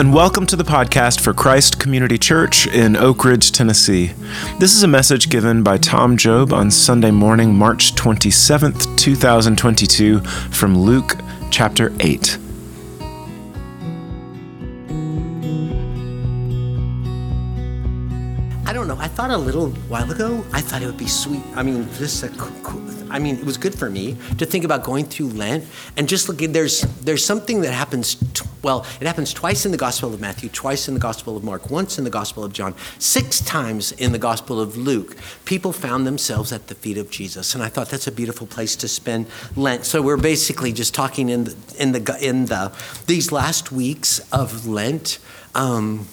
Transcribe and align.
And 0.00 0.14
welcome 0.14 0.46
to 0.46 0.56
the 0.56 0.64
podcast 0.64 1.20
for 1.20 1.34
Christ 1.34 1.78
Community 1.78 2.16
Church 2.16 2.66
in 2.66 2.96
Oak 2.96 3.22
Ridge, 3.22 3.52
Tennessee. 3.52 4.14
This 4.58 4.74
is 4.74 4.82
a 4.82 4.88
message 4.88 5.28
given 5.28 5.62
by 5.62 5.76
Tom 5.76 6.16
Job 6.16 6.54
on 6.54 6.70
Sunday 6.70 7.10
morning, 7.10 7.54
March 7.54 7.94
27th, 7.96 8.96
2022, 8.96 10.20
from 10.20 10.78
Luke 10.78 11.18
chapter 11.50 11.92
8. 12.00 12.38
I 18.64 18.72
don't 18.72 18.88
know. 18.88 18.96
I 18.98 19.06
thought 19.06 19.30
a 19.30 19.36
little 19.36 19.68
while 19.90 20.10
ago, 20.10 20.42
I 20.54 20.62
thought 20.62 20.80
it 20.80 20.86
would 20.86 20.96
be 20.96 21.08
sweet. 21.08 21.42
I 21.54 21.62
mean, 21.62 21.86
this, 21.98 22.24
uh, 22.24 22.28
cool, 22.38 22.80
I 23.10 23.18
mean, 23.18 23.36
it 23.36 23.44
was 23.44 23.58
good 23.58 23.74
for 23.74 23.90
me 23.90 24.16
to 24.38 24.46
think 24.46 24.64
about 24.64 24.84
going 24.84 25.04
through 25.04 25.28
Lent 25.30 25.64
and 25.96 26.08
just 26.08 26.28
looking. 26.28 26.52
There's 26.52 26.82
there's 27.02 27.24
something 27.24 27.60
that 27.62 27.72
happens. 27.72 28.14
Well, 28.62 28.86
it 29.00 29.06
happens 29.06 29.32
twice 29.32 29.64
in 29.64 29.72
the 29.72 29.78
Gospel 29.78 30.12
of 30.12 30.20
Matthew, 30.20 30.48
twice 30.48 30.88
in 30.88 30.94
the 30.94 31.00
Gospel 31.00 31.36
of 31.36 31.44
Mark, 31.44 31.70
once 31.70 31.98
in 31.98 32.04
the 32.04 32.10
Gospel 32.10 32.44
of 32.44 32.52
John, 32.52 32.74
six 32.98 33.40
times 33.40 33.92
in 33.92 34.12
the 34.12 34.18
Gospel 34.18 34.60
of 34.60 34.76
Luke. 34.76 35.16
People 35.44 35.72
found 35.72 36.06
themselves 36.06 36.52
at 36.52 36.68
the 36.68 36.74
feet 36.74 36.98
of 36.98 37.10
Jesus, 37.10 37.54
and 37.54 37.62
I 37.62 37.68
thought 37.68 37.88
that's 37.88 38.06
a 38.06 38.12
beautiful 38.12 38.46
place 38.46 38.76
to 38.76 38.88
spend 38.88 39.26
Lent. 39.56 39.84
So 39.84 40.02
we're 40.02 40.16
basically 40.16 40.72
just 40.72 40.94
talking 40.94 41.28
in 41.28 41.44
the 41.44 41.56
in 41.78 41.92
the 41.92 42.18
in 42.20 42.46
the 42.46 42.72
these 43.06 43.32
last 43.32 43.72
weeks 43.72 44.20
of 44.32 44.66
Lent. 44.66 45.18
Um, 45.54 46.06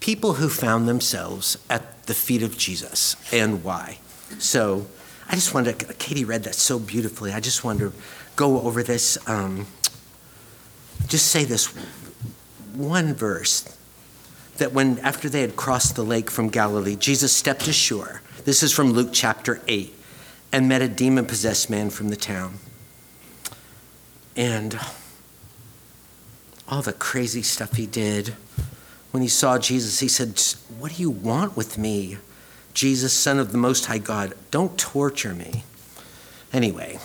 people 0.00 0.34
who 0.34 0.48
found 0.48 0.88
themselves 0.88 1.58
at 1.68 2.06
the 2.06 2.14
feet 2.14 2.42
of 2.42 2.56
Jesus 2.56 3.16
and 3.32 3.62
why. 3.62 3.98
So 4.38 4.86
I 5.28 5.34
just 5.34 5.52
wanted 5.52 5.78
to, 5.80 5.94
Katie 5.94 6.24
read 6.24 6.44
that 6.44 6.54
so 6.54 6.78
beautifully. 6.78 7.32
I 7.32 7.40
just 7.40 7.64
wanted 7.64 7.92
to 7.92 7.98
go 8.36 8.60
over 8.62 8.82
this, 8.82 9.18
um, 9.28 9.66
just 11.08 11.28
say 11.28 11.44
this 11.44 11.66
one 12.74 13.14
verse 13.14 13.76
that 14.58 14.72
when, 14.72 14.98
after 15.00 15.28
they 15.28 15.40
had 15.40 15.56
crossed 15.56 15.96
the 15.96 16.04
lake 16.04 16.30
from 16.30 16.48
Galilee, 16.48 16.96
Jesus 16.96 17.34
stepped 17.34 17.66
ashore. 17.66 18.22
This 18.44 18.62
is 18.62 18.72
from 18.72 18.92
Luke 18.92 19.10
chapter 19.12 19.60
8, 19.66 19.94
and 20.52 20.68
met 20.68 20.82
a 20.82 20.88
demon 20.88 21.26
possessed 21.26 21.70
man 21.70 21.90
from 21.90 22.08
the 22.08 22.16
town. 22.16 22.54
And 24.36 24.78
all 26.68 26.82
the 26.82 26.92
crazy 26.92 27.42
stuff 27.42 27.74
he 27.74 27.86
did 27.86 28.34
when 29.10 29.22
he 29.22 29.28
saw 29.28 29.58
Jesus, 29.58 30.00
he 30.00 30.08
said, 30.08 30.40
What 30.78 30.94
do 30.94 31.02
you 31.02 31.10
want 31.10 31.56
with 31.56 31.78
me? 31.78 32.18
Jesus, 32.74 33.12
Son 33.12 33.38
of 33.38 33.52
the 33.52 33.58
Most 33.58 33.86
High 33.86 33.98
God, 33.98 34.34
don't 34.50 34.78
torture 34.78 35.34
me. 35.34 35.64
Anyway, 36.52 36.98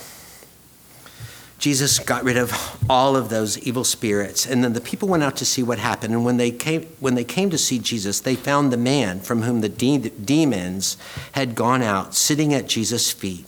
Jesus 1.63 1.97
got 1.97 2.25
rid 2.25 2.35
of 2.35 2.51
all 2.89 3.15
of 3.15 3.29
those 3.29 3.57
evil 3.59 3.85
spirits, 3.85 4.45
and 4.45 4.61
then 4.61 4.73
the 4.73 4.81
people 4.81 5.07
went 5.07 5.23
out 5.23 5.37
to 5.37 5.45
see 5.45 5.63
what 5.63 5.79
happened. 5.79 6.13
And 6.13 6.25
when 6.25 6.35
they 6.35 6.51
came, 6.51 6.83
when 6.99 7.15
they 7.15 7.23
came 7.23 7.49
to 7.51 7.57
see 7.57 7.79
Jesus, 7.79 8.19
they 8.19 8.35
found 8.35 8.69
the 8.69 8.75
man 8.75 9.21
from 9.21 9.43
whom 9.43 9.61
the 9.61 9.69
de- 9.69 10.09
demons 10.09 10.97
had 11.31 11.55
gone 11.55 11.81
out 11.81 12.15
sitting 12.15 12.53
at 12.53 12.67
Jesus' 12.67 13.13
feet, 13.13 13.45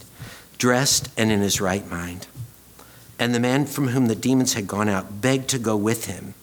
dressed 0.58 1.10
and 1.18 1.30
in 1.30 1.42
his 1.42 1.60
right 1.60 1.92
mind. 1.92 2.28
And 3.20 3.36
the 3.36 3.40
man 3.42 3.66
from 3.66 3.90
whom 3.90 4.06
the 4.06 4.16
demons 4.16 4.54
had 4.54 4.66
gone 4.66 4.88
out 4.88 5.20
begged 5.20 5.50
to 5.50 5.60
go 5.60 5.76
with 5.76 6.06
him. 6.06 6.36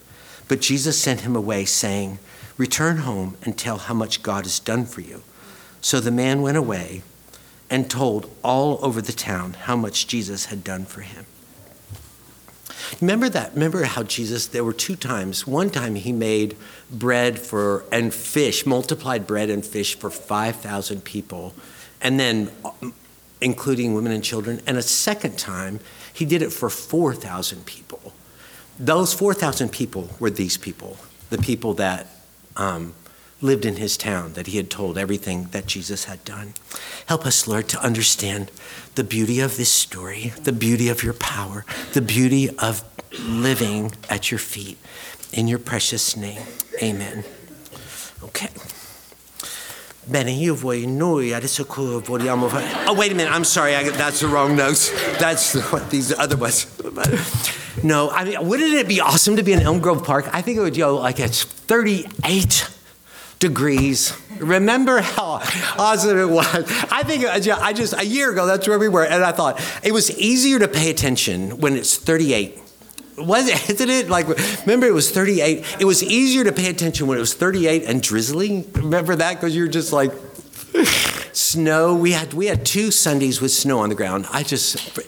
But 0.47 0.61
Jesus 0.61 1.01
sent 1.01 1.21
him 1.21 1.35
away, 1.35 1.65
saying, 1.65 2.19
Return 2.55 2.97
home 2.97 3.35
and 3.41 3.57
tell 3.57 3.79
how 3.79 3.95
much 3.95 4.21
God 4.21 4.45
has 4.45 4.59
done 4.59 4.85
for 4.85 5.01
you. 5.01 5.23
So 5.81 5.99
the 5.99 6.11
man 6.11 6.43
went 6.43 6.57
away 6.57 7.01
and 7.67 7.89
told 7.89 8.29
all 8.43 8.77
over 8.85 9.01
the 9.01 9.11
town 9.11 9.53
how 9.53 9.75
much 9.75 10.05
Jesus 10.05 10.45
had 10.45 10.63
done 10.63 10.85
for 10.85 11.01
him. 11.01 11.25
Remember 13.01 13.29
that? 13.29 13.53
Remember 13.53 13.83
how 13.83 14.03
Jesus, 14.03 14.47
there 14.47 14.63
were 14.63 14.73
two 14.73 14.95
times. 14.95 15.47
One 15.47 15.69
time 15.69 15.95
he 15.95 16.11
made 16.11 16.55
bread 16.91 17.39
for, 17.39 17.85
and 17.91 18.13
fish, 18.13 18.65
multiplied 18.65 19.27
bread 19.27 19.49
and 19.49 19.65
fish 19.65 19.97
for 19.97 20.09
5,000 20.09 21.03
people, 21.03 21.53
and 22.01 22.19
then 22.19 22.51
including 23.41 23.93
women 23.93 24.11
and 24.11 24.23
children. 24.23 24.61
And 24.65 24.77
a 24.77 24.81
second 24.81 25.37
time, 25.37 25.79
he 26.13 26.25
did 26.25 26.41
it 26.41 26.51
for 26.51 26.69
4,000 26.69 27.65
people. 27.65 28.13
Those 28.79 29.13
4,000 29.13 29.69
people 29.69 30.09
were 30.19 30.29
these 30.29 30.57
people, 30.57 30.97
the 31.29 31.37
people 31.37 31.73
that 31.75 32.07
um, 32.55 32.93
lived 33.43 33.65
in 33.65 33.75
his 33.75 33.97
town, 33.97 34.33
that 34.33 34.47
he 34.47 34.57
had 34.57 34.69
told 34.69 34.97
everything 34.97 35.49
that 35.51 35.67
Jesus 35.67 36.05
had 36.05 36.23
done. 36.23 36.53
Help 37.07 37.25
us, 37.25 37.47
Lord, 37.47 37.67
to 37.69 37.79
understand 37.79 38.49
the 38.95 39.03
beauty 39.03 39.39
of 39.41 39.57
this 39.57 39.69
story, 39.69 40.33
the 40.43 40.53
beauty 40.53 40.87
of 40.89 41.03
your 41.03 41.13
power, 41.13 41.65
the 41.93 42.01
beauty 42.01 42.49
of 42.57 42.83
living 43.19 43.91
at 44.09 44.31
your 44.31 44.39
feet. 44.39 44.77
In 45.33 45.47
your 45.47 45.59
precious 45.59 46.15
name, 46.15 46.41
amen. 46.81 47.23
Okay. 48.23 48.49
Bene, 50.05 50.31
io 50.31 50.53
vuoi 50.53 50.85
noi 50.85 51.33
adesso 51.33 51.63
vogliamo. 51.63 52.49
Oh, 52.87 52.93
wait 52.93 53.11
a 53.11 53.15
minute. 53.15 53.31
I'm 53.31 53.45
sorry. 53.45 53.75
I, 53.75 53.89
that's 53.89 54.19
the 54.19 54.27
wrong 54.27 54.55
notes. 54.55 54.91
That's 55.17 55.53
what 55.71 55.89
these 55.89 56.11
other 56.13 56.35
ones. 56.35 56.67
No, 57.83 58.09
I 58.09 58.25
mean, 58.25 58.47
wouldn't 58.47 58.73
it 58.73 58.87
be 58.87 58.99
awesome 58.99 59.37
to 59.37 59.43
be 59.43 59.53
in 59.53 59.61
Elm 59.61 59.79
Grove 59.79 60.03
Park? 60.03 60.29
I 60.33 60.41
think 60.41 60.57
it 60.57 60.61
would 60.61 60.77
go 60.77 60.97
like 60.97 61.19
it's 61.19 61.43
38 61.43 62.69
degrees. 63.43 64.17
Remember 64.39 65.01
how 65.01 65.41
awesome 65.77 66.17
it 66.17 66.29
was? 66.29 66.47
I 66.89 67.03
think 67.03 67.25
uh, 67.25 67.61
I 67.61 67.73
just, 67.73 67.93
a 67.93 68.05
year 68.05 68.31
ago, 68.31 68.45
that's 68.45 68.67
where 68.69 68.79
we 68.79 68.87
were. 68.87 69.03
And 69.03 69.21
I 69.21 69.33
thought 69.33 69.61
it 69.83 69.91
was 69.91 70.17
easier 70.17 70.59
to 70.59 70.67
pay 70.69 70.89
attention 70.89 71.59
when 71.59 71.75
it's 71.75 71.97
38. 71.97 72.57
Was 73.17 73.49
it, 73.49 73.69
isn't 73.69 73.89
it? 73.89 74.09
Like, 74.09 74.29
remember 74.61 74.87
it 74.87 74.93
was 74.93 75.11
38. 75.11 75.81
It 75.81 75.85
was 75.85 76.01
easier 76.01 76.45
to 76.45 76.53
pay 76.53 76.69
attention 76.69 77.05
when 77.05 77.17
it 77.17 77.21
was 77.21 77.33
38 77.33 77.83
and 77.83 78.01
drizzly. 78.01 78.65
Remember 78.75 79.13
that? 79.17 79.35
Because 79.35 79.53
you're 79.53 79.67
just 79.67 79.91
like, 79.91 80.11
snow. 81.53 81.95
We 81.95 82.11
had 82.11 82.33
we 82.33 82.47
had 82.47 82.65
two 82.65 82.89
Sundays 82.91 83.39
with 83.39 83.51
snow 83.51 83.79
on 83.79 83.89
the 83.89 83.95
ground. 83.95 84.25
I 84.31 84.43
just 84.43 84.99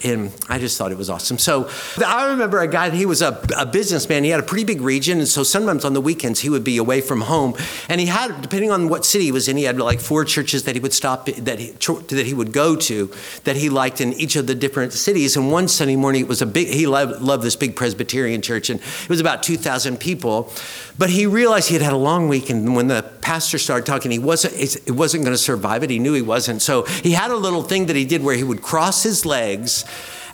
I 0.50 0.60
just 0.60 0.78
thought 0.78 0.92
it 0.92 0.98
was 0.98 1.10
awesome. 1.10 1.38
So 1.38 1.70
I 2.06 2.30
remember 2.30 2.60
a 2.60 2.68
guy. 2.68 2.90
He 2.92 3.06
was 3.06 3.22
a, 3.22 3.42
a 3.58 3.66
businessman. 3.66 4.24
He 4.24 4.30
had 4.30 4.40
a 4.40 4.44
pretty 4.44 4.64
big 4.64 4.82
region, 4.82 5.18
and 5.20 5.28
so 5.28 5.44
sometimes 5.44 5.84
on 5.84 5.94
the 5.94 6.02
weekends 6.02 6.42
he 6.42 6.50
would 6.50 6.64
be 6.64 6.78
away 6.78 7.02
from 7.02 7.22
home. 7.22 7.56
And 7.90 8.00
he 8.00 8.08
had, 8.08 8.42
depending 8.42 8.72
on 8.72 8.90
what 8.90 9.06
city 9.06 9.26
he 9.26 9.32
was 9.32 9.48
in, 9.48 9.58
he 9.58 9.64
had 9.64 9.80
like 9.80 10.00
four 10.00 10.24
churches 10.24 10.64
that 10.64 10.76
he 10.76 10.82
would 10.82 10.94
stop 10.94 11.26
that 11.26 11.60
he 11.60 11.72
that 11.72 12.26
he 12.26 12.34
would 12.34 12.54
go 12.54 12.76
to 12.76 13.12
that 13.44 13.56
he 13.56 13.70
liked 13.70 14.00
in 14.00 14.14
each 14.14 14.36
of 14.36 14.46
the 14.46 14.56
different 14.56 14.94
cities. 14.94 15.36
And 15.36 15.52
one 15.52 15.68
Sunday 15.68 15.96
morning 15.96 16.22
it 16.22 16.28
was 16.28 16.42
a 16.42 16.46
big. 16.46 16.68
He 16.68 16.86
loved, 16.86 17.22
loved 17.22 17.44
this 17.44 17.56
big 17.56 17.76
Presbyterian 17.76 18.42
church, 18.42 18.70
and 18.70 18.80
it 18.80 19.10
was 19.10 19.20
about 19.20 19.42
two 19.42 19.58
thousand 19.58 20.00
people. 20.00 20.52
But 20.98 21.10
he 21.10 21.26
realized 21.26 21.68
he 21.68 21.74
had 21.74 21.82
had 21.84 21.94
a 21.94 21.98
long 21.98 22.30
week, 22.30 22.50
and 22.50 22.76
when 22.76 22.88
the 22.88 23.04
pastor 23.22 23.58
started 23.58 23.86
talking, 23.86 24.12
he 24.12 24.20
wasn't. 24.20 24.54
It 24.86 24.92
wasn't 24.92 25.24
going 25.24 25.34
to 25.34 25.42
survive 25.42 25.84
it. 25.84 25.90
He 25.90 26.00
knew 26.00 26.14
he 26.14 26.22
wasn't. 26.36 26.62
So 26.62 26.84
he 26.84 27.12
had 27.12 27.32
a 27.32 27.38
little 27.38 27.64
thing 27.64 27.86
that 27.86 27.96
he 27.96 28.04
did 28.04 28.22
where 28.22 28.36
he 28.36 28.44
would 28.44 28.62
cross 28.62 29.04
his 29.04 29.26
legs, 29.26 29.86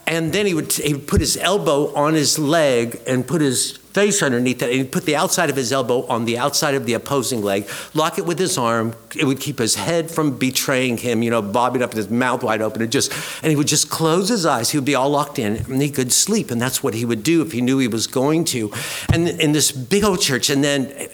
and 0.08 0.34
then 0.34 0.48
he 0.48 0.54
would 0.56 0.74
he 0.74 0.94
would 0.96 1.08
put 1.08 1.22
his 1.22 1.38
elbow 1.38 1.94
on 1.94 2.16
his 2.16 2.40
leg 2.40 3.00
and 3.06 3.26
put 3.26 3.40
his 3.40 3.78
face 3.94 4.22
underneath 4.22 4.62
it, 4.62 4.70
and 4.70 4.78
he'd 4.80 4.92
put 4.92 5.06
the 5.06 5.16
outside 5.16 5.50
of 5.50 5.56
his 5.56 5.72
elbow 5.72 6.06
on 6.08 6.26
the 6.26 6.38
outside 6.38 6.76
of 6.76 6.86
the 6.86 6.94
opposing 6.94 7.42
leg, 7.42 7.68
lock 7.94 8.18
it 8.18 8.26
with 8.26 8.40
his 8.40 8.58
arm. 8.58 8.96
It 9.16 9.26
would 9.26 9.40
keep 9.40 9.60
his 9.60 9.76
head 9.76 10.10
from 10.10 10.38
betraying 10.38 10.98
him, 10.98 11.24
you 11.24 11.30
know, 11.30 11.42
bobbing 11.42 11.82
up 11.82 11.92
with 11.92 11.98
his 11.98 12.10
mouth 12.10 12.44
wide 12.44 12.62
open, 12.62 12.82
and 12.82 12.92
just 12.92 13.12
and 13.44 13.50
he 13.50 13.56
would 13.56 13.68
just 13.68 13.90
close 13.90 14.30
his 14.30 14.46
eyes. 14.46 14.72
He 14.72 14.78
would 14.78 14.86
be 14.86 14.96
all 14.96 15.10
locked 15.10 15.40
in, 15.40 15.58
and 15.58 15.82
he 15.82 15.90
could 15.90 16.12
sleep, 16.12 16.52
and 16.52 16.62
that's 16.62 16.82
what 16.84 16.94
he 16.94 17.06
would 17.06 17.24
do 17.24 17.42
if 17.42 17.52
he 17.52 17.62
knew 17.62 17.78
he 17.78 17.88
was 17.88 18.08
going 18.08 18.46
to. 18.46 18.72
And 19.12 19.28
in 19.28 19.52
this 19.52 19.72
big 19.72 20.04
old 20.04 20.22
church, 20.22 20.50
and 20.50 20.64
then 20.64 21.10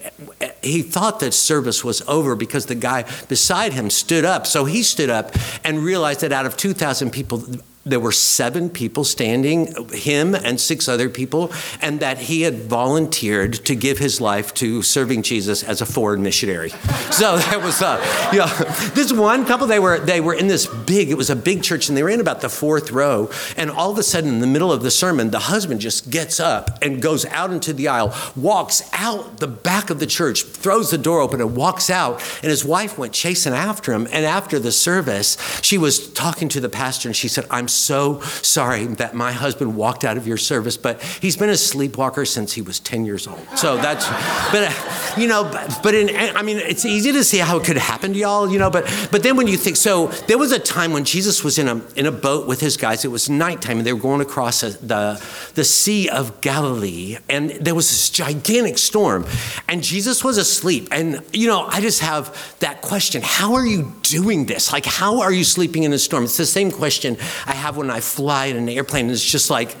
he 0.62 0.82
thought 0.82 1.20
that 1.20 1.34
service 1.34 1.84
was 1.84 2.02
over 2.02 2.34
because 2.36 2.66
the 2.66 2.74
guy 2.74 3.04
beside 3.28 3.72
him 3.72 3.90
stood 3.90 4.24
up. 4.24 4.46
So 4.46 4.64
he 4.64 4.82
stood 4.82 5.10
up 5.10 5.34
and 5.64 5.78
realized 5.78 6.20
that 6.20 6.32
out 6.32 6.46
of 6.46 6.56
2,000 6.56 7.10
people, 7.10 7.44
there 7.90 8.00
were 8.00 8.12
seven 8.12 8.70
people 8.70 9.04
standing, 9.04 9.74
him 9.92 10.34
and 10.34 10.60
six 10.60 10.88
other 10.88 11.08
people, 11.08 11.52
and 11.80 12.00
that 12.00 12.18
he 12.18 12.42
had 12.42 12.56
volunteered 12.56 13.54
to 13.66 13.74
give 13.74 13.98
his 13.98 14.20
life 14.20 14.54
to 14.54 14.82
serving 14.82 15.22
Jesus 15.22 15.62
as 15.62 15.80
a 15.80 15.86
foreign 15.86 16.22
missionary. 16.22 16.70
So 17.10 17.36
that 17.48 17.60
was, 17.62 17.82
uh, 17.82 17.98
know, 18.38 18.46
this 18.94 19.12
one 19.12 19.44
couple, 19.44 19.66
they 19.66 19.78
were, 19.78 19.98
they 19.98 20.20
were 20.20 20.34
in 20.34 20.46
this 20.46 20.66
big, 20.66 21.10
it 21.10 21.16
was 21.16 21.30
a 21.30 21.36
big 21.36 21.62
church, 21.62 21.88
and 21.88 21.96
they 21.96 22.02
were 22.02 22.08
in 22.08 22.20
about 22.20 22.40
the 22.40 22.48
fourth 22.48 22.90
row. 22.90 23.30
And 23.56 23.70
all 23.70 23.90
of 23.90 23.98
a 23.98 24.02
sudden, 24.02 24.30
in 24.30 24.40
the 24.40 24.46
middle 24.46 24.72
of 24.72 24.82
the 24.82 24.90
sermon, 24.90 25.30
the 25.30 25.38
husband 25.40 25.80
just 25.80 26.10
gets 26.10 26.40
up 26.40 26.78
and 26.82 27.02
goes 27.02 27.24
out 27.26 27.52
into 27.52 27.72
the 27.72 27.88
aisle, 27.88 28.14
walks 28.36 28.82
out 28.92 29.38
the 29.38 29.46
back 29.46 29.90
of 29.90 30.00
the 30.00 30.06
church, 30.06 30.44
throws 30.44 30.90
the 30.90 30.98
door 30.98 31.20
open, 31.20 31.40
and 31.40 31.56
walks 31.56 31.90
out. 31.90 32.22
And 32.42 32.50
his 32.50 32.64
wife 32.64 32.98
went 32.98 33.12
chasing 33.12 33.52
after 33.52 33.92
him. 33.92 34.06
And 34.12 34.24
after 34.24 34.58
the 34.58 34.72
service, 34.72 35.36
she 35.62 35.78
was 35.78 36.12
talking 36.12 36.48
to 36.50 36.60
the 36.60 36.68
pastor, 36.68 37.08
and 37.08 37.16
she 37.16 37.28
said, 37.28 37.46
I'm 37.50 37.68
so 37.78 38.20
sorry 38.20 38.86
that 38.86 39.14
my 39.14 39.32
husband 39.32 39.76
walked 39.76 40.04
out 40.04 40.16
of 40.16 40.26
your 40.26 40.36
service, 40.36 40.76
but 40.76 41.02
he's 41.02 41.36
been 41.36 41.50
a 41.50 41.56
sleepwalker 41.56 42.24
since 42.24 42.52
he 42.52 42.62
was 42.62 42.80
10 42.80 43.04
years 43.04 43.26
old. 43.26 43.40
So 43.56 43.76
that's, 43.76 44.06
but, 44.50 44.64
uh, 44.64 45.20
you 45.20 45.28
know, 45.28 45.44
but, 45.44 45.80
but 45.82 45.94
in, 45.94 46.36
I 46.36 46.42
mean, 46.42 46.58
it's 46.58 46.84
easy 46.84 47.12
to 47.12 47.24
see 47.24 47.38
how 47.38 47.58
it 47.58 47.64
could 47.64 47.76
happen 47.76 48.12
to 48.12 48.18
y'all, 48.18 48.50
you 48.50 48.58
know, 48.58 48.70
but, 48.70 48.84
but 49.10 49.22
then 49.22 49.36
when 49.36 49.46
you 49.46 49.56
think, 49.56 49.76
so 49.76 50.08
there 50.26 50.38
was 50.38 50.52
a 50.52 50.58
time 50.58 50.92
when 50.92 51.04
Jesus 51.04 51.44
was 51.44 51.58
in 51.58 51.68
a, 51.68 51.82
in 51.96 52.06
a 52.06 52.12
boat 52.12 52.46
with 52.46 52.60
his 52.60 52.76
guys. 52.76 53.04
It 53.04 53.08
was 53.08 53.28
nighttime 53.28 53.78
and 53.78 53.86
they 53.86 53.92
were 53.92 54.00
going 54.00 54.20
across 54.20 54.62
a, 54.62 54.70
the, 54.70 55.22
the 55.54 55.64
Sea 55.64 56.08
of 56.08 56.40
Galilee 56.40 57.18
and 57.28 57.50
there 57.50 57.74
was 57.74 57.88
this 57.90 58.10
gigantic 58.10 58.78
storm 58.78 59.26
and 59.68 59.82
Jesus 59.82 60.24
was 60.24 60.38
asleep. 60.38 60.88
And, 60.90 61.22
you 61.32 61.46
know, 61.46 61.66
I 61.66 61.80
just 61.80 62.00
have 62.00 62.56
that 62.60 62.82
question 62.82 63.22
how 63.22 63.54
are 63.54 63.66
you 63.66 63.94
doing 64.02 64.46
this? 64.46 64.72
Like, 64.72 64.86
how 64.86 65.20
are 65.20 65.32
you 65.32 65.44
sleeping 65.44 65.82
in 65.82 65.92
a 65.92 65.98
storm? 65.98 66.24
It's 66.24 66.36
the 66.36 66.46
same 66.46 66.70
question 66.70 67.16
I 67.46 67.52
have 67.52 67.67
when 67.76 67.90
I 67.90 68.00
fly 68.00 68.46
in 68.46 68.56
an 68.56 68.68
airplane. 68.68 69.10
It's 69.10 69.24
just 69.24 69.50
like, 69.50 69.76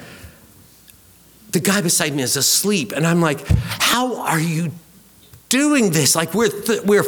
the 1.50 1.60
guy 1.60 1.80
beside 1.80 2.14
me 2.14 2.22
is 2.22 2.36
asleep. 2.36 2.92
And 2.92 3.06
I'm 3.06 3.20
like, 3.20 3.46
how 3.46 4.22
are 4.22 4.40
you 4.40 4.72
doing 5.48 5.90
this? 5.90 6.14
Like, 6.14 6.34
we're, 6.34 6.50
th- 6.50 6.82
we're 6.82 7.04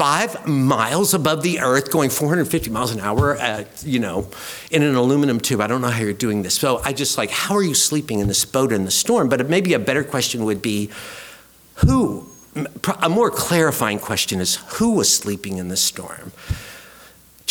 five 0.00 0.46
miles 0.46 1.12
above 1.12 1.42
the 1.42 1.60
earth, 1.60 1.90
going 1.90 2.08
450 2.08 2.70
miles 2.70 2.90
an 2.90 3.00
hour, 3.00 3.36
at, 3.36 3.84
you 3.84 3.98
know, 3.98 4.30
in 4.70 4.82
an 4.82 4.94
aluminum 4.94 5.38
tube. 5.38 5.60
I 5.60 5.66
don't 5.66 5.82
know 5.82 5.88
how 5.88 6.00
you're 6.00 6.14
doing 6.14 6.42
this. 6.42 6.54
So 6.54 6.80
I 6.82 6.94
just 6.94 7.18
like, 7.18 7.30
how 7.30 7.54
are 7.54 7.62
you 7.62 7.74
sleeping 7.74 8.20
in 8.20 8.26
this 8.26 8.46
boat 8.46 8.72
in 8.72 8.86
the 8.86 8.90
storm? 8.90 9.28
But 9.28 9.46
maybe 9.50 9.74
a 9.74 9.78
better 9.78 10.02
question 10.02 10.44
would 10.44 10.62
be, 10.62 10.90
who? 11.86 12.26
A 13.02 13.10
more 13.10 13.30
clarifying 13.30 13.98
question 13.98 14.40
is, 14.40 14.56
who 14.78 14.92
was 14.92 15.14
sleeping 15.14 15.58
in 15.58 15.68
the 15.68 15.76
storm? 15.76 16.32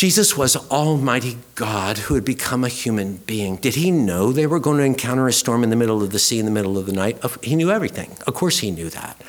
Jesus 0.00 0.34
was 0.34 0.56
Almighty 0.56 1.36
God 1.56 1.98
who 1.98 2.14
had 2.14 2.24
become 2.24 2.64
a 2.64 2.70
human 2.70 3.18
being. 3.18 3.56
Did 3.56 3.74
he 3.74 3.90
know 3.90 4.32
they 4.32 4.46
were 4.46 4.58
going 4.58 4.78
to 4.78 4.82
encounter 4.82 5.28
a 5.28 5.32
storm 5.34 5.62
in 5.62 5.68
the 5.68 5.76
middle 5.76 6.02
of 6.02 6.10
the 6.10 6.18
sea 6.18 6.38
in 6.38 6.46
the 6.46 6.50
middle 6.50 6.78
of 6.78 6.86
the 6.86 6.92
night? 6.92 7.22
He 7.42 7.54
knew 7.54 7.70
everything. 7.70 8.16
Of 8.26 8.32
course, 8.32 8.60
he 8.60 8.70
knew 8.70 8.88
that. 8.88 9.20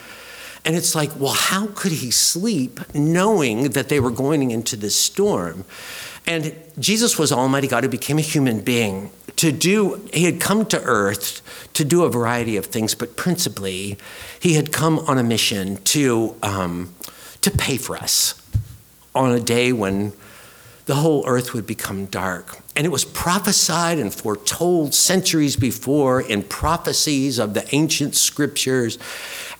And 0.64 0.78
it's 0.78 0.96
like, 0.96 1.12
well, 1.20 1.34
how 1.34 1.68
could 1.76 1.92
he 1.92 2.10
sleep 2.10 2.80
knowing 2.96 3.72
that 3.72 3.90
they 3.90 4.00
were 4.00 4.12
going 4.12 4.50
into 4.50 4.78
this 4.78 4.98
storm? 4.98 5.66
And 6.26 6.56
Jesus 6.80 7.20
was 7.20 7.34
Almighty 7.34 7.68
God 7.68 7.84
who 7.84 7.90
became 7.90 8.18
a 8.18 8.22
human 8.22 8.62
being 8.62 9.12
to 9.36 9.52
do, 9.52 10.02
he 10.14 10.24
had 10.24 10.40
come 10.40 10.66
to 10.68 10.82
earth 10.84 11.42
to 11.74 11.84
do 11.84 12.06
a 12.06 12.10
variety 12.10 12.56
of 12.56 12.68
things, 12.68 12.96
but 12.96 13.18
principally, 13.18 13.98
he 14.40 14.54
had 14.54 14.72
come 14.72 15.00
on 15.00 15.18
a 15.18 15.24
mission 15.24 15.84
to, 15.84 16.34
um, 16.42 16.96
to 17.42 17.52
pay 17.52 17.76
for 17.76 17.98
us 17.98 18.42
on 19.14 19.34
a 19.34 19.40
day 19.42 19.74
when 19.74 20.14
the 20.86 20.96
whole 20.96 21.24
earth 21.28 21.54
would 21.54 21.68
become 21.68 22.06
dark. 22.06 22.60
And 22.76 22.86
it 22.86 22.90
was 22.90 23.06
prophesied 23.06 24.00
and 24.00 24.14
foretold 24.14 24.94
centuries 24.94 25.56
before 25.56 26.22
in 26.22 26.44
prophecies 26.44 27.40
of 27.40 27.54
the 27.54 27.68
ancient 27.76 28.16
scriptures. 28.16 28.98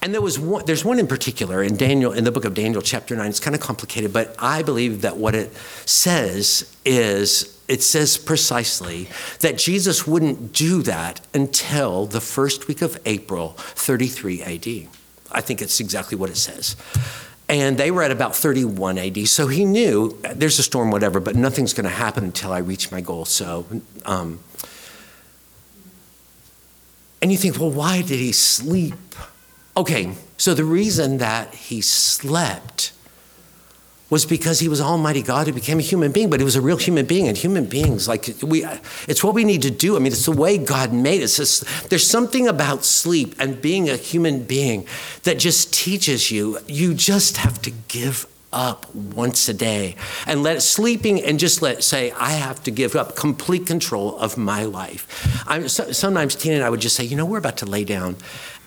And 0.02 0.14
there 0.14 0.22
was 0.22 0.40
one, 0.40 0.66
there's 0.66 0.84
one 0.84 0.98
in 0.98 1.08
particular 1.08 1.62
in 1.62 1.78
Daniel, 1.78 2.12
in 2.12 2.24
the 2.24 2.32
book 2.32 2.46
of 2.46 2.54
Daniel, 2.54 2.82
chapter 2.82 3.16
9. 3.16 3.30
It's 3.30 3.40
kind 3.40 3.56
of 3.56 3.62
complicated, 3.62 4.12
but 4.12 4.36
I 4.40 4.64
believe 4.64 5.02
that 5.02 5.18
what 5.18 5.36
it 5.36 5.54
says 5.86 6.76
is 6.86 7.60
it 7.68 7.82
says 7.84 8.18
precisely 8.18 9.08
that 9.40 9.58
Jesus 9.58 10.06
wouldn't 10.06 10.52
do 10.54 10.82
that 10.84 11.22
until 11.34 12.06
the 12.06 12.20
first 12.20 12.68
week 12.68 12.82
of 12.82 13.00
April, 13.06 13.56
33 13.58 14.42
AD. 14.42 14.88
I 15.32 15.42
think 15.42 15.62
it's 15.62 15.80
exactly 15.80 16.18
what 16.18 16.30
it 16.30 16.38
says. 16.38 16.76
And 17.52 17.78
they 17.78 17.92
were 17.92 18.02
at 18.02 18.12
about 18.12 18.34
31 18.34 18.98
AD. 18.98 19.28
So 19.28 19.48
he 19.48 19.66
knew 19.66 20.18
there's 20.34 20.58
a 20.58 20.64
storm, 20.64 20.90
whatever, 20.90 21.20
but 21.20 21.36
nothing's 21.36 21.74
going 21.74 21.84
to 21.84 21.90
happen 21.90 22.24
until 22.24 22.54
I 22.54 22.60
reach 22.60 22.94
my 22.94 23.02
goal. 23.02 23.26
So, 23.26 23.66
um, 24.06 24.40
and 27.22 27.30
you 27.30 27.38
think, 27.38 27.60
well, 27.60 27.70
why 27.70 28.04
did 28.04 28.20
he 28.20 28.32
sleep? 28.32 28.96
Okay, 29.76 30.16
so 30.38 30.54
the 30.54 30.64
reason 30.64 31.18
that 31.18 31.54
he 31.54 31.82
slept 31.82 32.94
was 34.12 34.26
because 34.26 34.60
he 34.60 34.68
was 34.68 34.82
Almighty 34.82 35.24
God 35.24 35.48
who 35.48 35.54
became 35.54 35.80
a 35.80 35.82
human 35.82 36.12
being, 36.12 36.30
but 36.30 36.40
he 36.40 36.44
was 36.44 36.58
a 36.58 36.62
real 36.62 36.78
human 36.78 37.06
being, 37.06 37.28
and 37.28 37.38
human 37.38 37.66
beings, 37.66 38.08
like 38.08 38.30
we, 38.44 38.64
it's 39.08 39.24
what 39.24 39.34
we 39.34 39.46
need 39.46 39.62
to 39.64 39.72
do. 39.72 39.96
I 39.96 40.00
mean, 40.00 40.12
it's 40.12 40.26
the 40.26 40.34
way 40.34 40.58
God 40.58 40.94
made 40.94 41.24
us. 41.24 41.38
Just, 41.38 41.90
there's 41.90 42.06
something 42.06 42.48
about 42.48 42.84
sleep 42.84 43.34
and 43.40 43.60
being 43.62 43.90
a 43.90 43.96
human 43.96 44.44
being 44.44 44.86
that 45.24 45.40
just 45.40 45.74
teaches 45.74 46.30
you. 46.30 46.60
You 46.68 46.94
just 46.94 47.38
have 47.38 47.62
to 47.62 47.72
give 47.88 48.28
up 48.54 48.94
once 48.94 49.48
a 49.50 49.54
day 49.54 49.96
and 50.28 50.44
let 50.44 50.62
sleeping 50.62 51.22
and 51.22 51.40
just 51.40 51.62
let 51.62 51.84
say 51.84 52.12
i 52.12 52.32
have 52.32 52.62
to 52.62 52.72
give 52.72 52.96
up 52.96 53.16
complete 53.16 53.66
control 53.66 54.18
of 54.18 54.38
my 54.38 54.64
life 54.64 55.44
I'm, 55.48 55.68
sometimes 55.68 56.36
tina 56.36 56.56
and 56.56 56.64
i 56.64 56.70
would 56.70 56.82
just 56.82 56.96
say 56.96 57.04
you 57.04 57.16
know 57.16 57.26
we're 57.26 57.38
about 57.38 57.58
to 57.58 57.66
lay 57.66 57.84
down 57.84 58.18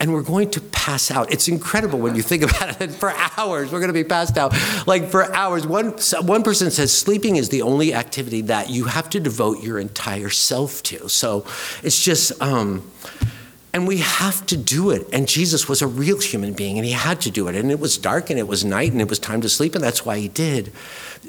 and 0.01 0.13
we're 0.13 0.23
going 0.23 0.51
to 0.51 0.61
pass 0.61 1.11
out. 1.11 1.33
It's 1.33 1.49
incredible 1.49 1.99
when 1.99 2.15
you 2.15 2.23
think 2.23 2.43
about 2.51 2.81
it. 2.81 2.91
For 2.91 3.13
hours, 3.39 3.73
we're 3.73 3.81
going 3.81 3.89
to 3.89 3.95
be 3.95 4.05
passed 4.05 4.37
out. 4.37 4.55
Like 4.87 5.09
for 5.09 5.33
hours. 5.35 5.67
One, 5.67 5.95
one 6.23 6.43
person 6.43 6.71
says 6.71 6.97
sleeping 6.97 7.37
is 7.37 7.49
the 7.49 7.63
only 7.63 7.95
activity 7.95 8.43
that 8.43 8.71
you 8.71 8.85
have 8.85 9.09
to 9.11 9.21
devote 9.21 9.63
your 9.63 9.79
entire 9.79 10.31
self 10.31 10.83
to. 10.85 11.09
So 11.09 11.47
it's 11.83 12.03
just, 12.03 12.41
um, 12.43 12.91
and 13.75 13.89
we 13.89 13.99
have 13.99 14.47
to 14.47 14.57
do 14.57 14.91
it. 14.91 15.05
And 15.13 15.27
Jesus 15.27 15.69
was 15.69 15.83
a 15.83 15.89
real 15.89 16.21
human 16.21 16.53
being 16.53 16.79
and 16.79 16.87
he 16.87 16.93
had 16.93 17.21
to 17.23 17.31
do 17.31 17.49
it. 17.49 17.57
And 17.57 17.73
it 17.73 17.81
was 17.81 17.99
dark 17.99 18.31
and 18.31 18.39
it 18.39 18.47
was 18.47 18.65
night 18.65 18.93
and 18.93 19.01
it 19.01 19.11
was 19.11 19.19
time 19.19 19.41
to 19.41 19.49
sleep, 19.49 19.75
and 19.75 19.83
that's 19.83 20.07
why 20.07 20.17
he 20.19 20.29
did. 20.29 20.73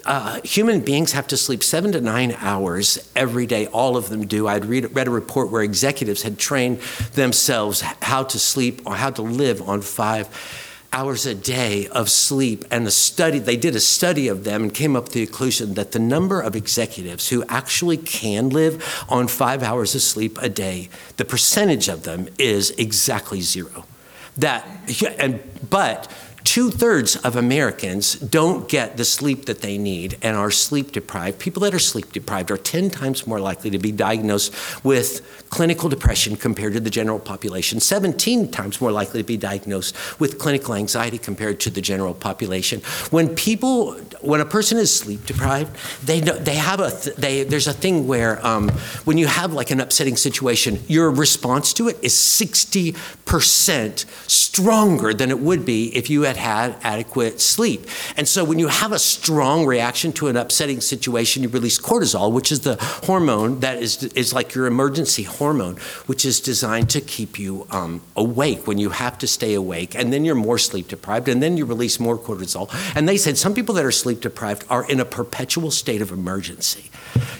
Uh, 0.05 0.39
human 0.43 0.81
beings 0.81 1.13
have 1.13 1.25
to 1.27 1.37
sleep 1.37 1.63
seven 1.63 1.91
to 1.93 1.99
nine 1.99 2.35
hours 2.39 3.09
every 3.15 3.47
day. 3.47 3.65
All 3.67 3.97
of 3.97 4.09
them 4.09 4.27
do. 4.27 4.47
I'd 4.47 4.65
read, 4.65 4.95
read 4.95 5.07
a 5.07 5.11
report 5.11 5.49
where 5.49 5.63
executives 5.63 6.21
had 6.21 6.37
trained 6.37 6.81
themselves 7.13 7.81
how 7.81 8.23
to 8.23 8.37
sleep 8.37 8.83
or 8.85 8.95
how 8.95 9.09
to 9.09 9.23
live 9.23 9.67
on 9.67 9.81
five 9.81 10.29
hours 10.95 11.25
a 11.25 11.35
day 11.35 11.87
of 11.89 12.09
sleep 12.09 12.63
and 12.71 12.87
the 12.87 12.91
study 12.91 13.37
they 13.37 13.57
did 13.57 13.75
a 13.75 13.79
study 13.81 14.29
of 14.29 14.45
them 14.45 14.63
and 14.63 14.73
came 14.73 14.95
up 14.95 15.03
with 15.03 15.13
the 15.13 15.25
conclusion 15.25 15.73
that 15.73 15.91
the 15.91 15.99
number 15.99 16.39
of 16.39 16.55
executives 16.55 17.27
who 17.27 17.43
actually 17.49 17.97
can 17.97 18.49
live 18.49 18.81
on 19.09 19.27
5 19.27 19.61
hours 19.61 19.93
of 19.93 20.01
sleep 20.01 20.39
a 20.41 20.47
day 20.47 20.87
the 21.17 21.25
percentage 21.25 21.89
of 21.89 22.03
them 22.03 22.29
is 22.39 22.71
exactly 22.71 23.41
zero. 23.41 23.85
That 24.37 24.65
and 25.19 25.41
but 25.69 26.09
Two 26.45 26.69
thirds 26.69 27.15
of 27.17 27.35
Americans 27.35 28.13
don't 28.13 28.69
get 28.69 28.97
the 28.97 29.03
sleep 29.03 29.45
that 29.45 29.61
they 29.61 29.77
need 29.79 30.17
and 30.21 30.37
are 30.37 30.51
sleep 30.51 30.91
deprived. 30.91 31.39
People 31.39 31.63
that 31.63 31.73
are 31.73 31.79
sleep 31.79 32.13
deprived 32.13 32.51
are 32.51 32.57
10 32.57 32.91
times 32.91 33.25
more 33.25 33.39
likely 33.39 33.71
to 33.71 33.79
be 33.79 33.91
diagnosed 33.91 34.53
with 34.83 35.21
clinical 35.49 35.89
depression 35.89 36.35
compared 36.35 36.73
to 36.73 36.79
the 36.79 36.89
general 36.89 37.19
population, 37.19 37.79
17 37.79 38.51
times 38.51 38.79
more 38.79 38.91
likely 38.91 39.21
to 39.21 39.25
be 39.25 39.37
diagnosed 39.37 39.95
with 40.19 40.37
clinical 40.37 40.75
anxiety 40.75 41.17
compared 41.17 41.59
to 41.61 41.69
the 41.69 41.81
general 41.81 42.13
population. 42.13 42.79
When 43.09 43.33
people, 43.35 43.93
when 44.21 44.39
a 44.39 44.45
person 44.45 44.77
is 44.77 44.93
sleep 44.93 45.25
deprived, 45.25 45.75
they 46.05 46.19
they 46.19 46.55
have 46.55 46.79
a 46.79 46.91
th- 46.91 47.15
they 47.15 47.43
there's 47.43 47.67
a 47.67 47.73
thing 47.73 48.07
where 48.07 48.45
um, 48.45 48.69
when 49.05 49.17
you 49.17 49.27
have 49.27 49.53
like 49.53 49.71
an 49.71 49.79
upsetting 49.79 50.15
situation, 50.15 50.79
your 50.87 51.09
response 51.09 51.73
to 51.73 51.87
it 51.87 51.97
is 52.01 52.17
60 52.17 52.95
percent 53.25 54.05
stronger 54.27 55.13
than 55.13 55.31
it 55.31 55.39
would 55.39 55.65
be 55.65 55.95
if 55.95 56.09
you 56.09 56.23
had 56.23 56.34
had 56.35 56.55
had 56.55 56.75
adequate 56.83 57.41
sleep. 57.41 57.85
And 58.15 58.27
so 58.27 58.43
when 58.43 58.59
you 58.59 58.67
have 58.67 58.91
a 58.91 58.99
strong 58.99 59.65
reaction 59.65 60.13
to 60.13 60.27
an 60.27 60.37
upsetting 60.37 60.79
situation, 60.81 61.43
you 61.43 61.49
release 61.49 61.79
cortisol, 61.79 62.31
which 62.31 62.51
is 62.51 62.61
the 62.61 62.77
hormone 63.05 63.59
that 63.59 63.81
is, 63.81 64.03
is 64.03 64.33
like 64.33 64.55
your 64.55 64.67
emergency 64.67 65.23
hormone, 65.23 65.75
which 66.05 66.23
is 66.23 66.39
designed 66.39 66.89
to 66.91 67.01
keep 67.01 67.37
you 67.37 67.67
um, 67.71 68.01
awake 68.15 68.67
when 68.67 68.77
you 68.77 68.89
have 68.89 69.17
to 69.17 69.27
stay 69.27 69.53
awake. 69.53 69.95
And 69.95 70.13
then 70.13 70.23
you're 70.23 70.35
more 70.35 70.57
sleep 70.57 70.87
deprived, 70.87 71.27
and 71.27 71.41
then 71.41 71.57
you 71.57 71.65
release 71.65 71.99
more 71.99 72.17
cortisol. 72.17 72.69
And 72.95 73.07
they 73.07 73.17
said 73.17 73.37
some 73.37 73.53
people 73.53 73.75
that 73.75 73.85
are 73.85 73.91
sleep 73.91 74.21
deprived 74.21 74.65
are 74.69 74.89
in 74.89 74.99
a 74.99 75.05
perpetual 75.05 75.71
state 75.71 76.01
of 76.01 76.11
emergency. 76.11 76.89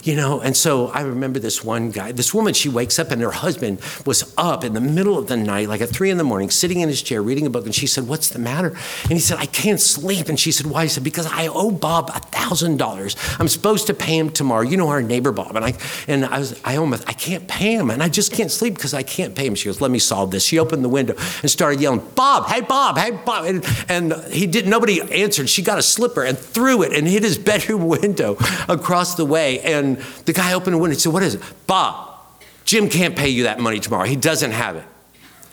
You 0.03 0.15
know, 0.15 0.39
and 0.39 0.55
so 0.55 0.87
I 0.89 1.01
remember 1.01 1.39
this 1.39 1.63
one 1.63 1.89
guy, 1.91 2.11
this 2.11 2.33
woman, 2.33 2.53
she 2.53 2.69
wakes 2.69 2.99
up 2.99 3.11
and 3.11 3.21
her 3.21 3.31
husband 3.31 3.81
was 4.05 4.33
up 4.37 4.63
in 4.63 4.73
the 4.73 4.81
middle 4.81 5.17
of 5.17 5.27
the 5.27 5.35
night, 5.35 5.67
like 5.67 5.81
at 5.81 5.89
three 5.89 6.11
in 6.11 6.17
the 6.17 6.23
morning, 6.23 6.49
sitting 6.49 6.79
in 6.79 6.89
his 6.89 7.01
chair 7.01 7.21
reading 7.21 7.45
a 7.45 7.49
book. 7.49 7.65
And 7.65 7.73
she 7.73 7.87
said, 7.87 8.07
What's 8.07 8.29
the 8.29 8.39
matter? 8.39 8.75
And 9.03 9.13
he 9.13 9.19
said, 9.19 9.37
I 9.37 9.45
can't 9.45 9.79
sleep. 9.79 10.29
And 10.29 10.39
she 10.39 10.51
said, 10.51 10.67
Why? 10.67 10.83
He 10.83 10.89
said, 10.89 11.03
Because 11.03 11.27
I 11.27 11.47
owe 11.47 11.71
Bob 11.71 12.09
a 12.13 12.19
thousand 12.19 12.77
dollars. 12.77 13.15
I'm 13.39 13.47
supposed 13.47 13.87
to 13.87 13.93
pay 13.93 14.17
him 14.17 14.29
tomorrow. 14.29 14.61
You 14.61 14.77
know 14.77 14.89
our 14.89 15.01
neighbor 15.01 15.31
Bob. 15.31 15.55
And 15.55 15.65
I 15.65 15.73
and 16.07 16.25
I 16.25 16.39
was 16.39 16.59
I 16.63 16.77
owe 16.77 16.83
him, 16.83 16.93
I 16.93 17.13
can't 17.13 17.47
pay 17.47 17.73
him. 17.73 17.89
And 17.89 18.01
I 18.01 18.09
just 18.09 18.31
can't 18.31 18.51
sleep 18.51 18.75
because 18.75 18.93
I 18.93 19.03
can't 19.03 19.35
pay 19.35 19.45
him. 19.45 19.55
She 19.55 19.65
goes, 19.65 19.81
Let 19.81 19.91
me 19.91 19.99
solve 19.99 20.31
this. 20.31 20.43
She 20.43 20.59
opened 20.59 20.83
the 20.83 20.89
window 20.89 21.15
and 21.41 21.51
started 21.51 21.81
yelling, 21.81 22.01
Bob, 22.15 22.47
hey 22.47 22.61
Bob, 22.61 22.97
hey 22.97 23.11
Bob. 23.11 23.45
And, 23.45 23.65
and 23.89 24.13
he 24.31 24.47
didn't. 24.47 24.69
nobody 24.69 25.01
answered. 25.01 25.49
She 25.49 25.61
got 25.61 25.77
a 25.77 25.83
slipper 25.83 26.23
and 26.23 26.37
threw 26.37 26.83
it 26.83 26.93
and 26.93 27.07
hit 27.07 27.23
his 27.23 27.37
bedroom 27.45 27.87
window 27.87 28.37
across 28.67 29.15
the 29.15 29.25
way. 29.25 29.59
And 29.61 29.97
the 30.25 30.33
guy 30.33 30.53
opened 30.53 30.73
the 30.73 30.77
window 30.77 30.93
and 30.93 31.01
said, 31.01 31.13
What 31.13 31.23
is 31.23 31.35
it? 31.35 31.41
Bob, 31.67 32.19
Jim 32.65 32.89
can't 32.89 33.15
pay 33.15 33.29
you 33.29 33.43
that 33.43 33.59
money 33.59 33.79
tomorrow. 33.79 34.05
He 34.05 34.15
doesn't 34.15 34.51
have 34.51 34.75
it. 34.75 34.85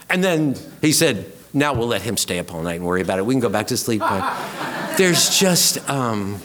And 0.08 0.22
then 0.22 0.56
he 0.80 0.92
said, 0.92 1.32
Now 1.54 1.74
we'll 1.74 1.88
let 1.88 2.02
him 2.02 2.16
stay 2.16 2.38
up 2.38 2.54
all 2.54 2.62
night 2.62 2.76
and 2.76 2.86
worry 2.86 3.02
about 3.02 3.18
it. 3.18 3.26
We 3.26 3.34
can 3.34 3.40
go 3.40 3.48
back 3.48 3.68
to 3.68 3.76
sleep. 3.76 4.00
But 4.00 4.94
there's 4.98 5.38
just, 5.38 5.88
um, 5.88 6.40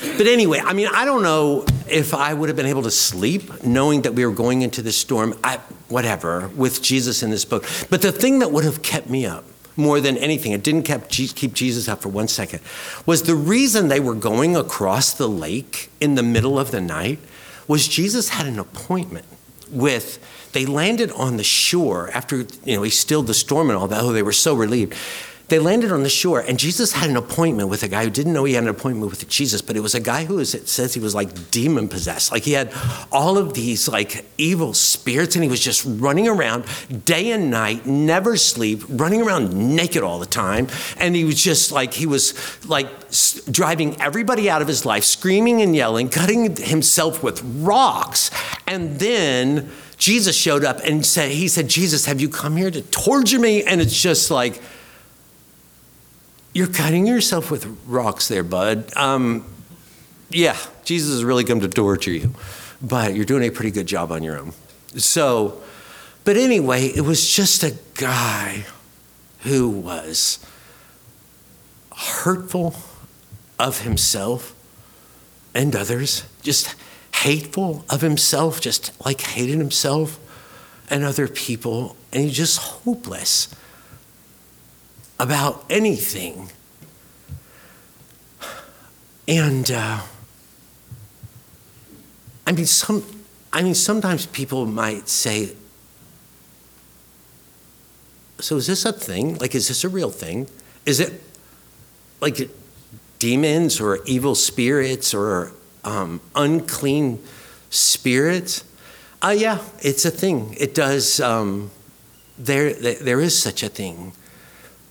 but 0.00 0.26
anyway, 0.26 0.60
I 0.62 0.72
mean, 0.72 0.88
I 0.92 1.04
don't 1.04 1.22
know 1.22 1.64
if 1.88 2.14
I 2.14 2.32
would 2.34 2.48
have 2.48 2.56
been 2.56 2.66
able 2.66 2.82
to 2.82 2.90
sleep 2.90 3.64
knowing 3.64 4.02
that 4.02 4.14
we 4.14 4.24
were 4.24 4.32
going 4.32 4.62
into 4.62 4.82
this 4.82 4.96
storm, 4.96 5.38
I, 5.42 5.58
whatever, 5.88 6.48
with 6.48 6.82
Jesus 6.82 7.22
in 7.22 7.30
this 7.30 7.44
boat. 7.44 7.86
But 7.90 8.02
the 8.02 8.12
thing 8.12 8.38
that 8.40 8.50
would 8.52 8.64
have 8.64 8.82
kept 8.82 9.08
me 9.08 9.26
up 9.26 9.44
more 9.76 10.00
than 10.00 10.16
anything, 10.18 10.52
it 10.52 10.62
didn't 10.62 10.82
keep, 10.82 11.34
keep 11.34 11.54
Jesus 11.54 11.88
up 11.88 12.02
for 12.02 12.10
one 12.10 12.28
second, 12.28 12.60
was 13.06 13.22
the 13.22 13.34
reason 13.34 13.88
they 13.88 14.00
were 14.00 14.14
going 14.14 14.56
across 14.56 15.12
the 15.12 15.28
lake 15.28 15.90
in 16.00 16.14
the 16.14 16.22
middle 16.22 16.58
of 16.58 16.70
the 16.70 16.80
night 16.80 17.18
was 17.66 17.88
Jesus 17.88 18.30
had 18.30 18.46
an 18.46 18.58
appointment 18.58 19.26
with 19.70 20.50
they 20.52 20.66
landed 20.66 21.10
on 21.12 21.36
the 21.36 21.44
shore 21.44 22.10
after 22.10 22.46
you 22.64 22.76
know 22.76 22.82
he 22.82 22.90
stilled 22.90 23.26
the 23.26 23.34
storm 23.34 23.70
and 23.70 23.78
all 23.78 23.88
that. 23.88 24.02
Oh 24.02 24.12
they 24.12 24.22
were 24.22 24.32
so 24.32 24.54
relieved 24.54 24.94
they 25.50 25.58
landed 25.58 25.92
on 25.92 26.02
the 26.02 26.08
shore, 26.08 26.40
and 26.40 26.58
Jesus 26.58 26.92
had 26.92 27.10
an 27.10 27.16
appointment 27.16 27.68
with 27.68 27.82
a 27.82 27.88
guy 27.88 28.04
who 28.04 28.10
didn't 28.10 28.32
know 28.32 28.44
he 28.44 28.54
had 28.54 28.62
an 28.62 28.70
appointment 28.70 29.10
with 29.10 29.28
Jesus, 29.28 29.60
but 29.60 29.76
it 29.76 29.80
was 29.80 29.94
a 29.94 30.00
guy 30.00 30.24
who 30.24 30.36
was, 30.36 30.54
it 30.54 30.68
says 30.68 30.94
he 30.94 31.00
was 31.00 31.14
like 31.14 31.50
demon 31.50 31.88
possessed. 31.88 32.32
Like 32.32 32.44
he 32.44 32.52
had 32.52 32.72
all 33.12 33.36
of 33.36 33.54
these 33.54 33.88
like 33.88 34.24
evil 34.38 34.72
spirits, 34.72 35.34
and 35.34 35.42
he 35.42 35.50
was 35.50 35.60
just 35.60 35.84
running 35.86 36.28
around 36.28 36.64
day 37.04 37.32
and 37.32 37.50
night, 37.50 37.84
never 37.84 38.36
sleep, 38.36 38.82
running 38.88 39.22
around 39.22 39.52
naked 39.52 40.02
all 40.02 40.18
the 40.18 40.26
time. 40.26 40.68
And 40.96 41.14
he 41.14 41.24
was 41.24 41.42
just 41.42 41.72
like, 41.72 41.94
he 41.94 42.06
was 42.06 42.34
like 42.66 42.88
driving 43.50 44.00
everybody 44.00 44.48
out 44.48 44.62
of 44.62 44.68
his 44.68 44.86
life, 44.86 45.04
screaming 45.04 45.60
and 45.62 45.74
yelling, 45.74 46.08
cutting 46.08 46.56
himself 46.56 47.22
with 47.22 47.42
rocks. 47.42 48.30
And 48.66 48.98
then 48.98 49.70
Jesus 49.96 50.36
showed 50.36 50.64
up 50.64 50.80
and 50.84 51.04
said, 51.04 51.32
He 51.32 51.48
said, 51.48 51.68
Jesus, 51.68 52.06
have 52.06 52.20
you 52.20 52.28
come 52.28 52.56
here 52.56 52.70
to 52.70 52.82
torture 52.82 53.38
me? 53.38 53.62
And 53.64 53.80
it's 53.80 54.00
just 54.00 54.30
like, 54.30 54.62
you're 56.52 56.66
cutting 56.66 57.06
yourself 57.06 57.50
with 57.50 57.66
rocks 57.86 58.28
there, 58.28 58.42
bud. 58.42 58.96
Um, 58.96 59.44
yeah, 60.30 60.56
Jesus 60.84 61.10
is 61.10 61.24
really 61.24 61.44
come 61.44 61.60
to 61.60 61.68
torture 61.68 62.10
you, 62.10 62.34
but 62.82 63.14
you're 63.14 63.24
doing 63.24 63.44
a 63.48 63.50
pretty 63.50 63.70
good 63.70 63.86
job 63.86 64.10
on 64.12 64.22
your 64.22 64.38
own. 64.38 64.52
So, 64.96 65.60
but 66.24 66.36
anyway, 66.36 66.86
it 66.86 67.02
was 67.02 67.28
just 67.28 67.62
a 67.62 67.76
guy 67.94 68.64
who 69.40 69.68
was 69.68 70.44
hurtful 71.96 72.74
of 73.58 73.82
himself 73.82 74.54
and 75.54 75.74
others, 75.74 76.24
just 76.42 76.74
hateful 77.16 77.84
of 77.90 78.00
himself, 78.00 78.60
just 78.60 78.92
like 79.04 79.20
hated 79.20 79.58
himself 79.58 80.18
and 80.88 81.04
other 81.04 81.28
people, 81.28 81.96
and 82.12 82.24
he's 82.24 82.36
just 82.36 82.58
hopeless 82.58 83.54
about 85.20 85.66
anything. 85.68 86.50
And 89.28 89.70
uh, 89.70 90.00
I 92.46 92.52
mean, 92.52 92.66
some, 92.66 93.04
I 93.52 93.62
mean, 93.62 93.74
sometimes 93.74 94.26
people 94.26 94.66
might 94.66 95.08
say, 95.08 95.54
"So 98.40 98.56
is 98.56 98.66
this 98.66 98.84
a 98.86 98.92
thing? 98.92 99.36
Like, 99.36 99.54
is 99.54 99.68
this 99.68 99.84
a 99.84 99.88
real 99.88 100.10
thing? 100.10 100.48
Is 100.86 100.98
it 100.98 101.22
like 102.20 102.50
demons 103.18 103.78
or 103.78 104.02
evil 104.06 104.34
spirits 104.34 105.12
or 105.14 105.52
um, 105.84 106.20
unclean 106.34 107.22
spirits?" 107.68 108.64
Uh, 109.22 109.36
yeah, 109.36 109.58
it's 109.80 110.06
a 110.06 110.10
thing. 110.10 110.56
It 110.58 110.74
does. 110.74 111.20
Um, 111.20 111.70
there, 112.38 112.72
there 112.72 113.20
is 113.20 113.38
such 113.38 113.62
a 113.62 113.68
thing. 113.68 114.14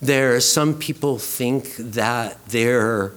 There, 0.02 0.40
some 0.40 0.76
people 0.76 1.20
think 1.20 1.76
that 1.76 2.44
they're 2.48 3.14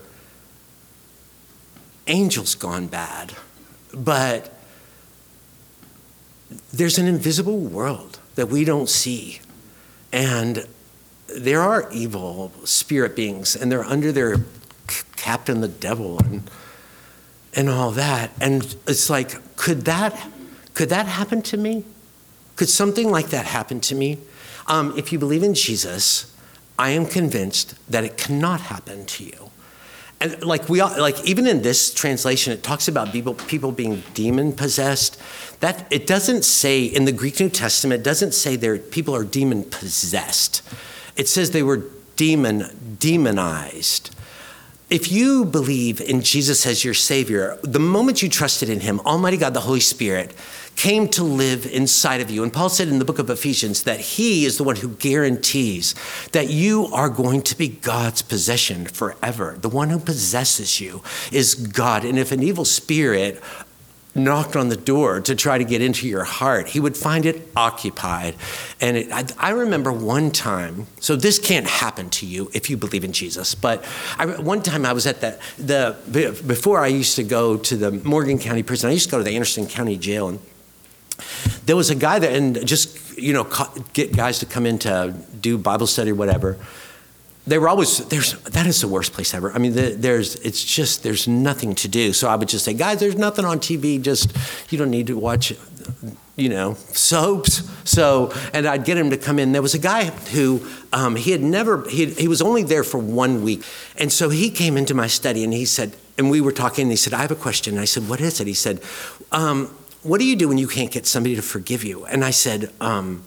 angels 2.07 2.55
gone 2.55 2.89
bad, 2.89 3.35
but 3.95 4.53
there's 6.73 6.99
an 6.99 7.07
invisible 7.07 7.59
world 7.59 8.19
that 8.35 8.49
we 8.49 8.65
don't 8.65 8.89
see. 8.89 9.41
And 10.13 10.67
there 11.29 11.61
are 11.61 11.89
evil 11.93 12.53
spirit 12.65 13.15
beings, 13.15 13.55
and 13.55 13.71
they're 13.71 13.85
under 13.85 14.13
their 14.13 14.45
captain, 15.17 15.61
the 15.61 15.69
devil, 15.69 16.19
and, 16.19 16.51
and 17.55 17.69
all 17.69 17.93
that. 17.93 18.31
And 18.41 18.63
it's 18.87 19.09
like, 19.09 19.57
could 19.57 19.85
that, 19.85 20.29
could 20.75 20.89
that 20.89 21.07
happen 21.07 21.43
to 21.43 21.57
me? 21.57 21.85
Could 22.57 22.69
something 22.69 23.11
like 23.11 23.29
that 23.29 23.47
happen 23.47 23.81
to 23.83 23.95
me? 23.95 24.19
Um, 24.67 24.95
if 24.97 25.13
you 25.13 25.19
believe 25.19 25.43
in 25.43 25.55
Jesus, 25.55 26.32
I 26.83 26.91
am 26.91 27.07
convinced 27.07 27.77
that 27.89 28.03
it 28.03 28.17
cannot 28.17 28.61
happen 28.61 29.07
to 29.07 29.23
you. 29.23 29.51
And 30.21 30.43
like 30.43 30.69
we 30.69 30.81
all, 30.81 30.91
like 31.01 31.25
even 31.25 31.47
in 31.47 31.63
this 31.63 31.95
translation, 31.95 32.53
it 32.53 32.65
talks 32.65 32.89
about 32.89 33.13
people 33.13 33.35
people 33.35 33.71
being 33.71 34.03
demon 34.15 34.53
possessed. 34.53 35.17
That 35.61 35.87
it 35.93 36.09
doesn't 36.09 36.45
say 36.45 36.83
in 36.85 37.05
the 37.05 37.13
Greek 37.13 37.39
New 37.39 37.51
Testament, 37.51 38.01
it 38.01 38.05
doesn't 38.05 38.35
say 38.35 38.57
there 38.57 38.79
people 38.79 39.15
are 39.15 39.23
demon 39.23 39.63
possessed. 39.63 40.61
It 41.17 41.29
says 41.29 41.53
they 41.53 41.63
were 41.63 41.85
demon 42.17 42.97
demonized. 42.99 44.13
If 44.91 45.13
you 45.13 45.45
believe 45.45 46.01
in 46.01 46.21
Jesus 46.21 46.67
as 46.67 46.85
your 46.85 46.95
Savior, 46.95 47.61
the 47.63 47.79
moment 47.79 48.23
you 48.23 48.29
trusted 48.29 48.69
in 48.69 48.81
Him, 48.81 48.99
Almighty 49.07 49.37
God, 49.37 49.55
the 49.55 49.61
Holy 49.61 49.81
Spirit, 49.81 50.35
came 50.77 51.09
to 51.09 51.23
live 51.23 51.67
inside 51.67 52.21
of 52.21 52.31
you. 52.31 52.43
And 52.43 52.53
Paul 52.53 52.69
said 52.69 52.89
in 52.89 52.99
the 52.99 53.05
book 53.05 53.19
of 53.19 53.31
Ephesians 53.31 53.85
that 53.85 54.01
he 54.01 54.45
is 54.45 54.59
the 54.59 54.65
one 54.65 54.77
who 54.77 54.89
guarantees 54.89 55.95
that 56.33 56.49
you 56.49 56.87
are 56.87 57.09
going 57.09 57.43
to 57.43 57.57
be 57.57 57.69
God's 57.69 58.23
possession 58.23 58.87
forever. 58.87 59.57
The 59.61 59.69
one 59.69 59.91
who 59.91 59.99
possesses 59.99 60.81
you 60.81 61.03
is 61.31 61.55
God. 61.55 62.05
And 62.05 62.19
if 62.19 62.33
an 62.33 62.43
evil 62.43 62.65
spirit 62.65 63.43
knocked 64.15 64.57
on 64.57 64.69
the 64.69 64.77
door 64.77 65.21
to 65.21 65.35
try 65.35 65.57
to 65.57 65.65
get 65.65 65.81
into 65.81 66.07
your 66.07 66.25
heart, 66.25 66.69
he 66.69 66.81
would 66.81 66.97
find 66.97 67.25
it 67.25 67.49
occupied. 67.57 68.35
And 68.81 68.97
it, 68.97 69.13
I, 69.13 69.25
I, 69.39 69.51
remember 69.51 69.91
one 69.91 70.31
time, 70.31 70.87
so 71.01 71.17
this 71.17 71.39
can't 71.39 71.67
happen 71.67 72.11
to 72.11 72.27
you 72.27 72.51
if 72.53 72.69
you 72.69 72.77
believe 72.77 73.05
in 73.05 73.13
Jesus, 73.13 73.55
but 73.55 73.85
I, 74.19 74.27
one 74.27 74.63
time 74.63 74.85
I 74.85 74.93
was 74.93 75.07
at 75.07 75.21
the, 75.21 75.39
the, 75.57 76.43
before 76.47 76.81
I 76.81 76.89
used 76.89 77.17
to 77.17 77.23
go 77.23 77.57
to 77.57 77.77
the 77.77 77.91
Morgan 77.91 78.39
County 78.39 78.63
prison, 78.63 78.91
I 78.91 78.93
used 78.93 79.07
to 79.07 79.13
go 79.13 79.19
to 79.19 79.25
the 79.25 79.35
Anderson 79.35 79.67
County 79.67 79.97
jail. 79.97 80.29
And 80.29 80.41
there 81.67 81.77
was 81.77 81.91
a 81.91 81.95
guy 81.95 82.19
that, 82.19 82.33
and 82.33 82.67
just, 82.67 83.19
you 83.19 83.33
know, 83.33 83.49
get 83.93 84.15
guys 84.17 84.39
to 84.41 84.47
come 84.47 84.67
in 84.67 84.79
to 84.81 85.15
do 85.41 85.59
Bible 85.59 85.87
study 85.87 86.11
or 86.11 86.15
whatever. 86.15 86.59
They 87.47 87.59
were 87.59 87.69
always, 87.69 87.99
there's, 88.07 88.35
that 88.43 88.67
is 88.67 88.81
the 88.81 88.89
worst 88.89 89.13
place 89.13 89.35
ever. 89.35 89.53
I 89.53 89.59
mean, 89.59 89.73
there's, 89.75 90.37
it's 90.37 90.63
just, 90.63 91.03
there's 91.03 91.27
nothing 91.27 91.75
to 91.77 91.89
do. 91.89 92.13
So 92.13 92.29
I 92.29 92.37
would 92.37 92.49
just 92.49 92.65
say, 92.65 92.73
guys, 92.73 93.01
there's 93.01 93.17
nothing 93.17 93.45
on 93.45 93.59
TV. 93.59 94.01
Just, 94.01 94.37
you 94.71 94.79
don't 94.79 94.91
need 94.91 95.09
to 95.09 95.19
watch, 95.19 95.53
you 96.37 96.49
know, 96.49 96.75
soaps. 96.75 97.69
So, 97.83 98.33
and 98.53 98.65
I'd 98.65 98.85
get 98.85 98.97
him 98.97 99.11
to 99.11 99.17
come 99.17 99.41
in. 99.41 99.51
There 99.51 99.63
was 99.63 99.75
a 99.75 99.81
guy 99.81 100.05
who, 100.05 100.65
um, 100.93 101.17
he 101.17 101.33
had 101.33 101.41
never, 101.41 101.89
he, 101.89 102.07
he 102.07 102.29
was 102.29 102.41
only 102.41 102.63
there 102.63 102.85
for 102.85 102.99
one 102.99 103.43
week. 103.43 103.65
And 103.97 104.13
so 104.13 104.29
he 104.29 104.49
came 104.49 104.77
into 104.77 104.95
my 104.95 105.09
study 105.09 105.43
and 105.43 105.53
he 105.53 105.65
said, 105.65 105.97
and 106.19 106.31
we 106.31 106.41
were 106.41 106.53
talking, 106.53 106.83
and 106.83 106.93
he 106.93 106.97
said, 106.97 107.15
I 107.15 107.23
have 107.23 107.31
a 107.31 107.37
question. 107.37 107.75
And 107.75 107.81
I 107.81 107.87
said, 107.87 108.09
What 108.09 108.21
is 108.21 108.41
it? 108.41 108.47
He 108.47 108.55
said, 108.55 108.81
um, 109.31 109.75
what 110.03 110.19
do 110.19 110.27
you 110.27 110.37
do 110.37 110.49
when 110.49 110.59
you 110.59 110.69
can't 110.69 110.91
get 110.91 111.07
somebody 111.07 111.37
to 111.37 111.43
forgive 111.43 111.85
you? 111.85 112.05
And 112.07 112.25
I 112.25 112.31
said, 112.31 112.71
um, 112.81 113.25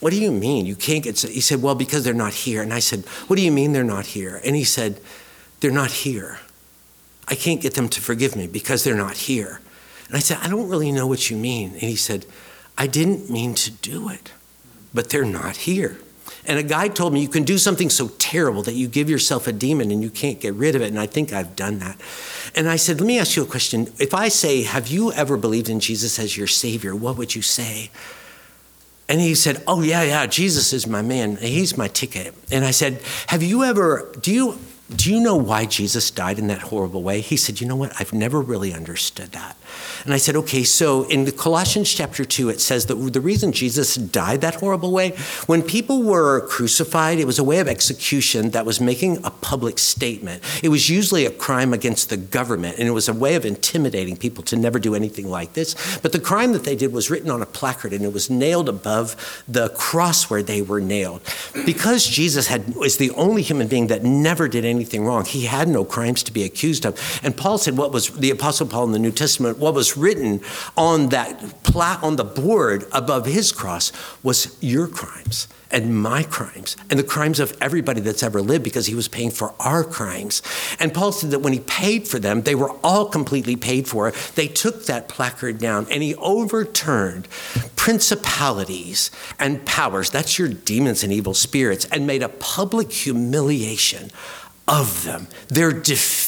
What 0.00 0.10
do 0.10 0.20
you 0.20 0.32
mean? 0.32 0.66
You 0.66 0.76
can't 0.76 1.04
get. 1.04 1.20
He 1.20 1.40
said, 1.40 1.62
Well, 1.62 1.74
because 1.74 2.04
they're 2.04 2.14
not 2.14 2.32
here. 2.32 2.62
And 2.62 2.72
I 2.72 2.78
said, 2.78 3.04
What 3.26 3.36
do 3.36 3.42
you 3.42 3.52
mean 3.52 3.72
they're 3.72 3.84
not 3.84 4.06
here? 4.06 4.40
And 4.44 4.56
he 4.56 4.64
said, 4.64 5.00
They're 5.60 5.70
not 5.70 5.90
here. 5.90 6.38
I 7.28 7.34
can't 7.34 7.60
get 7.60 7.74
them 7.74 7.88
to 7.90 8.00
forgive 8.00 8.36
me 8.36 8.46
because 8.46 8.84
they're 8.84 8.96
not 8.96 9.16
here. 9.16 9.60
And 10.06 10.16
I 10.16 10.20
said, 10.20 10.38
I 10.40 10.48
don't 10.48 10.68
really 10.68 10.92
know 10.92 11.06
what 11.06 11.28
you 11.28 11.36
mean. 11.36 11.72
And 11.72 11.82
he 11.82 11.96
said, 11.96 12.24
I 12.78 12.86
didn't 12.86 13.28
mean 13.28 13.54
to 13.54 13.70
do 13.70 14.08
it, 14.08 14.32
but 14.94 15.10
they're 15.10 15.24
not 15.24 15.56
here. 15.56 15.98
And 16.46 16.58
a 16.58 16.62
guy 16.62 16.88
told 16.88 17.12
me 17.12 17.20
you 17.20 17.28
can 17.28 17.44
do 17.44 17.58
something 17.58 17.90
so 17.90 18.08
terrible 18.18 18.62
that 18.62 18.74
you 18.74 18.88
give 18.88 19.10
yourself 19.10 19.46
a 19.46 19.52
demon 19.52 19.90
and 19.90 20.02
you 20.02 20.10
can't 20.10 20.40
get 20.40 20.54
rid 20.54 20.74
of 20.74 20.82
it. 20.82 20.88
And 20.88 20.98
I 20.98 21.06
think 21.06 21.32
I've 21.32 21.56
done 21.56 21.80
that. 21.80 22.00
And 22.54 22.68
I 22.68 22.76
said, 22.76 23.00
Let 23.00 23.06
me 23.06 23.18
ask 23.18 23.36
you 23.36 23.42
a 23.42 23.46
question. 23.46 23.92
If 23.98 24.14
I 24.14 24.28
say, 24.28 24.62
Have 24.62 24.88
you 24.88 25.12
ever 25.12 25.36
believed 25.36 25.68
in 25.68 25.80
Jesus 25.80 26.18
as 26.18 26.36
your 26.36 26.46
Savior? 26.46 26.94
What 26.94 27.16
would 27.16 27.34
you 27.34 27.42
say? 27.42 27.90
And 29.08 29.20
he 29.20 29.34
said, 29.34 29.62
Oh, 29.66 29.82
yeah, 29.82 30.02
yeah, 30.02 30.26
Jesus 30.26 30.72
is 30.72 30.86
my 30.86 31.02
man. 31.02 31.36
He's 31.36 31.76
my 31.76 31.88
ticket. 31.88 32.34
And 32.50 32.64
I 32.64 32.70
said, 32.70 33.00
Have 33.28 33.42
you 33.42 33.64
ever, 33.64 34.12
do 34.20 34.32
you, 34.32 34.58
do 34.94 35.12
you 35.12 35.18
know 35.18 35.34
why 35.34 35.66
Jesus 35.66 36.12
died 36.12 36.38
in 36.38 36.46
that 36.46 36.62
horrible 36.62 37.02
way? 37.02 37.20
He 37.20 37.36
said, 37.36 37.60
You 37.60 37.66
know 37.66 37.74
what? 37.74 37.92
I've 38.00 38.12
never 38.12 38.40
really 38.40 38.72
understood 38.72 39.32
that. 39.32 39.56
And 40.04 40.14
I 40.14 40.16
said, 40.16 40.36
Okay, 40.36 40.62
so 40.62 41.02
in 41.08 41.24
the 41.24 41.32
Colossians 41.32 41.92
chapter 41.92 42.24
2, 42.24 42.50
it 42.50 42.60
says 42.60 42.86
that 42.86 42.94
the 42.94 43.20
reason 43.20 43.50
Jesus 43.50 43.96
died 43.96 44.42
that 44.42 44.56
horrible 44.56 44.92
way, 44.92 45.10
when 45.46 45.62
people 45.62 46.04
were 46.04 46.46
crucified, 46.46 47.18
it 47.18 47.24
was 47.24 47.40
a 47.40 47.44
way 47.44 47.58
of 47.58 47.66
execution 47.66 48.50
that 48.50 48.64
was 48.64 48.80
making 48.80 49.24
a 49.24 49.30
public 49.30 49.80
statement. 49.80 50.40
It 50.62 50.68
was 50.68 50.88
usually 50.88 51.26
a 51.26 51.32
crime 51.32 51.72
against 51.72 52.08
the 52.08 52.16
government, 52.16 52.78
and 52.78 52.86
it 52.86 52.92
was 52.92 53.08
a 53.08 53.14
way 53.14 53.34
of 53.34 53.44
intimidating 53.44 54.16
people 54.16 54.44
to 54.44 54.56
never 54.56 54.78
do 54.78 54.94
anything 54.94 55.28
like 55.28 55.54
this. 55.54 55.98
But 55.98 56.12
the 56.12 56.20
crime 56.20 56.52
that 56.52 56.62
they 56.62 56.76
did 56.76 56.92
was 56.92 57.10
written 57.10 57.30
on 57.30 57.42
a 57.42 57.46
placard, 57.46 57.92
and 57.92 58.04
it 58.04 58.12
was 58.12 58.30
nailed 58.30 58.68
above 58.68 59.42
the 59.48 59.70
cross 59.70 60.30
where 60.30 60.44
they 60.44 60.62
were 60.62 60.80
nailed. 60.80 61.22
Because 61.64 62.06
Jesus 62.06 62.46
had, 62.46 62.76
was 62.76 62.98
the 62.98 63.10
only 63.12 63.42
human 63.42 63.66
being 63.66 63.88
that 63.88 64.04
never 64.04 64.46
did 64.46 64.64
anything 64.64 64.75
anything 64.76 65.04
wrong. 65.04 65.24
He 65.24 65.46
had 65.46 65.68
no 65.68 65.84
crimes 65.84 66.22
to 66.24 66.32
be 66.32 66.44
accused 66.44 66.86
of. 66.86 67.20
And 67.22 67.36
Paul 67.36 67.58
said, 67.58 67.76
what 67.76 67.92
was 67.92 68.10
the 68.10 68.30
Apostle 68.30 68.66
Paul 68.66 68.84
in 68.84 68.92
the 68.92 68.98
New 68.98 69.12
Testament, 69.12 69.58
what 69.58 69.74
was 69.74 69.96
written 69.96 70.40
on 70.76 71.08
that 71.08 71.62
plat 71.62 72.02
on 72.02 72.16
the 72.16 72.24
board 72.24 72.84
above 72.92 73.26
his 73.26 73.52
cross 73.52 73.92
was 74.22 74.56
your 74.60 74.86
crimes 74.86 75.48
and 75.70 76.00
my 76.00 76.22
crimes 76.22 76.76
and 76.90 76.98
the 76.98 77.04
crimes 77.04 77.40
of 77.40 77.56
everybody 77.60 78.00
that's 78.00 78.22
ever 78.22 78.40
lived 78.40 78.62
because 78.62 78.86
he 78.86 78.94
was 78.94 79.08
paying 79.08 79.30
for 79.30 79.54
our 79.58 79.82
crimes. 79.82 80.42
And 80.78 80.94
Paul 80.94 81.12
said 81.12 81.30
that 81.32 81.40
when 81.40 81.52
he 81.52 81.60
paid 81.60 82.06
for 82.06 82.18
them, 82.18 82.42
they 82.42 82.54
were 82.54 82.70
all 82.84 83.06
completely 83.06 83.56
paid 83.56 83.88
for. 83.88 84.12
They 84.36 84.48
took 84.48 84.86
that 84.86 85.08
placard 85.08 85.58
down 85.58 85.86
and 85.90 86.02
he 86.02 86.14
overturned 86.16 87.28
principalities 87.74 89.10
and 89.38 89.64
powers. 89.66 90.10
That's 90.10 90.38
your 90.38 90.48
demons 90.48 91.02
and 91.02 91.12
evil 91.12 91.34
spirits 91.34 91.84
and 91.86 92.06
made 92.06 92.22
a 92.22 92.28
public 92.28 92.92
humiliation 92.92 94.10
of 94.68 95.04
them. 95.04 95.28
They're 95.48 95.72
defeated. 95.72 96.25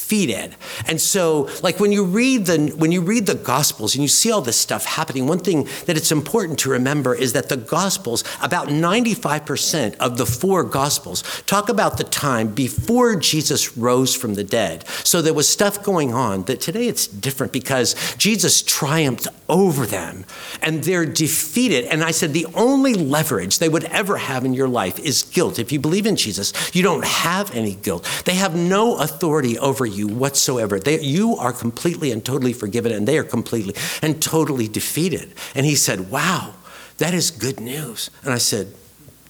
And 0.87 1.01
so, 1.01 1.49
like 1.63 1.81
when 1.81 1.93
you 1.93 2.05
read 2.05 2.47
the 2.47 2.69
when 2.77 2.93
you 2.93 3.03
read 3.03 3.27
the 3.27 3.35
gospels 3.35 3.95
and 3.95 4.03
you 4.03 4.09
see 4.09 4.31
all 4.31 4.41
this 4.41 4.57
stuff 4.57 4.85
happening, 4.85 5.27
one 5.27 5.39
thing 5.39 5.69
that 5.87 5.97
it's 5.97 6.11
important 6.11 6.59
to 6.61 6.71
remember 6.71 7.15
is 7.15 7.33
that 7.35 7.49
the 7.49 7.57
gospels, 7.57 8.25
about 8.43 8.69
95% 8.69 9.97
of 9.97 10.17
the 10.17 10.27
four 10.27 10.65
gospels, 10.65 11.23
talk 11.47 11.69
about 11.69 11.99
the 11.99 12.05
time 12.05 12.49
before 12.49 13.17
Jesus 13.17 13.77
rose 13.77 14.15
from 14.15 14.35
the 14.35 14.45
dead. 14.45 14.87
So 15.05 15.21
there 15.21 15.35
was 15.35 15.49
stuff 15.49 15.83
going 15.83 16.15
on 16.15 16.45
that 16.45 16.61
today 16.61 16.89
it's 16.89 17.07
different 17.07 17.53
because 17.53 17.95
Jesus 18.17 18.63
triumphed 18.63 19.29
over 19.49 19.87
them 19.87 20.25
and 20.63 20.85
they're 20.85 21.07
defeated. 21.07 21.85
And 21.87 22.05
I 22.05 22.13
said 22.13 22.33
the 22.33 22.47
only 22.55 22.95
leverage 22.95 23.59
they 23.59 23.69
would 23.69 23.85
ever 23.85 24.17
have 24.17 24.45
in 24.45 24.55
your 24.55 24.69
life 24.69 24.99
is 24.99 25.23
guilt. 25.23 25.59
If 25.59 25.73
you 25.73 25.81
believe 25.81 26.07
in 26.07 26.17
Jesus, 26.17 26.53
you 26.75 26.83
don't 26.83 27.05
have 27.05 27.55
any 27.55 27.75
guilt. 27.75 28.07
They 28.25 28.35
have 28.35 28.55
no 28.55 28.99
authority 28.99 29.59
over 29.59 29.85
you 29.85 29.98
whatsoever. 30.07 30.79
They, 30.79 31.01
you 31.01 31.37
are 31.37 31.53
completely 31.53 32.13
and 32.13 32.25
totally 32.25 32.53
forgiven, 32.53 32.93
and 32.93 33.09
they 33.09 33.19
are 33.19 33.25
completely 33.25 33.75
and 34.03 34.23
totally 34.23 34.69
defeated. 34.69 35.35
And 35.55 35.67
he 35.67 35.75
said, 35.75 36.11
Wow, 36.11 36.55
that 36.99 37.15
is 37.15 37.31
good 37.31 37.61
news. 37.61 38.11
And 38.23 38.33
I 38.33 38.39
said, 38.39 38.73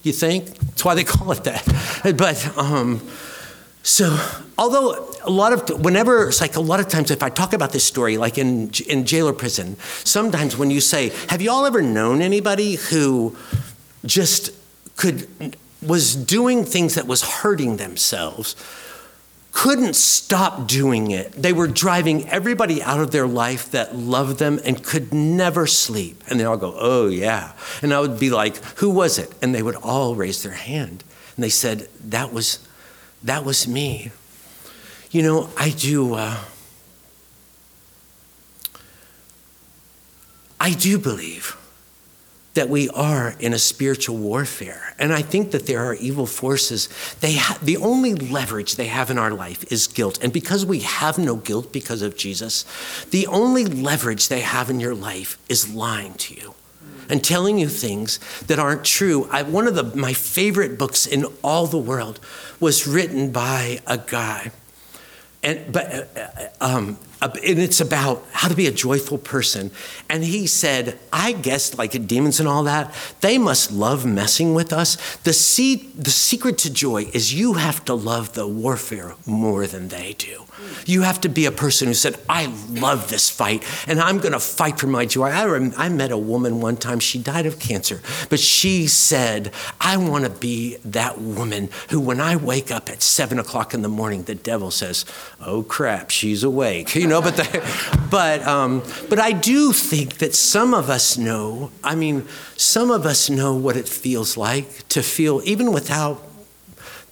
You 0.03 0.11
think? 0.11 0.57
That's 0.57 0.85
why 0.85 0.95
they 0.95 1.03
call 1.15 1.31
it 1.31 1.43
that. 1.45 1.65
But, 2.17 2.57
um, 2.57 3.01
so, 3.81 4.19
although 4.57 5.09
a 5.23 5.29
lot 5.29 5.53
of, 5.53 5.83
whenever, 5.83 6.27
it's 6.27 6.41
like 6.41 6.55
a 6.55 6.61
lot 6.61 6.79
of 6.79 6.89
times 6.89 7.11
if 7.11 7.23
I 7.23 7.29
talk 7.29 7.53
about 7.53 7.71
this 7.71 7.83
story, 7.83 8.17
like 8.17 8.37
in, 8.37 8.71
in 8.87 9.05
jail 9.05 9.27
or 9.27 9.33
prison, 9.33 9.77
sometimes 10.03 10.57
when 10.57 10.69
you 10.69 10.81
say, 10.81 11.09
Have 11.29 11.41
you 11.41 11.49
all 11.51 11.65
ever 11.65 11.81
known 11.81 12.21
anybody 12.21 12.75
who 12.75 13.35
just 14.05 14.51
could, 14.97 15.55
was 15.81 16.15
doing 16.15 16.65
things 16.65 16.95
that 16.95 17.07
was 17.07 17.21
hurting 17.21 17.77
themselves? 17.77 18.55
Couldn't 19.51 19.95
stop 19.95 20.67
doing 20.67 21.11
it. 21.11 21.31
They 21.31 21.53
were 21.53 21.67
driving 21.67 22.29
everybody 22.29 22.81
out 22.83 22.99
of 22.99 23.11
their 23.11 23.27
life 23.27 23.71
that 23.71 23.95
loved 23.95 24.39
them 24.39 24.59
and 24.63 24.83
could 24.83 25.13
never 25.13 25.67
sleep. 25.67 26.23
And 26.27 26.39
they 26.39 26.45
all 26.45 26.57
go, 26.57 26.75
Oh, 26.77 27.07
yeah. 27.07 27.53
And 27.81 27.93
I 27.93 27.99
would 27.99 28.19
be 28.19 28.29
like, 28.29 28.57
Who 28.77 28.89
was 28.89 29.17
it? 29.17 29.33
And 29.41 29.53
they 29.53 29.63
would 29.63 29.75
all 29.75 30.15
raise 30.15 30.43
their 30.43 30.53
hand. 30.53 31.03
And 31.35 31.43
they 31.43 31.49
said, 31.49 31.89
That 32.03 32.31
was, 32.31 32.59
that 33.23 33.43
was 33.43 33.67
me. 33.67 34.11
You 35.11 35.23
know, 35.23 35.49
I 35.57 35.71
do. 35.71 36.13
Uh, 36.13 36.37
I 40.59 40.73
do 40.73 40.99
believe 40.99 41.57
that 42.59 42.67
we 42.67 42.89
are 42.89 43.35
in 43.39 43.53
a 43.53 43.57
spiritual 43.57 44.17
warfare. 44.17 44.93
And 44.99 45.13
I 45.13 45.21
think 45.21 45.51
that 45.51 45.65
there 45.65 45.79
are 45.85 45.93
evil 45.93 46.25
forces. 46.25 46.89
They 47.21 47.35
ha- 47.35 47.57
the 47.61 47.77
only 47.77 48.13
leverage 48.13 48.75
they 48.75 48.87
have 48.87 49.09
in 49.09 49.17
our 49.17 49.31
life 49.31 49.63
is 49.71 49.87
guilt. 49.87 50.19
And 50.21 50.33
because 50.33 50.65
we 50.65 50.79
have 50.79 51.17
no 51.17 51.37
guilt 51.37 51.71
because 51.71 52.01
of 52.01 52.17
Jesus, 52.17 52.65
the 53.11 53.27
only 53.27 53.65
leverage 53.65 54.27
they 54.27 54.41
have 54.41 54.69
in 54.69 54.81
your 54.81 54.93
life 54.93 55.37
is 55.47 55.73
lying 55.73 56.15
to 56.15 56.35
you 56.35 56.53
and 57.07 57.23
telling 57.23 57.57
you 57.57 57.69
things 57.69 58.19
that 58.47 58.59
aren't 58.59 58.83
true. 58.83 59.29
I, 59.31 59.43
one 59.43 59.65
of 59.65 59.75
the, 59.75 59.95
my 59.95 60.11
favorite 60.11 60.77
books 60.77 61.07
in 61.07 61.27
all 61.41 61.65
the 61.65 61.77
world 61.77 62.19
was 62.59 62.85
written 62.85 63.31
by 63.31 63.79
a 63.87 63.97
guy. 63.97 64.51
And, 65.43 65.71
but, 65.71 66.09
uh, 66.17 66.49
um, 66.59 66.97
and 67.21 67.59
it's 67.59 67.81
about 67.81 68.25
how 68.31 68.47
to 68.47 68.55
be 68.55 68.67
a 68.67 68.71
joyful 68.71 69.17
person. 69.17 69.71
And 70.09 70.23
he 70.23 70.47
said, 70.47 70.97
I 71.11 71.33
guess, 71.33 71.77
like 71.77 72.07
demons 72.07 72.39
and 72.39 72.47
all 72.47 72.63
that, 72.63 72.93
they 73.21 73.37
must 73.37 73.71
love 73.71 74.05
messing 74.05 74.53
with 74.53 74.71
us. 74.71 74.95
The, 75.17 75.31
the 75.95 76.11
secret 76.11 76.57
to 76.59 76.73
joy 76.73 77.05
is 77.13 77.33
you 77.33 77.53
have 77.53 77.83
to 77.85 77.93
love 77.93 78.33
the 78.33 78.47
warfare 78.47 79.15
more 79.25 79.67
than 79.67 79.89
they 79.89 80.13
do. 80.13 80.45
You 80.85 81.01
have 81.03 81.21
to 81.21 81.29
be 81.29 81.45
a 81.45 81.51
person 81.51 81.87
who 81.87 81.93
said, 81.93 82.17
I 82.27 82.47
love 82.69 83.09
this 83.09 83.29
fight 83.29 83.63
and 83.87 83.99
I'm 83.99 84.19
going 84.19 84.33
to 84.33 84.39
fight 84.39 84.79
for 84.79 84.87
my 84.87 85.05
joy. 85.05 85.29
I, 85.29 85.45
rem- 85.45 85.73
I 85.77 85.89
met 85.89 86.11
a 86.11 86.17
woman 86.17 86.61
one 86.61 86.77
time, 86.77 86.99
she 86.99 87.19
died 87.19 87.45
of 87.45 87.59
cancer, 87.59 88.01
but 88.29 88.39
she 88.39 88.87
said, 88.87 89.51
I 89.79 89.97
want 89.97 90.25
to 90.25 90.29
be 90.29 90.77
that 90.85 91.19
woman 91.19 91.69
who, 91.89 91.99
when 91.99 92.19
I 92.21 92.35
wake 92.35 92.71
up 92.71 92.89
at 92.89 93.01
seven 93.01 93.39
o'clock 93.39 93.73
in 93.73 93.81
the 93.81 93.89
morning, 93.89 94.23
the 94.23 94.35
devil 94.35 94.71
says, 94.71 95.05
Oh 95.41 95.63
crap, 95.63 96.09
she's 96.09 96.43
awake. 96.43 96.93
You 96.95 97.08
know, 97.09 97.21
but, 97.21 97.35
the, 97.35 98.07
but, 98.09 98.41
um, 98.47 98.83
but 99.09 99.19
I 99.19 99.31
do 99.31 99.73
think 99.73 100.17
that 100.19 100.33
some 100.33 100.73
of 100.73 100.89
us 100.89 101.17
know, 101.17 101.71
I 101.83 101.95
mean, 101.95 102.27
some 102.55 102.91
of 102.91 103.05
us 103.05 103.29
know 103.29 103.53
what 103.53 103.75
it 103.75 103.87
feels 103.87 104.37
like 104.37 104.87
to 104.89 105.03
feel, 105.03 105.41
even 105.43 105.71
without 105.71 106.23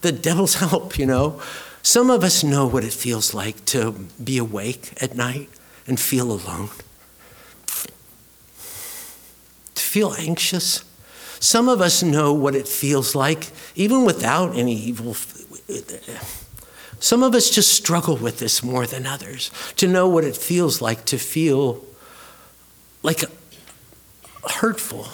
the 0.01 0.11
devil's 0.11 0.55
help, 0.63 0.97
you 0.97 1.05
know. 1.05 1.41
Some 1.81 2.09
of 2.09 2.23
us 2.23 2.43
know 2.43 2.67
what 2.67 2.83
it 2.83 2.93
feels 2.93 3.33
like 3.33 3.63
to 3.65 3.91
be 4.21 4.37
awake 4.37 4.91
at 5.01 5.15
night 5.15 5.49
and 5.87 5.99
feel 5.99 6.31
alone, 6.31 6.69
to 9.75 9.81
feel 9.81 10.13
anxious. 10.17 10.83
Some 11.39 11.69
of 11.69 11.81
us 11.81 12.03
know 12.03 12.33
what 12.33 12.55
it 12.55 12.67
feels 12.67 13.15
like, 13.15 13.51
even 13.75 14.03
without 14.03 14.55
any 14.57 14.73
evil. 14.73 15.15
Some 16.99 17.23
of 17.23 17.35
us 17.35 17.49
just 17.49 17.71
struggle 17.71 18.17
with 18.17 18.39
this 18.39 18.63
more 18.63 18.85
than 18.85 19.05
others, 19.05 19.51
to 19.77 19.87
know 19.87 20.07
what 20.07 20.23
it 20.23 20.35
feels 20.35 20.81
like 20.81 21.05
to 21.05 21.17
feel 21.17 21.83
like 23.03 23.23
hurtful 24.49 25.07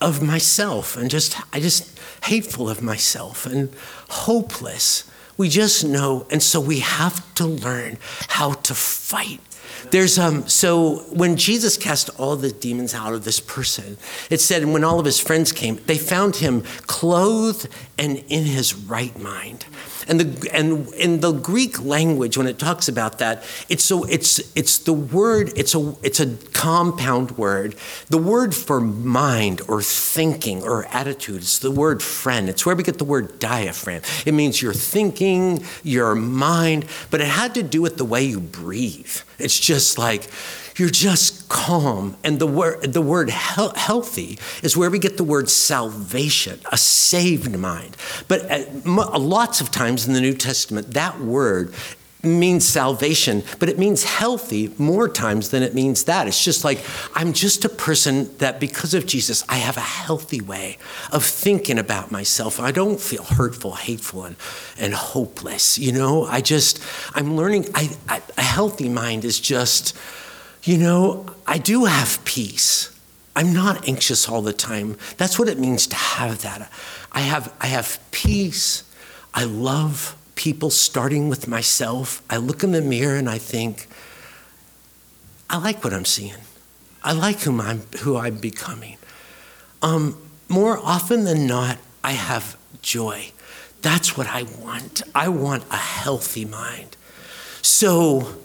of 0.00 0.22
myself 0.22 0.96
and 0.96 1.10
just 1.10 1.36
I 1.52 1.60
just 1.60 1.98
hateful 2.24 2.68
of 2.68 2.82
myself 2.82 3.46
and 3.46 3.72
hopeless 4.08 5.08
we 5.38 5.48
just 5.48 5.84
know, 5.84 6.26
and 6.30 6.42
so 6.42 6.60
we 6.60 6.80
have 6.80 7.34
to 7.36 7.46
learn 7.46 7.98
how 8.28 8.54
to 8.54 8.74
fight. 8.74 9.40
There's 9.92 10.18
um 10.18 10.48
so 10.48 11.04
when 11.12 11.36
Jesus 11.36 11.76
cast 11.76 12.10
all 12.18 12.34
the 12.34 12.50
demons 12.50 12.92
out 12.92 13.14
of 13.14 13.24
this 13.24 13.38
person, 13.38 13.96
it 14.28 14.40
said 14.40 14.64
when 14.64 14.82
all 14.82 14.98
of 14.98 15.06
his 15.06 15.20
friends 15.20 15.52
came, 15.52 15.76
they 15.86 15.96
found 15.96 16.36
him 16.36 16.62
clothed 16.88 17.68
and 17.96 18.18
in 18.28 18.44
his 18.44 18.74
right 18.74 19.16
mind. 19.18 19.64
And 20.08 20.20
the 20.20 20.50
and 20.54 20.92
in 20.94 21.20
the 21.20 21.32
Greek 21.32 21.82
language, 21.82 22.36
when 22.36 22.46
it 22.46 22.58
talks 22.58 22.88
about 22.88 23.18
that, 23.18 23.42
it's 23.68 23.84
so 23.84 24.04
it's 24.04 24.40
it's 24.56 24.78
the 24.78 24.92
word 24.92 25.52
it's 25.56 25.74
a 25.74 25.94
it's 26.02 26.20
a 26.20 26.36
compound 26.52 27.32
word. 27.32 27.74
The 28.08 28.18
word 28.18 28.54
for 28.54 28.80
mind 28.80 29.60
or 29.68 29.82
thinking 29.82 30.62
or 30.62 30.86
attitude 30.86 31.42
is 31.42 31.58
the 31.58 31.70
word 31.70 32.00
phren. 32.00 32.48
It's 32.48 32.64
where 32.64 32.74
we 32.74 32.82
get 32.82 32.98
the 32.98 33.04
word 33.04 33.38
diaphragm. 33.38 34.02
It 34.24 34.32
means 34.32 34.62
your 34.62 34.72
thinking, 34.74 35.64
your 35.82 36.14
mind, 36.14 36.86
but 37.10 37.20
it 37.20 37.28
had 37.28 37.54
to 37.54 37.62
do 37.62 37.82
with 37.82 37.96
the 37.96 38.04
way 38.04 38.24
you 38.24 38.40
breathe. 38.40 39.16
It's 39.38 39.58
just 39.58 39.98
like 39.98 40.28
you're 40.78 40.88
just 40.88 41.48
calm. 41.48 42.16
And 42.22 42.38
the 42.38 42.46
word, 42.46 42.92
the 42.92 43.02
word 43.02 43.30
he- 43.30 43.70
healthy 43.76 44.38
is 44.62 44.76
where 44.76 44.90
we 44.90 44.98
get 44.98 45.16
the 45.16 45.24
word 45.24 45.50
salvation, 45.50 46.60
a 46.70 46.76
saved 46.76 47.56
mind. 47.58 47.96
But 48.28 48.44
uh, 48.44 48.54
at, 48.54 48.86
lots 48.86 49.60
of 49.60 49.70
times 49.70 50.06
in 50.06 50.14
the 50.14 50.20
New 50.20 50.34
Testament, 50.34 50.92
that 50.92 51.20
word 51.20 51.74
means 52.22 52.66
salvation, 52.66 53.44
but 53.60 53.68
it 53.68 53.78
means 53.78 54.02
healthy 54.02 54.74
more 54.76 55.08
times 55.08 55.50
than 55.50 55.62
it 55.62 55.72
means 55.74 56.04
that. 56.04 56.26
It's 56.26 56.42
just 56.42 56.64
like, 56.64 56.80
I'm 57.14 57.32
just 57.32 57.64
a 57.64 57.68
person 57.68 58.36
that 58.38 58.58
because 58.58 58.92
of 58.92 59.06
Jesus, 59.06 59.44
I 59.48 59.56
have 59.56 59.76
a 59.76 59.80
healthy 59.80 60.40
way 60.40 60.78
of 61.12 61.24
thinking 61.24 61.78
about 61.78 62.10
myself. 62.10 62.58
I 62.58 62.72
don't 62.72 63.00
feel 63.00 63.22
hurtful, 63.22 63.74
hateful, 63.74 64.24
and, 64.24 64.36
and 64.76 64.94
hopeless. 64.94 65.78
You 65.78 65.92
know, 65.92 66.24
I 66.24 66.40
just, 66.40 66.82
I'm 67.14 67.36
learning, 67.36 67.66
I, 67.74 67.96
I, 68.08 68.20
a 68.36 68.42
healthy 68.42 68.88
mind 68.88 69.24
is 69.24 69.38
just, 69.38 69.96
you 70.68 70.76
know, 70.76 71.24
I 71.46 71.56
do 71.56 71.86
have 71.86 72.22
peace. 72.26 72.94
I'm 73.34 73.54
not 73.54 73.88
anxious 73.88 74.28
all 74.28 74.42
the 74.42 74.52
time. 74.52 74.98
That's 75.16 75.38
what 75.38 75.48
it 75.48 75.58
means 75.58 75.86
to 75.86 75.96
have 75.96 76.42
that. 76.42 76.70
I 77.10 77.20
have, 77.20 77.54
I 77.58 77.68
have 77.68 77.98
peace. 78.10 78.84
I 79.32 79.44
love 79.44 80.14
people, 80.34 80.68
starting 80.68 81.30
with 81.30 81.48
myself. 81.48 82.20
I 82.28 82.36
look 82.36 82.62
in 82.62 82.72
the 82.72 82.82
mirror 82.82 83.16
and 83.16 83.30
I 83.30 83.38
think, 83.38 83.86
I 85.48 85.56
like 85.56 85.82
what 85.82 85.94
I'm 85.94 86.04
seeing. 86.04 86.34
I 87.02 87.12
like 87.12 87.40
whom 87.40 87.62
I'm, 87.62 87.84
who 88.00 88.18
I'm 88.18 88.36
becoming. 88.36 88.98
Um, 89.80 90.20
more 90.50 90.76
often 90.76 91.24
than 91.24 91.46
not, 91.46 91.78
I 92.04 92.12
have 92.12 92.58
joy. 92.82 93.32
That's 93.80 94.18
what 94.18 94.26
I 94.26 94.42
want. 94.42 95.00
I 95.14 95.28
want 95.28 95.64
a 95.70 95.76
healthy 95.76 96.44
mind. 96.44 96.98
So, 97.62 98.36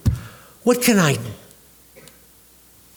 what 0.64 0.82
can 0.82 1.00
I 1.00 1.18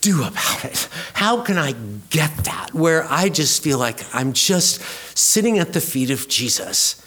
do 0.06 0.22
about 0.22 0.64
it? 0.64 0.88
How 1.14 1.42
can 1.42 1.58
I 1.58 1.72
get 2.10 2.30
that 2.44 2.72
where 2.72 3.04
I 3.10 3.28
just 3.28 3.62
feel 3.62 3.78
like 3.78 3.98
I'm 4.14 4.32
just 4.32 4.80
sitting 5.18 5.58
at 5.58 5.72
the 5.72 5.80
feet 5.80 6.10
of 6.10 6.28
Jesus 6.28 7.02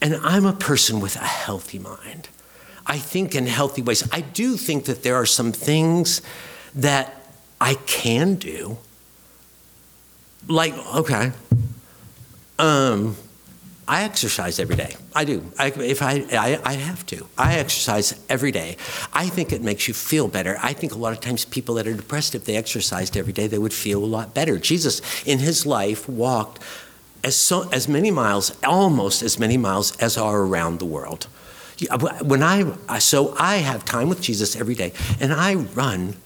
and 0.00 0.14
I'm 0.22 0.46
a 0.46 0.52
person 0.52 1.00
with 1.00 1.16
a 1.16 1.26
healthy 1.26 1.80
mind? 1.80 2.28
I 2.86 2.98
think 2.98 3.34
in 3.34 3.46
healthy 3.46 3.82
ways. 3.82 4.08
I 4.12 4.20
do 4.20 4.56
think 4.56 4.84
that 4.84 5.02
there 5.02 5.16
are 5.16 5.26
some 5.26 5.50
things 5.50 6.22
that 6.76 7.26
I 7.60 7.74
can 7.86 8.36
do. 8.36 8.78
Like, 10.46 10.74
okay, 10.94 11.32
um, 12.58 13.16
I 13.86 14.04
exercise 14.04 14.58
every 14.58 14.76
day. 14.76 14.96
I 15.14 15.24
do. 15.24 15.52
I, 15.58 15.66
if 15.68 16.00
I, 16.02 16.24
I, 16.32 16.60
I 16.64 16.72
have 16.74 17.04
to. 17.06 17.26
I 17.36 17.56
exercise 17.56 18.18
every 18.28 18.50
day. 18.50 18.76
I 19.12 19.28
think 19.28 19.52
it 19.52 19.62
makes 19.62 19.88
you 19.88 19.94
feel 19.94 20.28
better. 20.28 20.58
I 20.62 20.72
think 20.72 20.94
a 20.94 20.98
lot 20.98 21.12
of 21.12 21.20
times 21.20 21.44
people 21.44 21.74
that 21.76 21.86
are 21.86 21.94
depressed, 21.94 22.34
if 22.34 22.44
they 22.44 22.56
exercised 22.56 23.16
every 23.16 23.32
day, 23.32 23.46
they 23.46 23.58
would 23.58 23.74
feel 23.74 24.02
a 24.02 24.06
lot 24.06 24.34
better. 24.34 24.58
Jesus, 24.58 25.02
in 25.24 25.38
his 25.38 25.66
life, 25.66 26.08
walked 26.08 26.62
as, 27.22 27.36
so, 27.36 27.68
as 27.70 27.88
many 27.88 28.10
miles, 28.10 28.56
almost 28.64 29.22
as 29.22 29.38
many 29.38 29.56
miles 29.56 29.96
as 29.98 30.16
are 30.16 30.40
around 30.40 30.78
the 30.78 30.86
world. 30.86 31.26
When 32.22 32.42
I, 32.42 32.98
so 32.98 33.34
I 33.38 33.56
have 33.56 33.84
time 33.84 34.08
with 34.08 34.20
Jesus 34.20 34.56
every 34.56 34.74
day, 34.74 34.92
and 35.20 35.32
I 35.32 35.54
run 35.54 36.16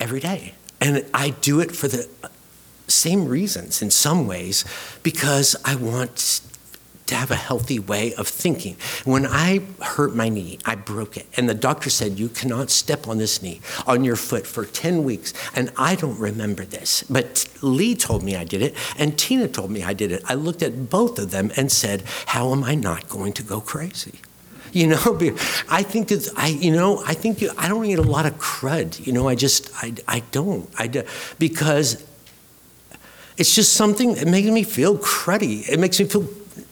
every 0.00 0.20
day. 0.20 0.54
And 0.80 1.04
I 1.12 1.30
do 1.30 1.60
it 1.60 1.72
for 1.72 1.88
the 1.88 2.08
same 2.88 3.28
reasons 3.28 3.82
in 3.82 3.90
some 3.90 4.26
ways, 4.26 4.64
because 5.02 5.56
I 5.64 5.74
want 5.74 6.40
to 7.06 7.14
have 7.14 7.30
a 7.30 7.36
healthy 7.36 7.78
way 7.78 8.14
of 8.14 8.28
thinking. 8.28 8.76
When 9.04 9.26
I 9.26 9.60
hurt 9.80 10.14
my 10.14 10.28
knee, 10.28 10.58
I 10.64 10.74
broke 10.74 11.16
it. 11.16 11.26
And 11.36 11.48
the 11.48 11.54
doctor 11.54 11.90
said, 11.90 12.18
You 12.18 12.28
cannot 12.28 12.70
step 12.70 13.08
on 13.08 13.18
this 13.18 13.42
knee, 13.42 13.60
on 13.86 14.04
your 14.04 14.16
foot 14.16 14.46
for 14.46 14.64
10 14.64 15.04
weeks. 15.04 15.32
And 15.54 15.72
I 15.76 15.94
don't 15.94 16.18
remember 16.18 16.64
this. 16.64 17.04
But 17.04 17.48
Lee 17.62 17.94
told 17.94 18.22
me 18.22 18.36
I 18.36 18.44
did 18.44 18.62
it, 18.62 18.74
and 18.98 19.18
Tina 19.18 19.48
told 19.48 19.70
me 19.70 19.82
I 19.82 19.92
did 19.92 20.12
it. 20.12 20.22
I 20.26 20.34
looked 20.34 20.62
at 20.62 20.90
both 20.90 21.18
of 21.18 21.30
them 21.30 21.50
and 21.56 21.70
said, 21.70 22.02
How 22.26 22.52
am 22.52 22.64
I 22.64 22.74
not 22.74 23.08
going 23.08 23.32
to 23.34 23.42
go 23.42 23.60
crazy? 23.60 24.20
You 24.72 24.88
know, 24.88 24.96
I 25.70 25.82
think 25.82 26.10
it's, 26.10 26.30
I, 26.36 26.48
you 26.48 26.72
know, 26.72 27.02
I 27.06 27.14
think 27.14 27.40
you, 27.40 27.50
I 27.56 27.68
don't 27.68 27.82
need 27.82 27.98
a 27.98 28.02
lot 28.02 28.26
of 28.26 28.34
crud. 28.38 29.06
You 29.06 29.12
know, 29.12 29.28
I 29.28 29.34
just, 29.34 29.70
I, 29.76 29.94
I 30.06 30.20
don't. 30.32 30.68
I 30.78 30.86
do, 30.86 31.04
because 31.38 32.04
it's 33.36 33.54
just 33.54 33.74
something 33.74 34.14
that 34.14 34.26
makes 34.26 34.48
me 34.48 34.62
feel 34.62 34.98
cruddy. 34.98 35.68
It 35.68 35.78
makes 35.78 36.00
me 36.00 36.06
feel 36.06 36.26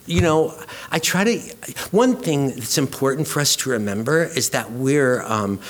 you 0.06 0.20
know, 0.20 0.54
I 0.90 0.98
try 0.98 1.24
to. 1.24 1.38
One 1.90 2.16
thing 2.16 2.50
that's 2.50 2.78
important 2.78 3.28
for 3.28 3.40
us 3.40 3.56
to 3.56 3.70
remember 3.70 4.24
is 4.24 4.50
that 4.50 4.72
we're. 4.72 5.22
Um, 5.22 5.60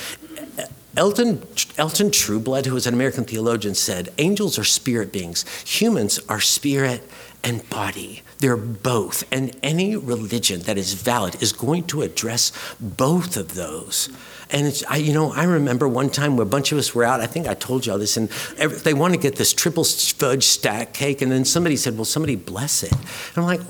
Elton, 0.96 1.42
Elton 1.76 2.12
Trueblood, 2.12 2.66
who 2.66 2.74
was 2.74 2.86
an 2.86 2.94
American 2.94 3.24
theologian, 3.24 3.74
said 3.74 4.10
angels 4.16 4.60
are 4.60 4.64
spirit 4.64 5.12
beings, 5.12 5.44
humans 5.64 6.20
are 6.28 6.38
spirit 6.38 7.02
and 7.42 7.68
body. 7.68 8.22
They're 8.38 8.56
both. 8.56 9.24
And 9.32 9.56
any 9.62 9.96
religion 9.96 10.60
that 10.62 10.78
is 10.78 10.94
valid 10.94 11.42
is 11.42 11.52
going 11.52 11.84
to 11.88 12.02
address 12.02 12.52
both 12.80 13.36
of 13.36 13.54
those. 13.54 14.08
And 14.50 14.66
it's, 14.66 14.84
I, 14.84 14.96
you 14.96 15.12
know, 15.12 15.32
I 15.32 15.44
remember 15.44 15.88
one 15.88 16.10
time 16.10 16.36
where 16.36 16.44
a 16.44 16.48
bunch 16.48 16.72
of 16.72 16.78
us 16.78 16.94
were 16.94 17.04
out. 17.04 17.20
I 17.20 17.26
think 17.26 17.48
I 17.48 17.54
told 17.54 17.86
y'all 17.86 17.98
this, 17.98 18.16
and 18.16 18.30
every, 18.56 18.78
they 18.78 18.94
want 18.94 19.14
to 19.14 19.20
get 19.20 19.36
this 19.36 19.52
triple 19.52 19.84
fudge 19.84 20.44
stack 20.44 20.94
cake, 20.94 21.22
and 21.22 21.32
then 21.32 21.44
somebody 21.44 21.76
said, 21.76 21.96
"Well, 21.96 22.04
somebody 22.04 22.36
bless 22.36 22.82
it." 22.82 22.92
And 22.92 23.36
I'm 23.36 23.44
like, 23.44 23.60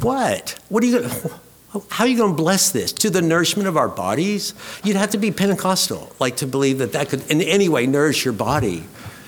what? 0.00 0.58
What 0.68 0.82
are 0.82 0.86
you 0.86 1.00
going 1.00 1.10
to. 1.10 1.30
How 1.90 2.04
are 2.04 2.06
you 2.06 2.16
going 2.16 2.36
to 2.36 2.36
bless 2.36 2.70
this? 2.70 2.92
To 2.92 3.10
the 3.10 3.20
nourishment 3.20 3.66
of 3.66 3.76
our 3.76 3.88
bodies? 3.88 4.54
You'd 4.84 4.94
have 4.94 5.10
to 5.10 5.18
be 5.18 5.32
Pentecostal, 5.32 6.12
like 6.20 6.36
to 6.36 6.46
believe 6.46 6.78
that 6.78 6.92
that 6.92 7.08
could 7.08 7.28
in 7.28 7.40
any 7.40 7.68
way 7.68 7.86
nourish 7.88 8.24
your 8.24 8.34
body. 8.34 8.84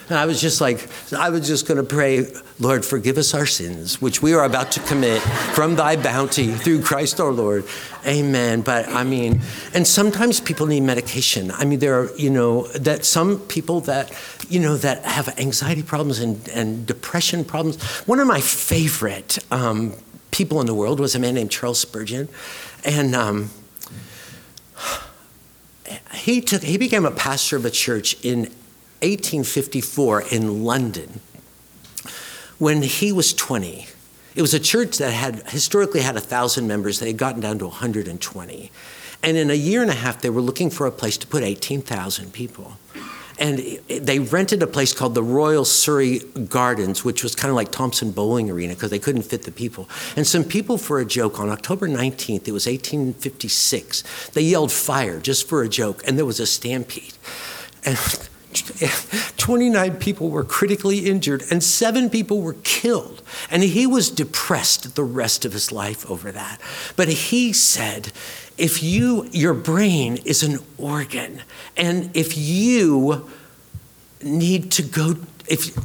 And 0.09 0.16
I 0.16 0.26
was 0.26 0.40
just 0.40 0.61
like, 0.61 0.88
I 1.12 1.31
was 1.31 1.48
just 1.48 1.66
going 1.66 1.79
to 1.79 1.83
pray, 1.83 2.26
Lord, 2.61 2.85
forgive 2.85 3.18
us 3.18 3.35
our 3.35 3.46
sins, 3.46 4.00
which 4.00 4.22
we 4.22 4.35
are 4.35 4.44
about 4.44 4.70
to 4.72 4.81
commit 4.81 5.20
from 5.20 5.74
thy 5.74 5.96
bounty 5.96 6.52
through 6.52 6.83
Christ 6.83 7.18
our 7.18 7.33
Lord. 7.33 7.64
Amen. 8.07 8.61
But 8.61 8.88
I 8.88 9.02
mean, 9.02 9.40
and 9.74 9.85
sometimes 9.85 10.38
people 10.38 10.66
need 10.66 10.83
medication. 10.83 11.50
I 11.50 11.64
mean, 11.64 11.81
there 11.81 12.00
are, 12.00 12.16
you 12.16 12.31
know, 12.31 12.68
that 12.68 13.05
some 13.05 13.40
people 13.40 13.81
that, 13.81 14.12
you 14.48 14.61
know, 14.61 14.76
that 14.76 15.05
have 15.05 15.37
anxiety 15.40 15.83
problems 15.83 16.20
and, 16.20 16.48
and 16.50 16.87
depression 16.87 17.44
problems. 17.44 17.83
One 18.07 18.20
of 18.20 18.29
my 18.29 18.40
favorite 18.40 19.40
um, 19.50 19.92
people 20.37 20.61
in 20.61 20.66
the 20.66 20.75
world 20.75 21.01
was 21.01 21.14
a 21.14 21.18
man 21.18 21.35
named 21.35 21.51
Charles 21.51 21.81
Spurgeon. 21.81 22.29
And 22.85 23.14
um, 23.14 23.51
he, 26.14 26.42
took, 26.42 26.62
he 26.62 26.77
became 26.77 27.07
a 27.07 27.11
pastor 27.11 27.57
of 27.57 27.64
a 27.64 27.70
church 27.70 28.22
in 28.22 28.40
1854 29.01 30.22
in 30.31 30.64
London 30.64 31.20
when 32.59 32.83
he 32.83 33.12
was 33.12 33.33
20. 33.33 33.87
It 34.35 34.42
was 34.42 34.53
a 34.53 34.61
church 34.61 34.99
that 34.99 35.12
had 35.12 35.49
historically 35.49 36.01
had 36.01 36.14
1,000 36.14 36.66
members. 36.66 37.01
They 37.01 37.09
had 37.09 37.16
gotten 37.16 37.40
down 37.40 37.59
to 37.61 37.66
120. 37.66 38.70
And 39.22 39.37
in 39.38 39.51
a 39.51 39.55
year 39.55 39.81
and 39.81 39.90
a 39.90 39.94
half, 39.94 40.20
they 40.20 40.29
were 40.29 40.42
looking 40.42 40.68
for 40.68 40.87
a 40.87 40.92
place 40.92 41.16
to 41.18 41.27
put 41.27 41.42
18,000 41.42 42.33
people. 42.35 42.77
And 43.38 43.59
they 43.88 44.18
rented 44.18 44.62
a 44.62 44.66
place 44.66 44.94
called 44.94 45.14
the 45.14 45.22
Royal 45.22 45.64
Surrey 45.64 46.20
Gardens, 46.49 47.05
which 47.05 47.22
was 47.22 47.35
kind 47.35 47.51
of 47.51 47.57
like 47.57 47.70
Thompson-Boling 47.70 48.51
Arena 48.51 48.75
because 48.75 48.90
they 48.90 48.99
couldn't 48.99 49.22
fit 49.22 49.42
the 49.42 49.53
people. 49.53 49.88
And 50.16 50.27
some 50.27 50.42
people, 50.42 50.79
for 50.79 51.01
a 51.01 51.05
joke, 51.05 51.38
on 51.38 51.51
October 51.51 51.87
19th, 51.87 52.49
it 52.49 52.53
was 52.53 52.66
1856, 52.66 54.31
they 54.31 54.40
yelled 54.40 54.72
fire 54.72 55.20
just 55.20 55.46
for 55.49 55.62
a 55.62 55.68
joke, 55.68 56.03
and 56.07 56.16
there 56.16 56.25
was 56.25 56.40
a 56.40 56.46
stampede. 56.46 57.14
And 57.85 57.99
29 59.36 59.96
people 59.96 60.30
were 60.30 60.44
critically 60.44 61.06
injured 61.06 61.42
and 61.50 61.62
seven 61.62 62.10
people 62.10 62.40
were 62.40 62.56
killed. 62.64 63.22
And 63.50 63.62
he 63.62 63.86
was 63.86 64.10
depressed 64.10 64.94
the 64.94 65.04
rest 65.04 65.44
of 65.44 65.52
his 65.52 65.72
life 65.72 66.08
over 66.10 66.32
that. 66.32 66.60
But 66.96 67.08
he 67.08 67.52
said, 67.52 68.12
if 68.58 68.82
you, 68.82 69.28
your 69.32 69.54
brain 69.54 70.18
is 70.24 70.42
an 70.42 70.58
organ, 70.78 71.42
and 71.76 72.10
if 72.16 72.36
you 72.36 73.28
need 74.22 74.70
to 74.72 74.82
go, 74.82 75.16
if, 75.48 75.76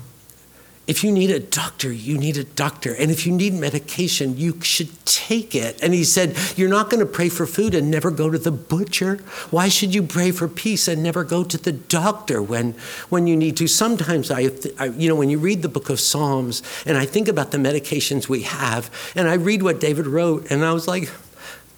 if 0.92 1.06
you 1.06 1.12
need 1.14 1.32
a 1.32 1.40
doctor, 1.40 1.90
you 1.90 2.18
need 2.18 2.36
a 2.36 2.44
doctor. 2.44 2.94
And 2.94 3.10
if 3.12 3.26
you 3.26 3.32
need 3.32 3.54
medication, 3.54 4.36
you 4.36 4.60
should 4.60 4.90
take 5.06 5.56
it. 5.56 5.82
And 5.82 5.94
he 5.94 6.04
said, 6.04 6.36
You're 6.58 6.68
not 6.68 6.90
going 6.90 7.00
to 7.00 7.06
pray 7.06 7.30
for 7.30 7.46
food 7.46 7.74
and 7.74 7.90
never 7.90 8.12
go 8.12 8.30
to 8.30 8.38
the 8.38 8.52
butcher. 8.52 9.16
Why 9.52 9.70
should 9.70 9.96
you 9.96 10.04
pray 10.04 10.32
for 10.32 10.50
peace 10.50 10.90
and 10.90 11.02
never 11.02 11.24
go 11.24 11.46
to 11.46 11.58
the 11.58 11.72
doctor 11.72 12.42
when, 12.42 12.74
when 13.08 13.26
you 13.26 13.38
need 13.38 13.56
to? 13.58 13.68
Sometimes 13.68 14.30
I, 14.30 14.50
I, 14.78 14.88
you 14.88 15.08
know, 15.08 15.16
when 15.16 15.30
you 15.30 15.40
read 15.40 15.62
the 15.62 15.70
book 15.70 15.90
of 15.90 15.98
Psalms 15.98 16.62
and 16.86 16.98
I 16.98 17.06
think 17.06 17.30
about 17.30 17.52
the 17.52 17.58
medications 17.58 18.28
we 18.28 18.42
have, 18.42 18.92
and 19.16 19.30
I 19.30 19.36
read 19.36 19.64
what 19.64 19.80
David 19.80 20.08
wrote, 20.08 20.52
and 20.52 20.66
I 20.66 20.74
was 20.74 20.90
like, 20.90 21.10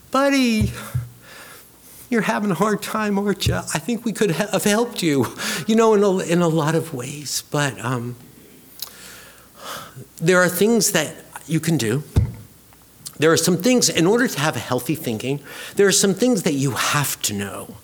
buddy, 0.10 0.72
you're 2.10 2.22
having 2.22 2.50
a 2.50 2.56
hard 2.56 2.82
time, 2.82 3.20
aren't 3.20 3.46
you? 3.46 3.58
I 3.58 3.78
think 3.78 4.06
we 4.06 4.12
could 4.12 4.32
have 4.32 4.64
helped 4.64 5.04
you, 5.04 5.28
you 5.68 5.76
know, 5.76 5.94
in 5.94 6.02
a, 6.02 6.18
in 6.18 6.42
a 6.42 6.48
lot 6.48 6.74
of 6.74 6.96
ways. 6.96 7.44
But 7.52 7.80
um, 7.86 8.16
there 10.18 10.42
are 10.42 10.50
things 10.50 10.92
that 10.92 11.16
you 11.48 11.60
can 11.60 11.78
do. 11.78 12.04
There 13.18 13.32
are 13.32 13.38
some 13.38 13.58
things, 13.58 13.90
in 13.90 14.08
order 14.08 14.28
to 14.28 14.40
have 14.40 14.56
healthy 14.56 14.96
thinking, 14.96 15.40
there 15.76 15.88
are 15.88 15.92
some 15.92 16.14
things 16.14 16.44
that 16.44 16.54
you 16.54 16.72
have 16.72 17.22
to 17.24 17.34
know. 17.34 17.76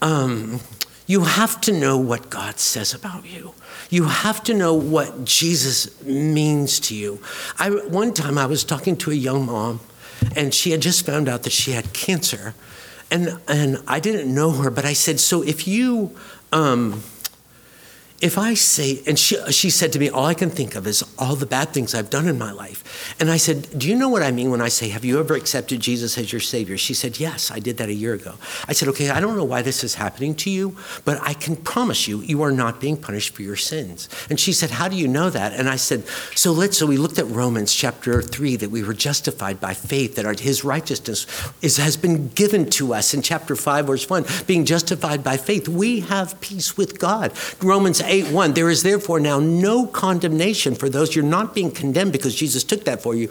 Um, 0.00 0.60
you 1.06 1.22
have 1.22 1.60
to 1.62 1.72
know 1.72 1.98
what 1.98 2.30
God 2.30 2.58
says 2.58 2.92
about 2.92 3.26
you. 3.26 3.54
You 3.90 4.04
have 4.04 4.42
to 4.44 4.54
know 4.54 4.74
what 4.74 5.24
Jesus 5.24 6.02
means 6.02 6.80
to 6.80 6.96
you. 6.96 7.20
I, 7.58 7.70
one 7.70 8.12
time 8.12 8.38
I 8.38 8.46
was 8.46 8.64
talking 8.64 8.96
to 8.98 9.12
a 9.12 9.14
young 9.14 9.46
mom 9.46 9.80
and 10.34 10.52
she 10.52 10.72
had 10.72 10.82
just 10.82 11.06
found 11.06 11.28
out 11.28 11.44
that 11.44 11.52
she 11.52 11.72
had 11.72 11.92
cancer. 11.92 12.54
And, 13.10 13.38
and 13.46 13.78
I 13.86 14.00
didn't 14.00 14.34
know 14.34 14.50
her, 14.50 14.70
but 14.70 14.84
I 14.84 14.94
said, 14.94 15.20
So 15.20 15.42
if 15.42 15.68
you, 15.68 16.16
um, 16.52 17.02
if 18.20 18.38
I 18.38 18.54
say, 18.54 19.02
and 19.06 19.18
she, 19.18 19.36
she 19.52 19.68
said 19.68 19.92
to 19.92 19.98
me, 19.98 20.08
all 20.08 20.24
I 20.24 20.32
can 20.32 20.48
think 20.48 20.74
of 20.74 20.86
is 20.86 21.04
all 21.18 21.36
the 21.36 21.44
bad 21.44 21.70
things 21.70 21.94
I've 21.94 22.08
done 22.08 22.26
in 22.26 22.38
my 22.38 22.50
life. 22.50 23.14
And 23.20 23.30
I 23.30 23.36
said, 23.36 23.78
Do 23.78 23.88
you 23.88 23.94
know 23.94 24.08
what 24.08 24.22
I 24.22 24.30
mean 24.30 24.50
when 24.50 24.62
I 24.62 24.68
say, 24.68 24.88
Have 24.88 25.04
you 25.04 25.20
ever 25.20 25.34
accepted 25.34 25.80
Jesus 25.80 26.16
as 26.16 26.32
your 26.32 26.40
Savior? 26.40 26.78
She 26.78 26.94
said, 26.94 27.20
Yes, 27.20 27.50
I 27.50 27.58
did 27.58 27.76
that 27.76 27.90
a 27.90 27.94
year 27.94 28.14
ago. 28.14 28.34
I 28.66 28.72
said, 28.72 28.88
Okay, 28.88 29.10
I 29.10 29.20
don't 29.20 29.36
know 29.36 29.44
why 29.44 29.60
this 29.60 29.84
is 29.84 29.96
happening 29.96 30.34
to 30.36 30.50
you, 30.50 30.76
but 31.04 31.20
I 31.20 31.34
can 31.34 31.56
promise 31.56 32.08
you, 32.08 32.22
you 32.22 32.42
are 32.42 32.52
not 32.52 32.80
being 32.80 32.96
punished 32.96 33.34
for 33.34 33.42
your 33.42 33.56
sins. 33.56 34.08
And 34.30 34.40
she 34.40 34.52
said, 34.52 34.70
How 34.70 34.88
do 34.88 34.96
you 34.96 35.08
know 35.08 35.28
that? 35.28 35.52
And 35.52 35.68
I 35.68 35.76
said, 35.76 36.06
So 36.34 36.52
let's, 36.52 36.78
so 36.78 36.86
we 36.86 36.96
looked 36.96 37.18
at 37.18 37.26
Romans 37.26 37.74
chapter 37.74 38.22
3, 38.22 38.56
that 38.56 38.70
we 38.70 38.82
were 38.82 38.94
justified 38.94 39.60
by 39.60 39.74
faith, 39.74 40.14
that 40.14 40.24
our, 40.24 40.34
his 40.34 40.64
righteousness 40.64 41.26
is, 41.60 41.76
has 41.76 41.98
been 41.98 42.28
given 42.28 42.70
to 42.70 42.94
us 42.94 43.12
in 43.12 43.20
chapter 43.20 43.56
5, 43.56 43.86
verse 43.86 44.08
1, 44.08 44.24
being 44.46 44.64
justified 44.64 45.22
by 45.22 45.36
faith. 45.36 45.68
We 45.68 46.00
have 46.00 46.40
peace 46.40 46.78
with 46.78 46.98
God. 46.98 47.32
Romans 47.62 48.00
8 48.08 48.28
1, 48.28 48.54
there 48.54 48.70
is 48.70 48.82
therefore 48.82 49.20
now 49.20 49.38
no 49.40 49.86
condemnation 49.86 50.74
for 50.74 50.88
those 50.88 51.14
you're 51.14 51.24
not 51.24 51.54
being 51.54 51.70
condemned 51.70 52.12
because 52.12 52.34
Jesus 52.34 52.64
took 52.64 52.84
that 52.84 53.02
for 53.02 53.14
you. 53.14 53.28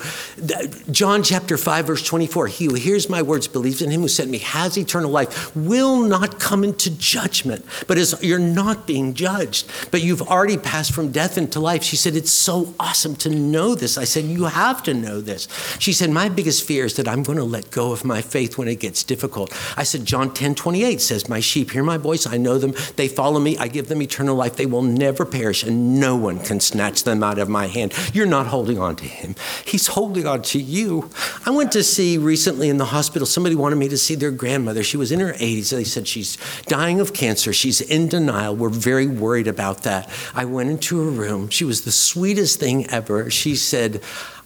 John 0.92 1.24
chapter 1.24 1.58
5, 1.58 1.88
verse 1.88 2.06
24, 2.06 2.48
he 2.48 2.66
who 2.66 2.76
hears 2.76 3.10
my 3.10 3.22
words, 3.22 3.48
believes 3.48 3.82
in 3.82 3.92
him 3.92 4.02
who 4.02 4.08
sent 4.08 4.30
me, 4.30 4.40
has 4.40 4.78
eternal 4.78 5.12
life, 5.12 5.56
will 5.56 6.02
not 6.02 6.40
come 6.40 6.64
into 6.64 6.90
judgment, 6.90 7.66
but 7.88 7.98
is 7.98 8.16
you're 8.22 8.40
not 8.40 8.88
being 8.88 9.14
judged, 9.14 9.70
but 9.92 10.02
you've 10.02 10.22
already 10.22 10.58
passed 10.58 10.94
from 10.94 11.12
death 11.12 11.38
into 11.38 11.60
life. 11.60 11.84
She 11.84 11.96
said, 11.96 12.16
It's 12.16 12.32
so 12.32 12.74
awesome 12.80 13.16
to 13.18 13.30
know 13.30 13.76
this. 13.76 13.98
I 13.98 14.04
said, 14.04 14.26
You 14.26 14.46
have 14.46 14.84
to 14.84 14.94
know 14.94 15.22
this. 15.22 15.48
She 15.80 15.94
said, 15.94 16.10
My 16.10 16.30
biggest 16.30 16.66
fear 16.66 16.86
is 16.86 16.96
that 16.96 17.08
I'm 17.08 17.24
going 17.24 17.38
to 17.38 17.44
let 17.44 17.72
go 17.72 17.92
of 17.92 18.06
my 18.06 18.22
faith 18.22 18.58
when 18.58 18.68
it 18.68 18.80
gets 18.80 19.04
difficult. 19.04 19.54
I 19.78 19.84
said, 19.84 20.06
John 20.06 20.34
10 20.34 20.56
28 20.56 21.02
says, 21.02 21.30
My 21.30 21.40
sheep 21.40 21.72
hear 21.72 21.84
my 21.84 21.98
voice, 21.98 22.26
I 22.26 22.38
know 22.38 22.58
them, 22.58 22.74
they 22.96 23.08
follow 23.08 23.40
me, 23.40 23.58
I 23.58 23.68
give 23.68 23.88
them 23.88 24.02
eternal 24.02 24.36
life, 24.36 24.56
they 24.56 24.65
will 24.66 24.82
never 24.82 25.26
perish, 25.26 25.64
and 25.64 26.00
no 26.00 26.16
one 26.16 26.40
can 26.40 26.60
snatch 26.60 27.04
them 27.04 27.24
out 27.24 27.40
of 27.40 27.50
my 27.50 27.68
hand. 27.68 27.94
You're 28.14 28.26
not 28.26 28.48
holding 28.48 28.80
on 28.80 28.96
to 28.98 29.06
him, 29.06 29.36
he's 29.66 29.88
holding 29.88 30.26
on 30.26 30.42
to 30.44 30.60
you. 30.60 31.10
I 31.46 31.52
went 31.52 31.72
to 31.74 31.84
see 31.84 32.18
recently 32.18 32.70
in 32.70 32.78
the 32.78 32.86
hospital, 32.86 33.26
somebody 33.26 33.56
wanted 33.56 33.78
me 33.78 33.88
to 33.90 33.98
see 33.98 34.16
their 34.16 34.32
grandmother. 34.32 34.84
She 34.84 34.98
was 34.98 35.12
in 35.12 35.20
her 35.20 35.34
80s. 35.34 35.70
They 35.70 35.84
said 35.84 36.08
she's 36.08 36.38
dying 36.64 37.00
of 37.00 37.14
cancer, 37.14 37.54
she's 37.54 37.82
in 37.82 38.08
denial. 38.08 38.56
We're 38.56 38.70
very 38.70 39.08
worried 39.08 39.48
about 39.48 39.84
that. 39.84 40.10
I 40.34 40.46
went 40.46 40.70
into 40.70 41.00
her 41.04 41.10
room. 41.10 41.50
She 41.50 41.66
was 41.66 41.84
the 41.84 41.92
sweetest 41.92 42.60
thing 42.60 42.88
ever. 42.88 43.30
She 43.30 43.56
said, 43.56 44.02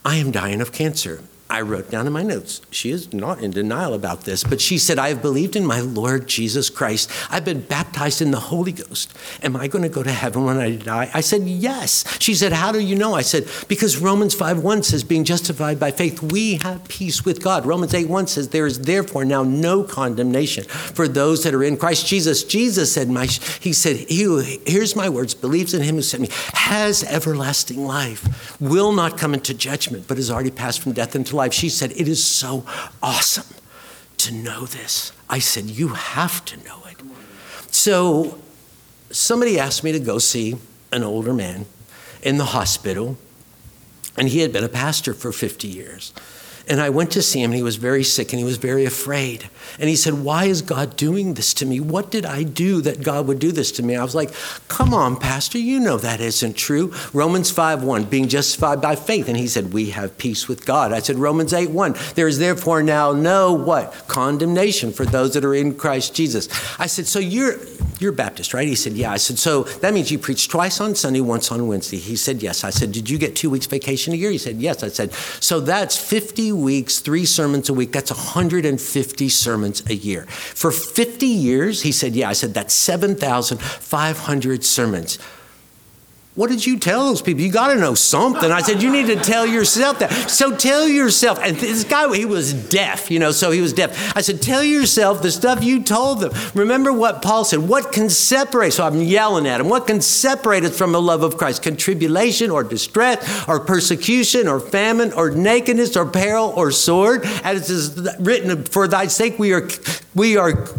I 0.05 0.15
am 0.15 0.32
dying 0.32 0.62
of 0.62 0.71
cancer. 0.71 1.23
I 1.51 1.62
wrote 1.62 1.89
down 1.89 2.05
in 2.05 2.13
my 2.13 2.21
notes, 2.21 2.62
she 2.69 2.91
is 2.91 3.12
not 3.12 3.41
in 3.41 3.49
denial 3.49 3.95
about 3.95 4.21
this, 4.21 4.43
but 4.43 4.62
she 4.62 4.77
said, 4.77 4.99
I 4.99 5.09
have 5.09 5.21
believed 5.21 5.55
in 5.55 5.65
my 5.65 5.79
Lord 5.79 6.27
Jesus 6.27 6.69
Christ. 6.69 7.09
I've 7.31 7.43
been 7.43 7.62
baptized 7.62 8.21
in 8.21 8.29
the 8.29 8.39
Holy 8.39 8.71
Ghost. 8.71 9.12
Am 9.41 9.55
I 9.55 9.67
going 9.67 9.81
to 9.81 9.89
go 9.89 10.03
to 10.03 10.12
heaven 10.12 10.45
when 10.45 10.57
I 10.57 10.75
die? 10.75 11.09
I 11.12 11.21
said, 11.21 11.41
Yes. 11.43 12.05
She 12.19 12.35
said, 12.35 12.53
How 12.53 12.71
do 12.71 12.79
you 12.79 12.95
know? 12.95 13.15
I 13.15 13.23
said, 13.23 13.47
Because 13.67 13.97
Romans 13.97 14.35
5 14.35 14.62
1 14.62 14.83
says, 14.83 15.03
Being 15.03 15.23
justified 15.23 15.79
by 15.79 15.89
faith, 15.89 16.21
we 16.21 16.57
have 16.57 16.88
peace 16.88 17.25
with 17.25 17.43
God. 17.43 17.65
Romans 17.65 17.95
8 17.95 18.07
1 18.07 18.27
says, 18.27 18.49
There 18.49 18.67
is 18.67 18.81
therefore 18.81 19.25
now 19.25 19.41
no 19.41 19.83
condemnation 19.83 20.65
for 20.65 21.07
those 21.07 21.43
that 21.43 21.55
are 21.55 21.63
in 21.63 21.77
Christ 21.77 22.05
Jesus. 22.05 22.43
Jesus 22.43 22.93
said, 22.93 23.09
my, 23.09 23.25
He 23.25 23.73
said, 23.73 23.95
He 23.95 24.21
who 24.21 24.38
hears 24.39 24.95
my 24.95 25.09
words, 25.09 25.33
believes 25.33 25.73
in 25.73 25.81
him 25.81 25.95
who 25.95 26.03
sent 26.03 26.21
me, 26.21 26.29
has 26.53 27.03
everlasting 27.03 27.88
life, 27.88 28.62
will 28.62 28.91
not 28.91 29.17
come 29.17 29.33
into 29.33 29.55
judgment, 29.55 30.07
but 30.07 30.17
has 30.17 30.29
already 30.29 30.51
passed 30.51 30.81
from 30.81 30.93
death 30.93 31.15
into 31.15 31.35
life. 31.35 31.38
She 31.54 31.69
said, 31.69 31.91
It 31.91 32.08
is 32.08 32.23
so 32.23 32.65
awesome 33.02 33.56
to 34.17 34.34
know 34.34 34.65
this. 34.65 35.12
I 35.30 35.39
said, 35.39 35.65
You 35.65 35.89
have 35.89 36.43
to 36.45 36.58
know 36.58 36.84
it. 36.89 36.97
So 37.71 38.39
somebody 39.12 39.60
asked 39.60 39.84
me 39.84 39.91
to 39.91 39.99
go 39.99 40.17
see 40.17 40.58
an 40.91 41.04
older 41.04 41.34
man 41.34 41.65
in 42.21 42.38
the 42.38 42.45
hospital, 42.45 43.17
and 44.17 44.28
he 44.30 44.39
had 44.39 44.52
been 44.52 44.63
a 44.63 44.69
pastor 44.69 45.13
for 45.13 45.32
50 45.32 45.67
years. 45.67 46.13
And 46.69 46.79
I 46.79 46.89
went 46.89 47.12
to 47.12 47.23
see 47.23 47.41
him, 47.41 47.49
and 47.49 47.58
he 47.58 47.63
was 47.63 47.77
very 47.77 48.03
sick 48.03 48.32
and 48.32 48.39
he 48.39 48.45
was 48.45 48.58
very 48.58 48.86
afraid. 48.86 49.49
And 49.79 49.89
he 49.89 49.95
said, 49.95 50.13
Why 50.13 50.45
is 50.45 50.62
God 50.62 50.95
doing 50.95 51.34
this 51.34 51.53
to 51.55 51.65
me? 51.65 51.79
What 51.79 52.12
did 52.12 52.27
I 52.27 52.43
do 52.43 52.82
that 52.82 53.01
God 53.01 53.27
would 53.27 53.39
do 53.39 53.51
this 53.51 53.71
to 53.73 53.84
me? 53.84 53.95
I 53.95 54.03
was 54.03 54.13
like, 54.13 54.32
Come 54.67 54.93
on, 54.93 55.17
Pastor, 55.17 55.58
you 55.58 55.79
know 55.79 55.97
that 55.97 56.21
isn't 56.21 56.55
true. 56.55 56.93
Romans 57.12 57.49
5 57.49 57.84
1, 57.84 58.03
being 58.05 58.27
justified 58.27 58.82
by 58.82 58.95
faith. 58.95 59.27
And 59.27 59.36
he 59.36 59.47
said, 59.47 59.73
We 59.73 59.89
have 59.89 60.17
peace 60.19 60.47
with 60.47 60.65
God. 60.65 60.93
I 60.93 60.99
said, 60.99 61.15
Romans 61.15 61.53
8 61.53 61.71
1, 61.71 61.95
there 62.13 62.27
is 62.27 62.38
therefore 62.38 62.84
now 62.84 63.13
no 63.13 63.51
what? 63.53 63.91
Condemnation 64.08 64.91
for 64.91 65.05
those 65.05 65.34
that 65.34 65.43
are 65.43 65.55
in 65.55 65.75
Christ 65.75 66.13
Jesus. 66.13 66.49
I 66.79 66.86
said, 66.86 67.08
So 67.08 67.17
you're 67.17 67.58
you're 67.99 68.13
Baptist, 68.13 68.53
right? 68.53 68.67
He 68.67 68.75
said, 68.75 68.93
Yeah. 68.93 69.12
I 69.12 69.17
said, 69.17 69.38
So 69.38 69.63
that 69.63 69.93
means 69.93 70.10
you 70.10 70.17
preach 70.17 70.47
twice 70.47 70.79
on 70.79 70.95
Sunday, 70.95 71.21
once 71.21 71.51
on 71.51 71.67
Wednesday. 71.67 71.97
He 71.97 72.15
said, 72.15 72.41
Yes. 72.41 72.63
I 72.63 72.69
said, 72.69 72.91
Did 72.91 73.10
you 73.10 73.17
get 73.17 73.36
two 73.36 73.49
weeks 73.49 73.65
vacation 73.65 74.13
a 74.13 74.15
year? 74.15 74.32
He 74.32 74.38
said, 74.38 74.58
Yes. 74.58 74.84
I 74.84 74.88
said, 74.88 75.12
So 75.13 75.60
that's 75.60 75.97
50 75.97 76.53
weeks, 76.59 76.99
three 76.99 77.25
sermons 77.25 77.69
a 77.69 77.73
week. 77.73 77.91
That's 77.91 78.11
150 78.11 79.29
sermons 79.29 79.83
a 79.89 79.95
year. 79.95 80.25
For 80.25 80.71
50 80.71 81.25
years, 81.25 81.81
he 81.81 81.91
said, 81.91 82.15
Yeah. 82.15 82.29
I 82.29 82.33
said, 82.33 82.53
That's 82.53 82.73
7,500 82.73 84.63
sermons. 84.63 85.17
What 86.39 86.49
did 86.49 86.65
you 86.65 86.80
tell 86.80 87.08
those 87.08 87.21
people? 87.21 87.41
You 87.41 87.52
got 87.52 87.73
to 87.73 87.75
know 87.75 87.95
something. 87.95 88.49
I 88.49 88.62
said, 88.62 88.82
You 88.82 88.89
need 88.89 89.08
to 89.08 89.17
tell 89.17 89.45
yourself 89.45 89.99
that. 89.99 90.10
So 90.30 90.56
tell 90.56 90.88
yourself. 90.88 91.38
And 91.43 91.58
this 91.58 91.84
guy, 91.84 92.15
he 92.15 92.23
was 92.23 92.54
deaf, 92.54 93.12
you 93.12 93.19
know, 93.19 93.32
so 93.32 93.52
he 93.52 93.60
was 93.60 93.73
deaf. 93.73 94.15
I 94.15 94.21
said, 94.21 94.41
Tell 94.41 94.63
yourself 94.63 95.21
the 95.21 95.32
stuff 95.32 95.62
you 95.62 95.84
told 95.84 96.21
them. 96.21 96.32
Remember 96.56 96.93
what 96.93 97.21
Paul 97.21 97.43
said. 97.43 97.60
What 97.60 97.91
can 97.91 98.10
separate? 98.10 98.71
So 98.71 98.86
I'm 98.86 99.02
yelling 99.02 99.47
at 99.47 99.60
him. 99.60 99.67
What 99.67 99.86
can 99.86 99.99
separate 99.99 100.63
us 100.63 100.78
from 100.78 100.93
the 100.93 101.02
love 101.02 101.23
of 101.23 101.38
Christ? 101.38 101.62
Can 101.62 101.75
tribulation 101.75 102.52
or 102.52 102.63
distress 102.63 103.45
or 103.45 103.60
persecution 103.60 104.47
or 104.47 104.62
famine 104.62 105.12
or 105.12 105.32
nakedness 105.32 105.97
or 105.97 106.06
peril 106.06 106.54
or 106.56 106.71
sword? 106.71 107.25
As 107.43 107.69
it 107.69 107.73
is 107.73 108.17
written, 108.17 108.63
For 108.63 108.88
thy 108.88 109.08
sake 109.08 109.39
we 109.39 109.52
are, 109.52 109.67
we 110.15 110.38
are 110.38 110.69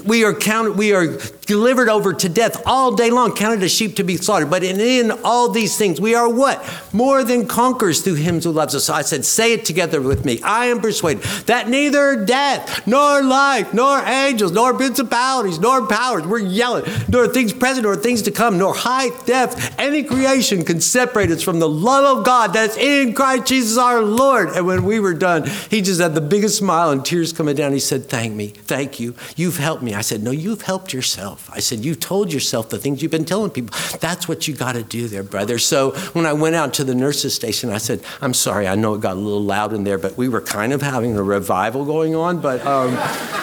we 0.00 0.24
are 0.24 0.34
counted, 0.34 0.76
we 0.76 0.92
are 0.92 1.18
delivered 1.48 1.88
over 1.88 2.12
to 2.12 2.28
death 2.28 2.62
all 2.66 2.94
day 2.94 3.10
long, 3.10 3.34
counted 3.34 3.62
as 3.62 3.72
sheep 3.72 3.96
to 3.96 4.04
be 4.04 4.16
slaughtered. 4.16 4.50
But 4.50 4.62
in, 4.62 4.78
in 4.78 5.10
all 5.24 5.48
these 5.48 5.76
things, 5.78 6.00
we 6.00 6.14
are 6.14 6.28
what? 6.28 6.62
More 6.92 7.24
than 7.24 7.46
conquerors 7.46 8.02
through 8.02 8.14
him 8.14 8.40
who 8.40 8.50
loves 8.50 8.74
us. 8.74 8.84
So 8.84 8.94
I 8.94 9.02
said, 9.02 9.24
say 9.24 9.54
it 9.54 9.64
together 9.64 10.00
with 10.00 10.24
me. 10.24 10.40
I 10.42 10.66
am 10.66 10.80
persuaded 10.80 11.22
that 11.46 11.68
neither 11.68 12.24
death, 12.24 12.86
nor 12.86 13.22
life, 13.22 13.72
nor 13.72 13.98
angels, 14.00 14.52
nor 14.52 14.74
principalities, 14.74 15.58
nor 15.58 15.86
powers, 15.86 16.26
we're 16.26 16.38
yelling, 16.38 16.84
nor 17.08 17.26
things 17.26 17.52
present, 17.52 17.84
nor 17.84 17.96
things 17.96 18.22
to 18.22 18.30
come, 18.30 18.58
nor 18.58 18.74
height, 18.74 19.12
depth, 19.24 19.74
any 19.78 20.02
creation 20.02 20.64
can 20.64 20.80
separate 20.80 21.30
us 21.30 21.42
from 21.42 21.60
the 21.60 21.68
love 21.68 22.18
of 22.18 22.24
God 22.26 22.52
that's 22.52 22.76
in 22.76 23.14
Christ 23.14 23.46
Jesus 23.46 23.78
our 23.78 24.02
Lord. 24.02 24.50
And 24.50 24.66
when 24.66 24.84
we 24.84 25.00
were 25.00 25.14
done, 25.14 25.48
he 25.70 25.80
just 25.80 26.00
had 26.00 26.14
the 26.14 26.20
biggest 26.20 26.58
smile 26.58 26.90
and 26.90 27.04
tears 27.04 27.32
coming 27.32 27.56
down. 27.56 27.72
He 27.72 27.80
said, 27.80 28.08
Thank 28.08 28.34
me. 28.34 28.48
Thank 28.48 29.00
you. 29.00 29.14
You've 29.36 29.56
helped 29.56 29.82
me. 29.82 29.87
I 29.94 30.00
said, 30.00 30.22
No, 30.22 30.30
you've 30.30 30.62
helped 30.62 30.92
yourself. 30.92 31.50
I 31.52 31.60
said, 31.60 31.80
You've 31.80 32.00
told 32.00 32.32
yourself 32.32 32.68
the 32.70 32.78
things 32.78 33.02
you've 33.02 33.10
been 33.10 33.24
telling 33.24 33.50
people. 33.50 33.76
That's 34.00 34.28
what 34.28 34.48
you 34.48 34.54
got 34.54 34.72
to 34.72 34.82
do 34.82 35.08
there, 35.08 35.22
brother. 35.22 35.58
So 35.58 35.92
when 36.12 36.26
I 36.26 36.32
went 36.32 36.54
out 36.56 36.74
to 36.74 36.84
the 36.84 36.94
nurse's 36.94 37.34
station, 37.34 37.70
I 37.70 37.78
said, 37.78 38.02
I'm 38.20 38.34
sorry, 38.34 38.66
I 38.68 38.74
know 38.74 38.94
it 38.94 39.00
got 39.00 39.16
a 39.16 39.20
little 39.20 39.42
loud 39.42 39.72
in 39.72 39.84
there, 39.84 39.98
but 39.98 40.16
we 40.16 40.28
were 40.28 40.40
kind 40.40 40.72
of 40.72 40.82
having 40.82 41.16
a 41.16 41.22
revival 41.22 41.84
going 41.84 42.14
on. 42.14 42.40
But 42.40 42.64
um, 42.66 42.96